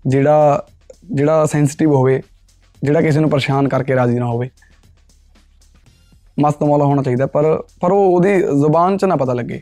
ਜਿਹੜਾ 0.08 0.66
ਜਿਹੜਾ 1.06 1.46
ਸੈਂਸਿਟਿਵ 1.46 1.94
ਹੋਵੇ, 1.94 2.22
ਜਿਹੜਾ 2.82 3.02
ਕਿਸੇ 3.02 3.20
ਨੂੰ 3.20 3.30
ਪਰੇਸ਼ਾਨ 3.30 3.68
ਕਰਕੇ 3.68 3.96
ਰਾਜ਼ੀ 3.96 4.20
ਨਾ 4.20 4.26
ਹੋਵੇ। 4.26 4.50
ਮਸਤ 6.40 6.64
ਮੌਲਾ 6.64 6.86
ਹੋਣਾ 6.86 7.04
ਚਾਹੀਦਾ, 7.04 7.26
ਪਰ 7.26 7.62
ਪਰ 7.82 7.92
ਉਹ 7.92 8.14
ਉਹਦੀ 8.14 8.38
ਜ਼ੁਬਾਨ 8.40 8.98
'ਚ 8.98 9.06
ਨਾ 9.06 9.16
ਪਤਾ 9.16 9.34
ਲੱਗੇ। 9.34 9.62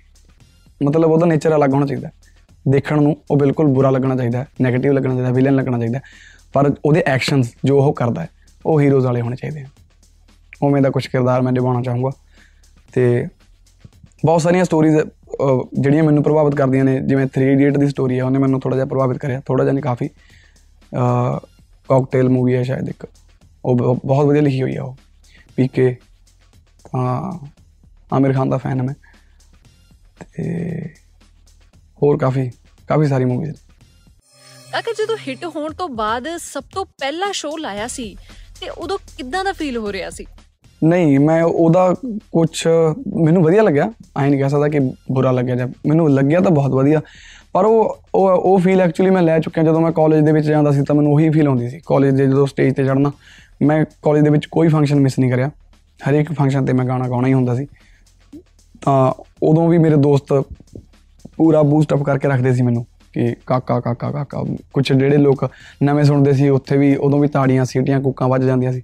ਮਤਲਬ 0.81 1.11
ਉਹਦਾ 1.11 1.25
ਨੇਚਰ 1.25 1.55
ਅਲੱਗ 1.55 1.73
ਹੋਣਾ 1.73 1.85
ਚਾਹੀਦਾ। 1.85 2.09
ਦੇਖਣ 2.65 3.01
ਨੂੰ 3.01 3.15
ਉਹ 3.31 3.37
ਬਿਲਕੁਲ 3.37 3.67
ਬੁਰਾ 3.67 3.89
ਲੱਗਣਾ 3.89 4.15
ਚਾਹੀਦਾ 4.15 4.45
네ਗੇਟਿਵ 4.61 4.91
ਲੱਗਣਾ 4.91 5.13
ਚਾਹੀਦਾ 5.13 5.31
ਵਿਲਨ 5.31 5.55
ਲੱਗਣਾ 5.55 5.77
ਚਾਹੀਦਾ, 5.79 5.99
ਪਰ 6.53 6.71
ਉਹਦੇ 6.85 7.03
ਐਕਸ਼ਨਸ 7.07 7.51
ਜੋ 7.65 7.79
ਉਹ 7.79 7.93
ਕਰਦਾ 7.93 8.21
ਹੈ, 8.21 8.29
ਉਹ 8.65 8.81
ਹੀਰੋਜ਼ 8.81 9.05
ਵਾਲੇ 9.05 9.21
ਹੋਣੇ 9.21 9.35
ਚਾਹੀਦੇ 9.35 9.61
ਆ 9.61 9.65
ਉਵੇਂ 10.61 10.81
ਦਾ 10.81 10.89
ਕੁਝ 10.89 11.07
ਕਿਰਦਾਰ 11.07 11.41
ਮੈਂ 11.41 11.51
ਨਿਭਾਉਣਾ 11.51 11.81
ਚਾਹੂੰਗਾ। 11.81 12.11
ਤੇ 12.93 13.27
ਬਹੁਤ 14.25 14.41
ਸਾਰੀਆਂ 14.41 14.65
ਸਟੋਰੀਜ਼ 14.65 14.97
ਜਿਹੜੀਆਂ 15.79 16.03
ਮੈਨੂੰ 16.03 16.23
ਪ੍ਰਭਾਵਿਤ 16.23 16.55
ਕਰਦੀਆਂ 16.55 16.85
ਨੇ, 16.85 16.99
ਜਿਵੇਂ 16.99 17.27
3 17.27 17.51
ਇਡੀਅਟ 17.51 17.77
ਦੀ 17.77 17.87
ਸਟੋਰੀ 17.89 18.19
ਹੈ 18.19 18.23
ਉਹਨੇ 18.23 18.39
ਮੈਨੂੰ 18.39 18.59
ਥੋੜਾ 18.59 18.75
ਜਿਹਾ 18.75 18.85
ਪ੍ਰਭਾਵਿਤ 18.85 19.17
ਕਰਿਆ 19.17 19.41
ਥੋੜਾ 19.45 19.63
ਜਿਹਾ 19.63 19.73
ਨਹੀਂ, 19.73 19.83
ਕਾਫੀ 19.83 20.07
ਕਾਕਟੇਲ 21.89 22.29
ਮੂਵੀ 22.29 22.55
ਹੈ 22.55 22.63
ਸ਼ਾਇਦ 22.63 22.89
ਇੱਕ। 22.89 23.07
ਉਹ 23.65 23.75
ਬ- 23.75 23.99
ਬਹੁਤ 24.05 24.25
ਵਧੀਆ 24.25 24.41
ਲਿਖੀ 24.41 24.61
ਹੋਈ 24.61 24.75
ਹੈ 24.75 24.81
ਉਹ 24.81 24.95
ਪੀਕੇ 25.55 25.95
ਤਾਂ 26.83 27.31
ਆਮਿਰ 28.13 28.33
ਖਾਨ 28.33 28.49
ਦਾ 28.49 28.57
ਫੈਨ 28.57 28.79
ਹਾਂ 28.79 28.85
ਮੈਂ। 28.85 28.95
ਤੇ 30.33 30.81
ਹੋਰ 32.01 32.17
ਕਾਫੀ 32.17 32.49
ਕਾਫੀ 32.87 33.07
ਸਾਰੀ 33.07 33.25
ਮੂਵੀਜ਼ 33.25 33.55
ਕਾਕਾ 34.71 34.93
ਜਦੋਂ 34.93 35.17
ਹਿੱਟ 35.27 35.45
ਹੋਣ 35.45 35.73
ਤੋਂ 35.73 35.89
ਬਾਅਦ 35.89 36.27
ਸਭ 36.37 36.63
ਤੋਂ 36.73 36.85
ਪਹਿਲਾ 36.85 37.31
ਸ਼ੋਅ 37.31 37.59
ਲਾਇਆ 37.59 37.87
ਸੀ, 37.87 38.15
ਤੇ 38.61 38.69
ਉਦੋਂ 38.69 38.97
ਕਿੱਦਾਂ 39.17 39.43
ਦਾ 39.45 39.53
ਫੀਲ 39.53 39.77
ਹੋ 39.77 39.91
ਰਿਹਾ 39.91 40.09
ਸੀ? 40.09 40.25
ਨਹੀਂ, 40.83 41.19
ਮੈਂ 41.19 41.43
ਉਹਦਾ 41.43 41.93
ਕੁਝ 42.31 42.67
ਮੈਨੂੰ 43.23 43.43
ਵਧੀਆ 43.43 43.61
ਲੱਗਿਆ। 43.61 43.91
ਐਂ 44.17 44.29
ਨਹੀਂ 44.29 44.39
ਕਹਿ 44.39 44.49
ਸਕਦਾ 44.49 44.67
ਕਿ 44.67 44.79
ਬੁਰਾ 45.11 45.31
ਲੱਗਿਆ 45.31 45.55
ਜਾਂ 45.55 45.67
ਮੈਨੂੰ 45.87 46.09
ਲੱਗਿਆ 46.13 46.39
ਤਾਂ 46.39 46.51
ਬਹੁਤ 46.51 46.71
ਵਧੀਆ। 46.71 47.01
ਪਰ 47.53 47.65
ਉਹ 47.65 47.97
ਉਹ 48.15 48.29
ਉਹ 48.29 48.59
ਫੀਲ 48.59 48.81
ਐਕਚੁਅਲੀ 48.81 49.11
ਮੈਂ 49.11 49.21
ਲੈ 49.21 49.39
ਚੁੱਕਿਆ 49.39 49.63
ਜਦੋਂ 49.63 49.81
ਮੈਂ 49.81 49.91
ਕਾਲਜ 49.91 50.25
ਦੇ 50.25 50.31
ਵਿੱਚ 50.31 50.47
ਜਾਂਦਾ 50.47 50.71
ਸੀ 50.71 50.81
ਤਾਂ 50.81 50.95
ਮੈਨੂੰ 50.95 51.13
ਉਹੀ 51.13 51.29
ਫੀਲ 51.29 51.47
ਹੁੰਦੀ 51.47 51.69
ਸੀ। 51.69 51.79
ਕਾਲਜ 51.85 52.15
ਦੇ 52.15 52.25
ਜਦੋਂ 52.25 52.45
ਸਟੇਜ 52.47 52.75
ਤੇ 52.75 52.85
ਚੜਨਾ 52.85 53.11
ਮੈਂ 53.61 53.85
ਕਾਲਜ 54.03 54.23
ਦੇ 54.23 54.29
ਵਿੱਚ 54.29 54.45
ਕੋਈ 54.45 54.67
ਫੰਕਸ਼ਨ 54.67 54.99
ਮਿਸ 54.99 55.19
ਨਹੀਂ 55.19 55.31
ਕਰਿਆ। 55.31 55.51
ਹਰੇਕ 56.09 56.31
ਫੰਕਸ਼ਨ 56.31 56.65
ਤੇ 56.65 56.73
ਮੈਂ 56.73 56.85
ਗਾਣਾ 56.85 57.07
ਗਾਉਣਾ 57.07 57.27
ਹੀ 57.27 57.33
ਹੁੰਦਾ 57.33 57.55
ਸੀ। 57.55 57.67
ਤਾਂ 58.81 59.13
ਉਦੋਂ 59.43 59.67
ਵੀ 59.69 59.77
ਮੇਰੇ 59.77 59.95
ਦੋਸਤ 59.95 60.33
ਪੂਰਾ 61.37 61.61
ਬੂਸਟ 61.61 61.93
ਅਪ 61.93 62.03
ਕਰਕੇ 62.03 62.27
ਰੱਖਦੇ 62.27 62.53
ਸੀ 62.53 62.61
ਮੈਨੂੰ 62.61 62.85
ਕਿ 63.13 63.35
ਕਾਕਾ 63.45 63.79
ਕਾਕਾ 63.79 64.11
ਕਾਕਾ 64.11 64.43
ਕੁਝ 64.73 64.93
ਜਿਹੜੇ 64.93 65.17
ਲੋਕ 65.17 65.49
ਨਵੇਂ 65.83 66.03
ਸੁਣਦੇ 66.03 66.33
ਸੀ, 66.33 66.49
ਉੱਥੇ 66.49 66.77
ਵੀ 66.77 66.95
ਉਦੋਂ 66.95 67.19
ਵੀ 67.19 67.27
ਤਾੜੀਆਂ, 67.27 67.65
ਸੀਟੀਆਂ, 67.65 68.01
ਕੁੱਕਾਂ 68.01 68.27
ਵੱਜ 68.27 68.43
ਜਾਂਦੀਆਂ 68.43 68.71
ਸੀ। 68.71 68.81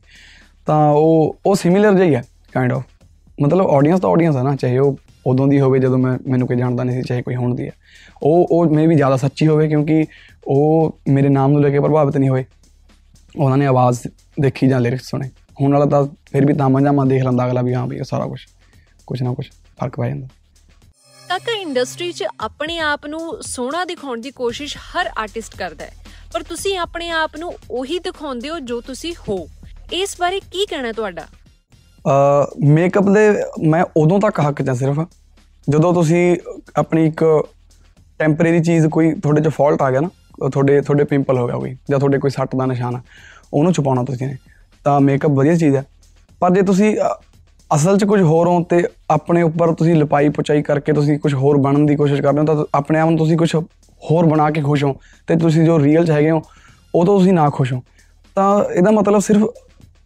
ਤਾਂ 0.66 0.90
ਉਹ 0.90 1.38
ਉਹ 1.46 1.56
ਸਿਮਿਲਰ 1.56 1.94
ਜਿਹਾ 1.94 2.06
ਹੀ 2.06 2.16
ਹੈ 2.16 2.24
ਕਾਈਂਡ 2.52 2.74
ਆਫ 2.74 2.84
ਮਤਲਬ 3.42 3.68
ਆਡੀਅנס 3.68 4.00
ਤਾਂ 4.00 4.10
ਆਡੀਅנס 4.10 4.38
ਹੈ 4.38 4.44
ਨਾ, 4.44 4.56
ਚਾਹੇ 4.56 4.78
ਉਹ 4.78 4.98
ਉਦੋਂ 5.28 5.48
ਦੀ 5.48 5.60
ਹੋਵੇ, 5.60 5.80
ਜਦੋਂ 5.80 5.98
ਮੈਂ, 5.98 6.18
ਮੈਨੂੰ 6.28 6.48
ਕੋਈ 6.48 6.58
ਜਾਣਦਾ 6.58 6.84
ਨਹੀਂ 6.84 6.96
ਸੀ, 6.96 7.04
ਚਾਹੇ 7.08 7.22
ਕੋਈ 7.22 7.36
ਹੋਣ 7.36 7.56
ਦੀ 7.56 7.66
ਹੈ। 7.66 7.72
ਉਹ 8.24 8.48
ਉਹ 8.52 8.66
ਮੇ 8.66 8.88
ਵੀ 8.88 8.96
ਜ਼ਿਆਦਾ 8.96 9.18
ਸੱਚੀ 9.18 9.48
ਹੋਵੇ, 9.48 9.68
ਕਿਉਂਕਿ 9.68 10.06
ਉਹ 10.48 10.98
ਮੇਰੇ 11.08 11.30
ਨਾਮ 11.30 11.52
ਨੂੰ 11.52 11.62
ਲੈ 11.62 11.70
ਕੇ 11.70 11.80
ਪ੍ਰਭਾਵਿਤ 11.80 12.18
ਨਹੀਂ 12.18 12.30
ਹੋਏ। 12.30 12.46
ਉਹਨਾਂ 13.40 13.58
ਨੇ 13.58 13.66
ਆਵਾਜ਼ 13.66 14.00
ਦੇਖੀ 14.42 14.68
ਜਾਂ 14.68 14.82
ਲਿਰਿਕਸ 14.82 15.10
ਸੁਣੇ। 15.10 15.30
ਹੁਣ 15.62 15.74
ਵਾਲਾ 15.74 15.86
ਤਾਂ 15.86 16.08
ਫਿਰ 16.32 16.46
ਵੀ 16.46 16.54
ਤਾਮਾ 16.54 16.82
ਜਾਮਾ 16.82 17.06
ਦੇਖ 17.06 17.24
ਲੈਂਦਾ 17.24 17.46
ਅਗਲਾ 17.46 17.62
ਵੀ, 17.62 17.74
ਹਾਂ 17.74 17.88
ਵੀ 17.88 18.00
ਸਾਰਾ 18.04 18.26
ਕੁਝ 18.26 18.40
ਕੁਝ 19.08 19.24
ਨਾ 19.24 19.34
ਕੁਝ 19.34 19.46
ਫ਼ਰਕ 19.50 20.00
ਪੈ 20.00 20.08
ਜਾਂਦਾ। 20.08 20.28
ਕਾਕਾ 21.30 21.60
ਇੰਡਸਟਰੀ 21.62 22.12
'ਚ 22.12 22.24
ਆਪਣੇ 22.40 22.80
ਆਪ 22.80 23.06
ਨੂੰ 23.06 23.44
ਸੋਹਣਾ 23.44 23.86
ਦਿਖਾਉਣ 23.86 24.22
ਦੀ 24.22 24.32
ਕੋਸ਼ਿਸ਼ 24.32 24.78
ਹਰ 24.78 25.10
ਆਰਟਿਸਟ 25.18 25.58
ਕਰਦਾ 25.58 25.86
ਹੈ। 25.86 25.94
ਪਰ 26.34 26.44
ਤੁਸੀਂ 26.44 26.78
ਆਪਣੇ 26.78 27.10
ਆਪ 27.10 27.38
ਨੂੰ 27.38 27.54
ਉਹੀ 27.72 28.00
ਦਿਖਾਉਂਦੇ 28.00 28.50
ਹੋ 28.50 28.60
ਜੋ 28.60 28.82
ਤੁਸੀਂ 28.82 29.14
ਹੋ। 29.30 29.48
ਇਸ 29.94 30.16
ਬਾਰੇ 30.20 30.40
ਕੀ 30.52 30.66
ਕਹਿਣਾ 30.66 30.88
ਹੈ 30.88 30.94
ਤੁਹਾਡਾ? 30.94 31.26
ਮੇਕਅਪ 32.68 33.10
ਦੇ 33.10 33.28
ਮੈਂ 33.68 33.84
ਉਦੋਂ 33.98 34.20
ਤੱਕ 34.20 34.40
ਹੱਕ 34.40 34.62
'ਚ 34.62 34.68
ਹਾਂ 34.70 34.76
ਸਿਰਫ। 34.76 35.00
ਜਦੋਂ 35.68 35.94
ਤੁਸੀਂ 35.94 36.36
ਆਪਣੀ 36.78 37.06
ਇੱਕ 37.08 37.24
ਟੈਂਪਰੇਰੀ 38.20 38.62
ਚੀਜ਼ 38.64 38.88
ਕੋਈ 38.88 39.12
ਤੁਹਾਡੇ 39.14 39.42
'ਚ 39.42 39.48
ਫਾਲਟ 39.48 39.82
ਆ 39.82 39.90
ਗਿਆ 39.92 40.02
ਨਾ 40.02 40.10
ਉਹ 40.42 40.50
ਤੁਹਾਡੇ 40.50 40.80
ਤੁਹਾਡੇ 40.82 41.04
ਪਿੰਪਲ 41.04 41.38
ਹੋ 41.38 41.46
ਗਿਆ 41.48 41.56
ਕੋਈ 41.56 41.76
ਜਾਂ 41.90 42.00
ਤੁਹਾਡੇ 42.00 42.18
ਕੋਈ 42.18 42.32
ਸੱਟ 42.32 42.56
ਦਾ 42.56 42.66
ਨਿਸ਼ਾਨ 42.66 42.96
ਆ 42.96 43.02
ਉਹਨੂੰ 43.54 43.74
ਛੁਪਾਉਣਾ 43.74 44.04
ਤੁਸੀਂ 44.04 44.28
ਨੇ 44.28 44.38
ਤਾਂ 44.86 45.00
ਮੇਕਅਪ 45.02 45.32
ਵਧੀਆ 45.32 45.56
ਚੀਜ਼ 45.56 45.76
ਹੈ 45.76 45.84
ਪਰ 46.42 46.52
ਜੇ 46.52 46.62
ਤੁਸੀਂ 46.62 46.96
ਅ, 46.98 47.14
ਅਸਲ 47.72 47.98
'ਚ 47.98 48.06
ਕੁਝ 48.06 48.22
ਹੋਰ 48.22 48.48
ਹੋ 48.48 48.64
ਤੇ 48.64 48.84
ਆਪਣੇ 49.10 49.42
ਉੱਪਰ 49.42 49.74
ਤੁਸੀਂ 49.74 49.96
ਲਪਾਈ 49.96 50.30
ਪੁਚਾਈ 50.30 50.62
ਕਰਕੇ 50.62 50.94
ਤੁਸੀਂ 50.94 51.18
ਕੁਝ 51.20 51.34
ਹੋਰ 51.34 51.58
ਬਣਨ 51.58 51.86
ਦੀ 51.86 51.96
ਕੋਸ਼ਿਸ਼ 51.96 52.22
ਕਰਦੇ 52.22 52.40
ਹੋ 52.40 52.46
ਤਾਂ 52.46 52.66
ਆਪਣੇ 52.74 53.00
ਆਪ 53.00 53.10
ਨੂੰ 53.10 53.18
ਤੁਸੀਂ 53.18 53.38
ਕੁਝ 53.38 53.54
ਹੋਰ 54.02 54.26
ਬਣਾ 54.26 54.50
ਕੇ 54.52 54.62
ਖੁਸ਼ 54.62 54.84
ਹੋ 54.84 54.96
ਤੇ 55.28 55.36
ਤੁਸੀਂ 55.36 55.64
ਜੋ 55.66 55.80
ਰੀਅਲ 55.80 56.06
'ਚ 56.06 56.12
ਹੈਗੇ 56.12 56.32
ਹੋ 56.32 56.42
ਉਹ 56.96 57.06
ਤੋਂ 57.06 57.18
ਤੁਸੀਂ 57.20 57.34
ਨਾ 57.34 57.50
ਖੁਸ਼ 57.50 57.74
ਹੋ। 57.74 57.82
ਤਾਂ 58.38 58.64
ਇਹਦਾ 58.66 58.92
ਮਤਲਬ 58.92 59.20
ਸਿਰਫ 59.20 59.44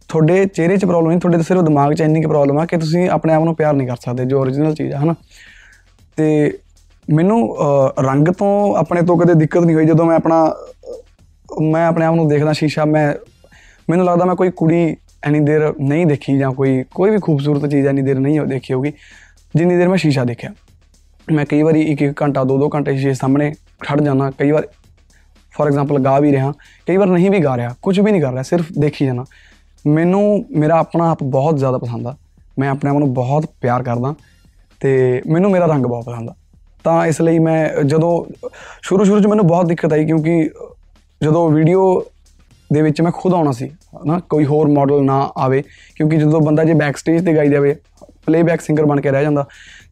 ਤੁਹਾਡੇ 0.10 0.46
ਚਿਹਰੇ 0.46 0.78
'ਚ 0.78 0.86
ਪ੍ਰੋਬਲਮ 0.86 1.10
ਨਹੀਂ 1.10 1.20
ਤੁਹਾਡੇ 1.20 1.44
ਸਿਰਫ 1.44 1.62
ਦਿਮਾਗ 1.62 1.94
'ਚ 1.94 2.02
ਇੰਨੀ 2.02 2.22
ਕੁ 2.22 2.30
ਪ੍ਰੋਬਲਮ 2.30 2.58
ਆ 2.58 2.66
ਕਿ 2.66 2.78
ਤੁਸੀਂ 2.78 3.10
ਆਪਣੇ 3.10 3.34
ਆਪ 3.34 3.44
ਨੂੰ 3.44 3.56
ਪਿਆਰ 3.56 3.74
ਨਹੀਂ 3.74 3.88
ਕਰ 3.88 3.96
ਸਕਦੇ 3.96 4.26
ਜੋ 4.26 4.46
origignal 4.46 4.74
ਚੀਜ਼ 4.74 4.94
ਹੈ 4.94 5.00
ਹਨਾ? 5.00 5.16
ਤੇ 6.18 6.58
ਮੈਨੂੰ 7.08 7.40
ਅਹ, 7.56 8.02
ਰੰਗ 8.04 8.28
ਤੋਂ 8.28 8.76
ਆਪਣੇ 8.76 9.02
ਤੋਂ 9.02 9.18
ਕਦੇ 9.18 9.34
ਦਿੱਕਤ 9.34 9.58
ਨਹੀਂ 9.58 9.76
ਹੋਈ 9.76 9.86
ਜਦੋਂ 9.86 10.06
ਮੈਂ 10.06 10.16
ਆਪਣਾ 10.16 10.44
ਅਹ, 10.46 11.62
ਮੈਂ 11.62 11.86
ਆਪਣੇ 11.88 12.06
ਆਪ 12.06 12.16
ਨੂੰ 12.16 12.28
ਦੇਖਦਾ 12.28 12.54
ਸ਼ੀਸ਼ਾ 12.54 12.86
ਮੈਂ 12.86 13.14
ਮੈਨੂੰ 13.90 14.06
ਲੱਗਦਾ 14.06 14.26
ਮੈਂ 14.26 14.36
ਕੋਈ 14.36 14.50
ਕੁੜੀ 14.52 14.84
ਇੰਨੀ 15.28 15.40
ਦੇਰ 15.40 15.74
ਨਹੀਂ 15.80 16.06
ਦੇਖੀ 16.06 16.38
ਜਾਂ 16.38 16.52
ਕੋਈ 16.52 16.84
ਕੋਈ 16.96 17.10
ਵੀ 17.12 17.18
ਖੂਬਸੂਰਤ 17.20 17.70
ਚੀਜ਼ 17.72 17.88
ਇੰਨੀ 17.88 18.02
ਦੇਰ 18.02 18.20
ਨਹੀਂ 18.20 18.42
ਦੇਖੀ 18.42 18.74
ਹੋਗੀ 18.74 18.92
ਜਿੰਨੀ 19.56 19.76
ਦੇਰ 19.78 19.88
ਮੈਂ 19.88 19.98
ਸ਼ੀਸ਼ਾ 19.98 20.24
ਦੇਖਿਆ। 20.24 20.54
ਮੈਂ 21.28 21.46
ਕਈ 21.46 21.62
ਵਾਰੀ 21.64 21.82
ਇੱਕ 21.82 22.02
ਇੱਕ 22.02 22.22
ਘੰਟਾ 22.24 22.44
ਦੋ 22.44 22.58
ਦੋ 22.58 22.70
ਘੰਟੇ 22.70 22.94
ਸ਼ੀਸ਼ੇ 22.94 23.14
ਸਾਹਮਣੇ 23.14 23.54
ਖੜ 23.80 24.02
ਜਾਣਾ 24.02 24.32
ਕਈ 24.32 24.52
ਵਾਰ 24.52 24.68
ਫੋਰ 25.54 25.68
ਐਗਜ਼ਾਮਪਲ 25.68 26.00
ਗਾ 26.00 26.20
ਵੀ 26.20 26.32
ਰਿਹਾ 26.32 26.54
ਕਈ 26.88 26.98
ਵਾਰ 26.98 27.08
ਨਹੀਂ 27.08 27.32
ਵੀ 27.32 27.40
ਗਾ 27.40 27.58
ਰਿਹਾ 27.58 27.76
ਕੁਝ 27.82 28.00
ਵੀ 28.00 28.12
ਨਹੀਂ 28.12 28.22
ਕਰ 28.22 28.32
ਰਿਹਾ 28.32 28.44
ਸਿਰਫ 28.44 28.66
ਦੇਖੀ 28.80 29.06
ਜਾਣਾ 29.06 29.26
ਮੈਨੂੰ, 29.88 30.46
ਮੇਰਾ 30.52 30.78
ਆਪਣਾ 30.80 31.10
ਆਪ 31.12 31.24
ਬਹੁਤ 31.24 31.58
ਜ਼ਿਆਦਾ 31.58 31.78
ਪਸੰਦ 31.78 32.08
ਆ। 32.08 32.16
ਮੈਂ 32.60 32.70
ਆਪਣੇ 32.70 32.90
ਆਪ 32.90 32.98
ਨੂੰ 32.98 33.14
ਬਹੁਤ 33.14 33.46
ਪਿਆਰ 33.62 33.84
ਕਰਦਾ 33.84 34.14
ਤੇ 34.82 35.22
ਮੈਨੂੰ 35.28 35.52
ਮੇਰਾ 35.52 35.66
ਰੰਗ 35.66 35.86
ਬਹੁਤ 35.86 36.06
ਪਸੰਦ 36.06 36.30
ਆ। 36.30 36.34
ਤਾਂ 36.84 37.06
ਇਸ 37.08 37.22
ਲਈ 37.22 37.40
ਮੈਂ 37.40 37.84
ਜਦੋਂ 37.84 38.12
ਸ਼ੁਰੂ 38.82 39.04
ਸ਼ੁਰੂ 39.04 39.20
'ਚ 39.22 39.28
ਮੈਨੂੰ 39.28 39.48
ਬਹੁਤ 39.48 39.66
ਦਿੱਕਤ 39.66 39.94
ਆਈ 39.94 40.06
ਕਿਉਂਕਿ 40.06 40.50
ਜਦੋਂ 41.22 41.50
ਵੀਡੀਓ 41.50 42.04
ਦੇ 42.70 42.82
ਵਿੱਚ 42.82 43.02
ਮੈਂ 43.02 43.12
ਖੁਦ 43.12 43.34
ਆਉਣਾ 43.34 43.52
ਸੀ 43.52 43.70
ਨਾ 44.06 44.20
ਕੋਈ 44.30 44.46
ਹੋਰ 44.46 44.68
ਮਾਡਲ 44.68 45.04
ਨਾ 45.04 45.20
ਆਵੇ, 45.38 45.62
ਕਿਉਂਕਿ 45.96 46.18
ਜਦੋਂ 46.18 46.42
ਬੰਦਾ 46.42 46.64
ਜੇ 46.64 46.74
ਬੈਕ 46.74 46.98
ਸਟੇਜ 46.98 47.26
ਤੇ 47.26 47.36
ਗਾਈ 47.36 47.50
ਜਾਵੇ 47.50 47.76
ਪਲੇਬੈਕ 48.26 48.62
ਸਿੰਗਰ 48.62 48.86
ਬਣ 48.86 49.02
ਕੇ 49.02 49.12
ਰਹਿ 49.12 49.24
ਜਾਂਦਾ, 49.24 49.46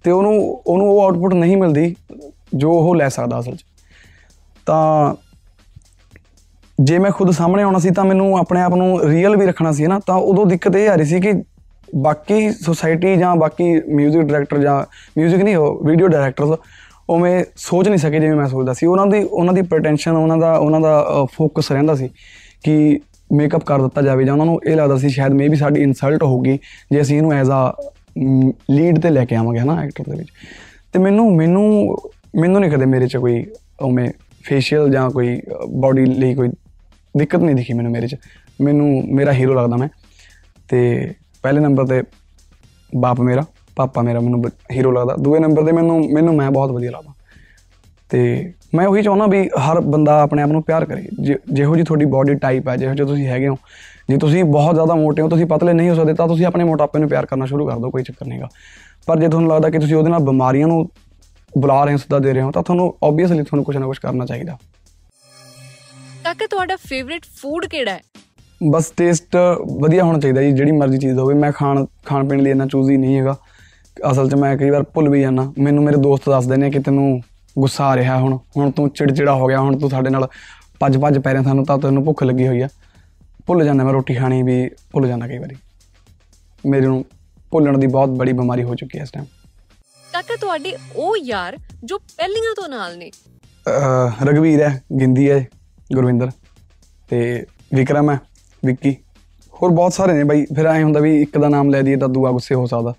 ਤੇ 0.04 0.12
ਉਹਨੂੰ 0.12 0.34
ਉਹਨੂੰ 0.68 0.90
ਉਹ 0.90 1.02
ਆਊਟਪੁੱਟ 1.02 1.34
ਨਹੀਂ 1.34 1.58
ਮਿਲਦੀ 1.58 1.96
ਜੋ 2.56 2.72
ਉਹ 2.72 2.96
ਲੈ 2.96 3.10
ਸਕਦਾ 3.10 3.40
ਅਸਲ 3.40 3.56
'ਚ। 3.56 3.66
ਤਾਂ 4.68 5.16
ਜੇ 6.79 6.99
ਮੈਂ 6.99 7.11
ਖੁਦ 7.11 7.31
ਸਾਹਮਣੇ 7.31 7.63
ਆਉਣਾ 7.63 7.79
ਸੀ 7.79 7.91
ਤਾਂ 7.91 8.05
ਮੈਨੂੰ 8.05 8.37
ਆਪਣੇ 8.39 8.61
ਆਪ 8.61 8.75
ਨੂੰ 8.75 9.01
ਰੀਅਲ 9.03 9.37
ਵੀ 9.37 9.47
ਰੱਖਣਾ 9.47 9.73
ਸੀ 9.73 9.87
ਨਾ 9.87 9.99
ਤਾਂ 10.07 10.15
ਉਦੋਂ 10.15 10.47
ਦਿੱਕਤ 10.47 10.77
ਇਹ 10.77 10.89
ਆ 10.89 10.95
ਰਹੀ 10.95 11.07
ਸੀ 11.07 11.21
ਕਿ 11.21 11.33
ਬਾਕੀ 11.97 12.51
ਸੋਸਾਇਟੀ 12.53 13.17
ਜਾਂ 13.17 13.35
ਬਾਕੀ 13.37 13.73
뮤직 13.73 14.23
ਡਾਇਰੈਕਟਰ 14.23 14.59
ਜਾਂ 14.59 14.81
뮤직 15.19 15.43
ਨਹੀਂ 15.45 15.57
ਉਹ 15.57 15.85
ਵੀਡੀਓ 15.85 16.09
ਡਾਇਰੈਕਟਰਸ 16.09 16.59
ਉਵੇਂ 17.09 17.45
ਸੋਚ 17.57 17.89
ਨਹੀਂ 17.89 17.99
ਸਕੇ 17.99 18.19
ਜਿਵੇਂ 18.21 18.37
ਮੈਂ 18.37 18.47
ਸੋਚਦਾ 18.47 18.73
ਸੀ 18.73 18.87
ਉਹਨਾਂ 18.87 19.07
ਦੀ 19.07 19.23
ਉਹਨਾਂ 19.23 19.55
ਦੀ 19.55 19.63
ਪ੍ਰਟੈਂਸ਼ਨ 19.63 20.17
ਉਹਨਾਂ 20.17 20.37
ਦਾ 20.39 20.55
ਉਹਨਾਂ 20.55 20.81
ਦਾ 20.81 21.27
ਫੋਕਸ 21.33 21.71
ਰਹਿੰਦਾ 21.73 21.95
ਸੀ 21.95 22.09
ਕਿ 22.65 23.01
ਮੇਕਅਪ 23.31 23.65
ਕਰ 23.65 23.83
ਦਿੱਤਾ 23.83 24.03
ਜਾਵੇ 24.03 24.25
ਜਾਂ 24.25 24.33
ਉਹਨਾਂ 24.33 24.47
ਨੂੰ 24.47 24.61
ਇਹ 24.67 24.77
ਲੱਗਦਾ 24.77 24.97
ਸੀ 24.97 25.09
ਸ਼ਾਇਦ 25.09 25.33
ਮੇਬੀ 25.33 25.57
ਸਾਡੀ 25.57 25.83
ਇਨਸਲਟ 25.83 26.23
ਹੋਊਗੀ 26.23 26.59
ਜੇ 26.93 27.01
ਅਸੀਂ 27.01 27.17
ਇਹਨੂੰ 27.17 27.33
ਐਜ਼ 27.33 27.51
ਆ 27.51 27.73
ਲੀਡ 28.71 28.99
ਤੇ 28.99 29.11
ਲੈ 29.11 29.25
ਕੇ 29.25 29.37
ਆਵਾਂਗੇ 29.37 29.61
ਹਨਾ 29.61 29.81
ਐਕਟਰ 29.83 30.11
ਦੇ 30.11 30.17
ਵਿੱਚ 30.17 30.31
ਤੇ 30.93 30.99
ਮੈਨੂੰ 30.99 31.35
ਮੈਨੂੰ 31.37 31.97
ਮੈਨੂੰ 32.37 32.61
ਨਹੀਂ 32.61 32.71
ਕਦੇ 32.71 32.87
ਮੇਰੇ 32.87 33.07
'ਚ 33.07 33.17
ਕੋਈ 33.17 33.45
ਉਵੇਂ 33.83 34.09
ਫੇਸ਼ੀਅਲ 34.45 34.91
ਜਾਂ 34.91 35.11
ਕੋਈ 35.11 35.41
ਬਾਡੀ 35.75 36.05
ਲਈ 36.05 36.35
ਕੋਈ 36.35 36.49
ਦਿੱਕਤ 37.18 37.40
ਨਹੀਂ 37.40 37.56
ਦਿਖੀ 37.56 37.74
ਮੈਨੂੰ 37.74 37.92
ਮੇਰੇ 37.92 38.08
'ਚ। 38.08 38.16
ਮੈਨੂੰ, 38.62 39.04
ਮੇਰਾ 39.12 39.32
ਹੀਰੋ 39.32 39.54
ਲੱਗਦਾ 39.54 39.78
ਮੈਂ। 39.78 39.88
ਤੇ 40.70 41.12
ਪਹਿਲੇ 41.44 41.60
ਨੰਬਰ 41.60 41.86
ਤੇ 41.86 42.04
ਬਾਪ 42.96 43.22
ਮੇਰਾ, 43.22 43.44
ਪਾਪਾ 43.76 44.02
ਮੇਰਾ 44.02 44.20
ਮੈਨੂੰ 44.20 44.44
ਹੀਰੋ 44.72 44.92
ਲੱਗਦਾ। 44.92 45.16
ਦੂਏ 45.16 45.40
ਨੰਬਰ 45.40 45.64
ਤੇ 45.64 45.72
ਮੈਨੂੰ 45.72 46.14
ਮੈਨੂੰ 46.14 46.36
ਮੈਂ 46.36 46.52
ਬਹੁਤ 46.52 46.72
ਵਧੀਆ 46.72 46.92
ਲੱਗਦਾ। 46.92 47.14
ਤੇ 48.10 48.54
ਮੈਂ 48.76 48.88
ਉਹੀ 48.88 49.02
ਚਾਹੁੰਦਾ 49.02 49.26
ਵੀ 49.26 49.48
ਹਰ 49.48 49.80
ਬੰਦਾ 49.80 50.22
ਆਪਣੇ 50.22 50.42
ਆਪ 50.42 50.50
ਨੂੰ 50.50 50.64
ਪਿਆਰ 50.64 50.86
ਕਰੇ। 50.86 51.04
ਜਿ- 51.22 51.38
ਜਿਹੋ 51.54 51.76
ਜੀ 51.76 51.84
ਤੁਹਾਡੀ 51.84 52.06
ਬਾਡੀ 52.06 52.36
ਟਾਈਪ 52.36 52.68
ਹੈ, 52.68 52.78
ਜਿਹੋ 52.78 52.94
ਜਿਹੇ 52.94 53.08
ਤੁਸੀਂ 53.08 53.28
ਹੈਗੇ 53.28 53.48
ਹੋ, 53.48 53.56
ਜੇ 54.10 54.18
ਤੁਸੀਂ 54.18 54.44
ਬਹੁਤ 54.44 54.74
ਜ਼ਿਆਦਾ 54.74 54.96
ਮੋਟੇ 54.96 55.22
ਹੋ, 55.22 55.30
ਤੁਸੀਂ 55.30 55.46
ਪਤਲੇ 55.46 55.74
ਨਹੀਂ 55.74 55.90
ਹੋ 55.90 55.96
ਸਕਦੇ, 55.96 56.14
ਤਾਂ 56.14 56.28
ਤੁਸੀਂ 56.28 56.46
ਆਪਣੇ 56.46 56.64
ਮੋਟਾਪੇ 56.64 57.00
ਨੂੰ 57.00 57.10
ਪਿਆਰ 57.10 57.26
ਕਰਨਾ 57.26 57.46
ਸ਼ੁਰੂ 57.46 57.68
ਕਰ 57.68 57.78
ਦਿਓ, 57.78 57.90
ਕੋਈ 57.90 58.04
ਚੱਕਰ 58.04 58.26
ਨਹੀਂਗਾ 58.26 58.50
ਪਰ 59.06 59.20
ਜੇ 59.20 59.28
ਤੁਹਾਨੂੰ 59.28 59.50
ਲੱਗਦਾ 59.50 59.70
ਕਿ 59.70 59.80
ਤੁਸੀਂ 59.80 59.96
ਉਹਦੇ 59.96 60.10
ਨਾਲ 60.10 60.20
ਬਿਮਾਰੀਆਂ 60.20 60.68
ਨੂੰ 60.68 60.90
ਬੁਲਾ 61.58 61.86
ਰਹੇ 61.86 61.94
ਹੋ, 61.94 61.98
ਸਦਾ 61.98 62.20
ਦੇ 62.20 62.34
ਰਹੇ 62.34 62.42
ਹੋ, 62.42 62.52
ਤਾਂ 62.52 62.64
ਤੁਹਾਨੂੰ 62.64 62.96
ਆਬਵੀਅਸਲੀ 63.04 63.44
ਤੁਹਾਨੂੰ 63.44 63.64
ਕੁਝ 63.64 63.78
ਨਾ 63.78 63.86
ਕੁਝ 63.86 63.98
ਕਰਨਾ 63.98 64.26
ਚਾਹੀਦਾ। 64.26 64.58
ਕਾਕਾ 66.26 66.48
ਤੁਹਾਡਾ 66.48 66.76
ਫੇਵਰਿਟ 66.76 67.22
ਫੂਡ 67.42 67.66
ਕਿਹੜਾ 67.66 67.92
ਹੈ? 67.92 68.00
ਬਸ 68.70 68.92
ਟੇਸਟ 68.98 69.36
ਵਧੀਆ 69.82 70.04
ਹੋਣਾ 70.04 70.20
ਚਾਹੀਦਾ 70.20 70.42
ਜੀ 70.42 70.52
ਜਿਹੜੀ 70.52 70.72
ਮਰਜ਼ੀ 70.72 70.98
ਚੀਜ਼ 70.98 71.20
ਹੋਵੇ। 71.20 71.34
ਮੈਂ 71.34 71.52
ਖਾਣ 71.52 71.86
ਖਾਣ 72.06 72.28
ਪੀਣ 72.28 72.40
ਲਈ 72.40 72.52
ਇੰਨਾ 72.52 72.66
ਚੂਜ਼ੀ 72.66 72.98
ਨਹੀਂ 72.98 73.18
ਹੈਗਾ। 73.18 73.38
ਅਸਲ 74.12 74.30
'ਚ 74.30 74.36
ਮੈਂ 74.36 74.58
ਕਈ 74.58 74.70
ਵਾਰ 74.70 74.84
ਭੁੱਲ 74.84 75.10
ਵੀ 75.10 75.22
ਜਾਂਦਾ। 75.22 75.54
ਮੈਨੂੰ 75.60 75.84
ਮੇਰੇ 75.84 75.98
ਦੋਸਤ 75.98 76.30
ਦੱਸਦੇ 76.30 76.56
ਨੇ 76.56 76.72
ਕਿ 76.72 76.80
ਤੈਨੂੰ 76.80 77.22
ਗੁੱਸਾ 77.60 77.86
ਆ 77.86 77.96
ਰਿਹਾ 77.96 78.18
ਹੁਣ। 78.18 78.38
ਹੁਣ 78.58 78.72
ਤੂੰ 78.72 78.90
ਚਿੜਚਿੜਾ 78.90 79.34
ਹੋ 79.34 79.48
ਗਿਆ 79.48 79.60
ਹੁਣ 79.60 79.80
ਤੂੰ 79.80 79.90
ਸਾਡੇ 79.90 80.10
ਨਾਲ 80.10 80.28
ਭੱਜ 80.80 80.98
ਭੱਜ 80.98 81.20
ਪੈ 81.20 81.34
ਰਿਹਾ 81.34 81.44
ਸਾਨੂੰ 81.44 81.66
ਤਾਂ 81.66 81.78
ਤੈਨੂੰ 81.78 82.06
ਭੁੱਖ 82.06 82.24
ਲੱਗੀ 82.24 82.48
ਹੋਈ 82.48 82.62
ਆ। 82.62 82.68
ਭੁੱਲ 83.48 83.66
ਜਾਂਦਾ 83.66 83.84
ਮੈਂ 83.84 83.94
ਰੋਟੀ 83.94 84.16
ਖਾਣੀ 84.16 84.44
ਵੀ 84.44 84.70
ਭੁੱਲ 84.92 85.08
ਜਾਂਦਾ 85.08 85.28
ਕਈ 85.28 85.38
ਵਾਰੀ। 85.38 85.56
ਮੇਰੇ 86.66 86.86
ਨੂੰ 86.86 87.06
ਭੁੱਲਣ 87.52 87.78
ਦੀ 87.78 87.88
ਬਹੁਤ 87.88 88.10
ਬੜੀ 88.10 88.34
ਬਿਮਾਰੀ 88.34 88.64
ਹੋ 88.64 88.76
ਚੁੱਕੀ 88.76 88.98
ਹੈ 88.98 89.04
ਇਸ 89.04 89.12
ਟਾਈਮ 89.12 89.26
ਕਾਕਾ 90.14 90.36
ਤੁਹਾਡੇ 90.42 90.78
ਉਹ 90.96 91.18
ਯਾਰ 91.18 91.58
ਜੋ 91.84 91.98
ਪਹਿਲੀਆਂ 91.98 92.56
ਤੋਂ 92.56 92.70
ਨਾਲ 92.70 92.98
ਨੇ। 92.98 93.12
ਅਹ 93.68 94.26
ਰਘਵੀਰ 94.26 94.62
ਹੈ 94.62 94.84
ਗਿੰਦੀ 95.00 95.32
ਹੈ। 95.32 95.48
ਗੁਰਵਿੰਦਰ 95.94 96.32
ਤੇ 97.10 97.46
ਵਿਕਰਮ 97.74 98.10
ਹੈ, 98.10 98.20
ਵਿੱਕੀ। 98.66 98.96
ਹੋਰ 99.54 99.70
ਬਹੁਤ 99.70 99.94
ਸਾਰੇ 99.94 100.14
ਨੇ 100.14 100.24
ਬਾਈ, 100.24 100.46
ਫਿਰ 100.56 100.66
ਐ 100.66 100.84
ਹੁੰਦਾ 100.84 101.00
ਵੀ 101.00 101.22
ਇੱਕ 101.22 101.38
ਦਾ 101.38 101.50
ਨਾਮ 101.50 101.70
ਲੈ 101.70 101.82
ਦਈਏ 101.82 101.96
ਤਾਂ 101.96 102.10
ਦੂਆ 102.10 102.32
ਗੁੱਸੇ 102.32 102.56
ਹੋ 102.56 102.66
ਸਕਦਾ। 102.66 102.94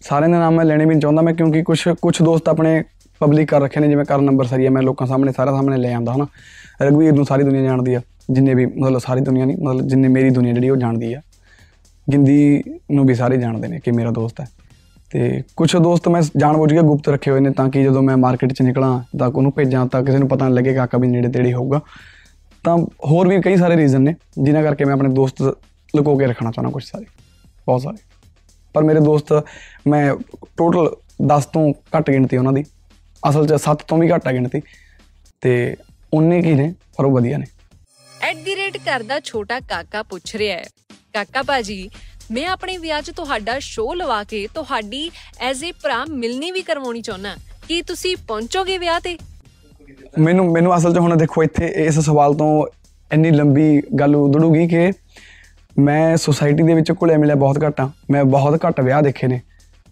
ਸਾਰਿਆਂ 0.00 0.30
ਦੇ 0.30 0.36
ਨਾਮ 0.36 0.54
ਮੈਂ 0.54 0.64
ਲੈਣੇ 0.64 0.84
ਵੀ 0.84 0.90
ਨਹੀਂ 0.90 1.00
ਚਾਹੁੰਦਾ 1.00 1.22
ਮੈਂ, 1.22 1.34
ਕਿਉਂਕਿ 1.34 1.62
ਕੁਝ 1.62 1.88
ਕੁਝ 2.02 2.22
ਦੋਸਤ 2.22 2.48
ਆਪਣੇ 2.48 2.84
ਪਬਲਿਕ 3.20 3.50
ਕਰ 3.50 3.60
ਰੱਖੇ 3.60 3.80
ਨੇ, 3.80 3.88
ਜਿਵੇਂ 3.88 4.04
ਕਰਨ 4.04 4.24
ਨੰਬਰ 4.24 4.44
ਸਰੀਆ 4.44 4.70
ਮੈਂ 4.70 4.82
ਲੋਕਾਂ 4.82 5.06
ਸਾਹਮਣੇ 5.06 5.32
ਸਾਰਾ 5.32 5.50
ਸਾਹਮਣੇ 5.50 5.76
ਲੈ 5.76 5.94
ਆਉਂਦਾ, 5.94 6.14
ਹਨਾ। 6.16 6.26
ਰਘਵੀਰ 6.82 7.12
ਨੂੰ 7.12 7.24
ਸਾਰੀ 7.24 7.42
ਦੁਨੀਆ 7.42 7.62
ਜਾਣਦੀ 7.62 7.94
ਆ, 7.94 8.00
ਜਿੰਨੇ 8.30 8.54
ਵੀ, 8.54 8.66
ਮਤਲਬ 8.66 8.98
ਸਾਰੀ 8.98 9.20
ਦੁਨੀਆ 9.20 9.44
ਨਹੀਂ 9.44 9.56
ਮਤਲਬ 9.56 9.88
ਜਿੰਨੇ 9.88 10.08
ਮੇਰੀ 10.08 10.30
ਦੁਨੀਆ 10.30 10.52
ਜਿਹੜੀ 10.52 10.70
ਉਹ 10.70 10.76
ਜਾਣਦੀ 10.76 11.12
ਆ। 11.14 11.20
ਗਿੰਦੀ 12.12 12.64
ਨੂੰ 12.90 13.06
ਵੀ 13.06 13.14
ਸਾਰੇ 13.14 13.36
ਜਾਣਦੇ 13.36 13.68
ਨੇ 13.68 13.80
ਕਿ 13.80 13.90
ਮੇਰਾ 13.90 14.10
ਦੋਸਤ 14.10 14.40
ਹੈ। 14.40 14.46
ਤੇ 15.10 15.42
ਕੁਝ 15.56 15.76
ਦੋਸਤ 15.76 16.08
ਮੈਂ 16.08 16.20
ਜਾਣਬੁੱਝ 16.36 16.72
ਕੇ 16.72 16.80
ਗੁਪਤ 16.80 17.08
ਰੱਖੇ 17.08 17.30
ਹੋਏ 17.30 17.40
ਨੇ 17.40 17.50
ਤਾਂ 17.50 17.68
ਕਿ 17.70 17.82
ਜਦੋਂ 17.84 18.02
ਮੈਂ 18.02 18.16
ਮਾਰਕੀਟ 18.16 18.52
'ਚ 18.52 18.62
ਨਿਕਲਾਂ 18.62 19.18
ਤਾਂ 19.18 19.28
ਉਹਨੂੰ 19.28 19.52
ਭੇਜਾਂ 19.52 19.86
ਤਾਂ 19.86 20.02
ਕਿਸੇ 20.04 20.18
ਨੂੰ 20.18 20.28
ਪਤਾ 20.28 20.48
ਨਾ 20.48 20.54
ਲੱਗੇ 20.54 20.70
ਕਿ 20.70 20.76
ਕਾਕਾ 20.76 20.98
ਵੀ 20.98 21.08
ਨੇੜੇ 21.08 21.28
ਤੇੜੇ 21.28 21.52
ਹੋਊਗਾ। 21.52 21.80
ਤਾਂ 22.64 22.76
ਹੋਰ 23.06 23.28
ਵੀ 23.28 23.40
ਕਈ 23.42 23.56
ਸਾਰੇ 23.56 23.76
ਰੀਜ਼ਨ 23.76 24.02
ਨੇ, 24.02 24.14
ਜਿਨ੍ਹਾਂ 24.38 24.62
ਕਰਕੇ 24.62 24.84
ਮੈਂ 24.84 24.94
ਆਪਣੇ 24.94 25.08
ਦੋਸਤ 25.08 25.42
ਲੁਕੋ 25.94 26.16
ਕੇ 26.18 26.26
ਰੱਖਣਾ 26.26 26.50
ਚਾਹੁੰਦਾ 26.50 26.72
ਕੁਝ 26.72 26.84
ਸਾਰੇ, 26.84 27.04
ਬਹੁਤ 27.66 27.82
ਸਾਰੇ। 27.82 27.96
ਪਰ 28.74 28.82
ਮੇਰੇ 28.82 29.00
ਦੋਸਤ, 29.00 29.32
ਮੈਂ 29.88 30.14
ਟੋਟਲ 30.56 30.96
10 31.28 31.46
ਤੋਂ 31.46 31.72
ਘੱਟ 31.96 32.10
ਗਿਣਤੀ 32.10 32.36
ਉਹਨਾਂ 32.36 32.52
ਦੀ, 32.52 32.64
ਅਸਲ 33.28 33.46
'ਚ 33.46 33.60
7 33.60 33.82
ਤੋਂ 33.88 33.98
ਵੀ 33.98 34.10
ਘੱਟ 34.10 34.28
ਆ 34.28 34.32
ਗਿਣਤੀ, 34.32 34.60
ਤੇ 35.40 35.76
ਉਨੇ 36.14 36.42
ਕੀ 36.42 36.54
ਨੇ, 36.54 36.72
ਪਰ 36.98 37.04
ਉਹ 37.04 37.12
ਵਧੀਆ 37.12 37.38
ਨੇ। 37.38 37.46
ਐਟ 38.22 38.36
ਦੀ 38.36 38.56
ਰੇਟ 38.56 38.76
ਘਰ 38.78 39.02
ਦਾ 39.02 39.20
ਛੋਟਾ 39.20 39.60
ਕਾਕਾ 39.60 40.02
ਪੁੱਛ 40.02 40.34
ਰਿਹਾ 40.36 40.56
ਹੈ, 40.56 40.64
ਕਾਕਾ 41.12 41.42
ਬਾਜੀ 41.42 41.88
ਮੈਂ 42.32 42.46
ਆਪਣੇ 42.48 42.78
ਵਿਆਹ 42.78 43.02
'ਚ 43.02 43.10
ਤੁਹਾਡਾ 43.10 43.58
ਸ਼ੋਅ 43.58 43.94
ਲਵਾ 43.94 44.24
ਕੇ 44.24 44.48
ਤੁਹਾਡੀ 44.54 45.10
ਐਜ਼ 45.40 45.64
ਅ 45.64 45.72
ਭਰਾ 45.82 46.04
ਮਿਲਣੀ 46.10 46.50
ਵੀ 46.50 46.62
ਕਰਵਾਉਣੀ 46.62 47.00
ਚਾਹੁੰਦਾ 47.00 47.28
ਕੀ 47.68 47.82
ਤੁਸੀਂ 47.82 48.16
ਪਹੁੰਚੋਗੇ 48.28 48.78
ਵਿਆਹ 48.78 49.00
ਤੇ? 49.00 49.18
ਮੈਨੂੰ 50.18 50.52
ਮੈਨੂੰ 50.52 50.76
ਅਸਲ 50.76 50.94
'ਚ 50.94 50.98
ਹੁਣ 50.98 51.16
ਦੇਖੋ, 51.16 51.42
ਇੱਥੇ 51.42 51.66
ਇਸ 51.66 51.98
ਸਵਾਲ 51.98 52.34
ਤੋਂ 52.34 52.66
ਇੰਨੀ 53.12 53.30
ਲੰਬੀ 53.30 53.82
ਗੱਲ 54.00 54.16
ਉਧੜੂਗੀ 54.16 54.68
ਕਿ 54.68 54.92
ਮੈਂ 55.78 56.16
ਸੁਸਾਇਟੀ 56.16 56.62
ਦੇ 56.62 56.74
ਵਿੱਚ 56.74 56.92
ਘੁਲਿਆ 56.92 57.18
ਮਿਲਿਆ 57.18 57.34
ਬਹੁਤ 57.34 57.64
ਘੱਟ 57.66 57.80
ਆ 57.80 57.90
ਮੈਂ 58.10 58.24
ਬਹੁਤ 58.24 58.66
ਘੱਟ 58.66 58.80
ਵਿਆਹ 58.80 59.02
ਦੇਖੇ 59.02 59.26
ਨੇ। 59.26 59.40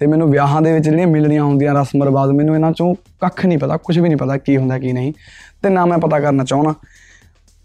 ਤੇ 0.00 0.06
ਮੈਨੂੰ 0.06 0.30
ਵਿਆਹਾਂ 0.30 0.62
ਦੇ 0.62 0.72
ਵਿੱਚ 0.72 0.84
ਜਿਹੜੀਆਂ 0.84 1.06
ਮਿਲਣੀਆਂ 1.06 1.44
ਹੁੰਦੀਆਂ, 1.44 1.74
ਰਸਮ 1.74 2.02
ਰਿਵਾਜ, 2.02 2.30
ਮੈਨੂੰ 2.30 2.54
ਇਹਨਾਂ 2.54 2.72
ਚੋਂ 2.72 2.94
ਕੱਖ 2.94 3.46
ਨਹੀਂ 3.46 3.58
ਪਤਾ 3.58 3.76
ਕੁਝ 3.76 3.98
ਵੀ 3.98 4.08
ਨਹੀਂ 4.08 4.16
ਪਤਾ 4.16 4.36
ਕੀ 4.36 4.56
ਹੁੰਦਾ, 4.56 4.78
ਕੀ 4.78 4.92
ਨਹੀਂ। 4.92 5.12
ਤੇ 5.62 5.68
ਨਾ 5.68 5.86
ਮੈਂ 5.86 5.98
ਪਤਾ 5.98 6.20
ਕਰਨਾ 6.20 6.44
ਚਾਹੁੰਦਾ। 6.44 6.74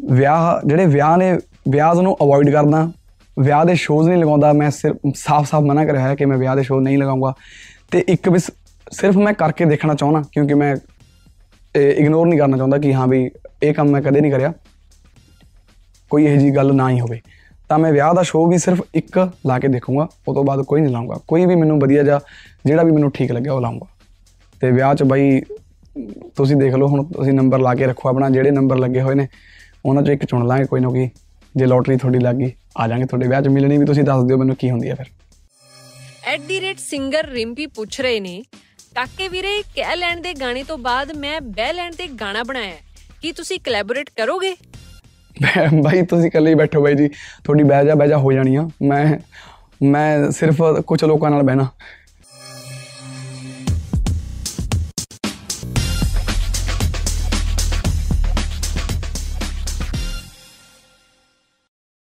ਵਿਆਹ 0.06 0.68
ਜਿਹੜੇ 0.68 0.86
ਵਿਆਹ 0.86 1.18
ਨੇ, 1.18 1.40
ਵਿਆਹ 1.70 1.96
ਨੂੰ 1.96 2.18
ਅਵੋਇਡ 2.22 2.50
ਕਰਦਾ 2.50 2.92
ਵਿਆਹ 3.40 3.66
ਦੇ 3.66 3.76
ਸ਼ੋਜ਼ 3.76 4.10
ਨਹੀਂ 4.10 4.22
ਲਗਾਉਂਦਾ, 4.22 4.54
ਮੈਂ 4.54 4.72
ਸਿਰਫ 4.72 4.96
ਸਾਫ਼-ਸਾਫ਼ 5.16 5.66
ਮਨਾ 5.66 5.86
ਕਰਿਆ 5.86 6.02
ਹੈ 6.02 6.16
ਕਿ 6.16 6.26
ਮੈਂ 6.26 6.38
ਵਿਆਹ 6.38 6.56
ਦੇ 6.56 6.64
ਸ਼ੋਅ 6.64 6.82
ਨਹੀਂ 6.82 6.98
ਲਗਾਉਂਗਾ। 6.98 7.34
ਤੇ 7.92 8.04
ਇੱਕ 8.10 8.30
ਵੀ 8.30 8.40
ਸ- 8.40 8.52
ਸਿਰਫ 8.92 9.18
ਮੈਂ 9.18 9.34
ਕਰਕੇ 9.34 9.66
ਦੇਖਣਾ 9.66 9.94
ਚਾਹੁੰਦਾ, 9.94 10.24
ਕਿਉਂਕਿ 10.32 10.54
ਮੈਂ 10.54 10.76
ਇਗਨੋਰ 11.80 12.28
ਨਹੀਂ 12.28 12.40
ਕਰਨਾ 12.40 12.58
ਚਾਹੁੰਦਾ 12.58 12.78
ਕਿ 12.78 12.94
ਹਾਂ 12.94 13.08
ਵੀ 13.08 13.32
ਇਹ 13.64 13.74
ਕੰਮ 13.74 13.88
ਮੈਂ 13.90 14.02
ਕਦੇ 14.02 14.22
ਨਹੀਂ 14.22 14.32
ਕਰਿਆ। 14.32 14.54
ਕੋਈ 16.10 16.26
ਇਹੋ 16.26 16.40
ਜੀ 16.40 16.56
ਗੱਲ 16.56 16.76
ਨਾ 16.76 16.90
ਹੀ 16.90 17.00
ਹੋਵੇ। 17.00 17.22
ਤਾਂ 17.70 17.80
ਮੈਂ 17.80 17.94
ਵਿਆਹ 17.94 18.14
ਦਾ 18.14 18.24
ਸ਼ੋਅ 18.24 18.50
ਵੀ 18.50 18.58
ਸਿਰਫ 18.58 18.82
ਇੱਕ 18.96 19.32
ਲਾ 19.46 19.60
ਕੇ 19.60 19.68
ਦੇਖੂੰਗਾ 19.68 20.04
ਉਸ 20.04 20.36
ਤੋਂ 20.36 20.44
ਬਾਅਦ 20.44 20.62
ਕੋਈ 20.62 20.82
ਨਹੀਂ 20.82 20.92
ਲਾਉਂਗਾ 20.92 21.20
ਕੋਈ 21.28 21.46
ਵੀ 21.46 21.56
ਮੈਨੂੰ 21.56 21.80
ਵਧੀਆ 21.80 22.04
ਜਾਂ 22.04 22.20
ਜਿਹੜਾ 22.66 22.84
ਵੀ 22.84 22.92
ਮੈਨੂੰ 22.92 23.12
ਠੀਕ 23.12 23.32
ਲੱਗਿਆ 23.32 23.54
ਉਹ 23.54 23.62
ਲਾਉਂਗਾ 23.62 23.86
ਤੇ 24.60 24.72
ਵਿਆਹ 24.72 24.96
'ਚ 24.96 25.04
ਬਾਈ, 25.04 25.42
ਤੁਸੀਂ 26.36 26.56
ਦੇਖ 26.56 26.76
ਲਓ 26.76 26.88
ਹੁਣ 26.88 27.04
ਤੁਸੀਂ 27.04 27.34
ਨੰਬਰ 27.34 27.60
ਲਾ 27.60 27.76
ਕੇ 27.76 27.86
ਰੱਖੋ 27.86 28.10
ਆਪਣਾ, 28.10 28.30
ਜਿਹੜੇ 28.30 28.52
ਨੰਬਰ 28.52 28.78
ਲੱਗੇ 28.78 29.02
ਹੋਏ 29.02 29.16
ਨੇ, 29.16 29.28
ਉਹਨਾਂ 29.86 30.04
'ਚੋਂ 30.04 30.14
ਇੱਕ 30.14 30.26
ਚੁਣ 30.26 30.48
ਲਾਂਗੇ 30.48 30.66
ਕੋਈ 30.66 30.80
ਨਾ 30.80 30.90
ਕੋਈ। 30.90 31.10
ਜੇ 31.56 31.66
ਲੋਟਰੀ 31.66 31.98
ਤੁਹਾਡੀ 31.98 32.20
ਲੱਗ 32.20 32.36
ਗਈ 32.36 32.52
ਆ 32.78 32.88
ਜਾਾਂਗੇ 32.88 33.06
ਤੁਹਾਡੇ 33.06 33.28
ਵਿਆਹ 33.28 33.42
'ਚ 33.42 33.48
ਮਿਲਣੀ 33.48 33.78
ਵੀ 33.78 33.86
ਤੁਸੀਂ 33.86 34.04
ਦੱਸ 34.04 34.24
ਦਿਓ 34.24 34.38
ਮੈਨੂੰ 34.38 34.56
ਕੀ 34.56 34.70
ਹੁੰਦੀ 34.70 34.90
ਹੈ 34.90 34.96
ਫਿਰ। 34.96 35.06
At 36.24 36.42
the 36.42 36.62
rate 36.62 36.80
singer 36.80 37.26
Rimpi 37.26 37.66
ਪੁੱਛ 37.66 38.02
ਰਹੇ 38.02 38.20
ਨੇ 38.20 38.44
ਕਾਕੇ 38.96 39.28
ਵੀਰੇ 39.28 39.62
ਕਹਿ 39.76 39.96
ਲੈਣ 39.96 40.22
ਦੇ 40.22 40.34
ਗਾਣੇ 40.34 40.64
ਤੋਂ 40.64 40.78
ਬਾਅਦ 40.78 41.12
ਮੈਂ 41.12 41.42
ਬਹਿ 41.42 41.74
ਲੈਣ 41.74 41.92
ਤੇ 41.92 42.08
ਗਾਣਾ 42.08 42.44
ਬਣਾਇਆ 42.44 42.68
ਹੈ। 42.68 42.80
ਕੀ 43.22 43.32
ਤੁਸੀਂ 43.32 43.60
ਕੋਲੈਬੋਰੇਟ 43.60 44.10
ਕਰੋਗੇ? 44.10 44.56
ਬਾਈ 45.74 46.02
ਤੁਸੀਂ 46.02 46.28
ਇਕੱਲੇ 46.28 46.50
ਹੀ 46.50 46.56
ਬੈਠੋ 46.56 46.82
ਬਾਈ 46.82 46.96
ਜੀ। 46.96 47.08
ਤੁਹਾਡੀ 47.44 47.64
ਬਹਿ 47.64 47.86
ਜਾ 47.86 47.96
ਬਹਿ 47.96 48.08
ਜਾ 48.08 48.18
ਹੋ 48.18 48.32
ਜਾਣੀ 48.32 48.56
ਆ। 48.56 48.70
ਮੈਂ 48.82 49.20
ਮੈਂ 49.84 50.32
ਸਿਰਫ 50.32 50.62
ਕੁਝ 50.88 51.04
ਲੋਕਾਂ 51.04 51.32
ਨਾਲ 51.32 51.44
ਬਹਿਣਾ। 51.44 51.68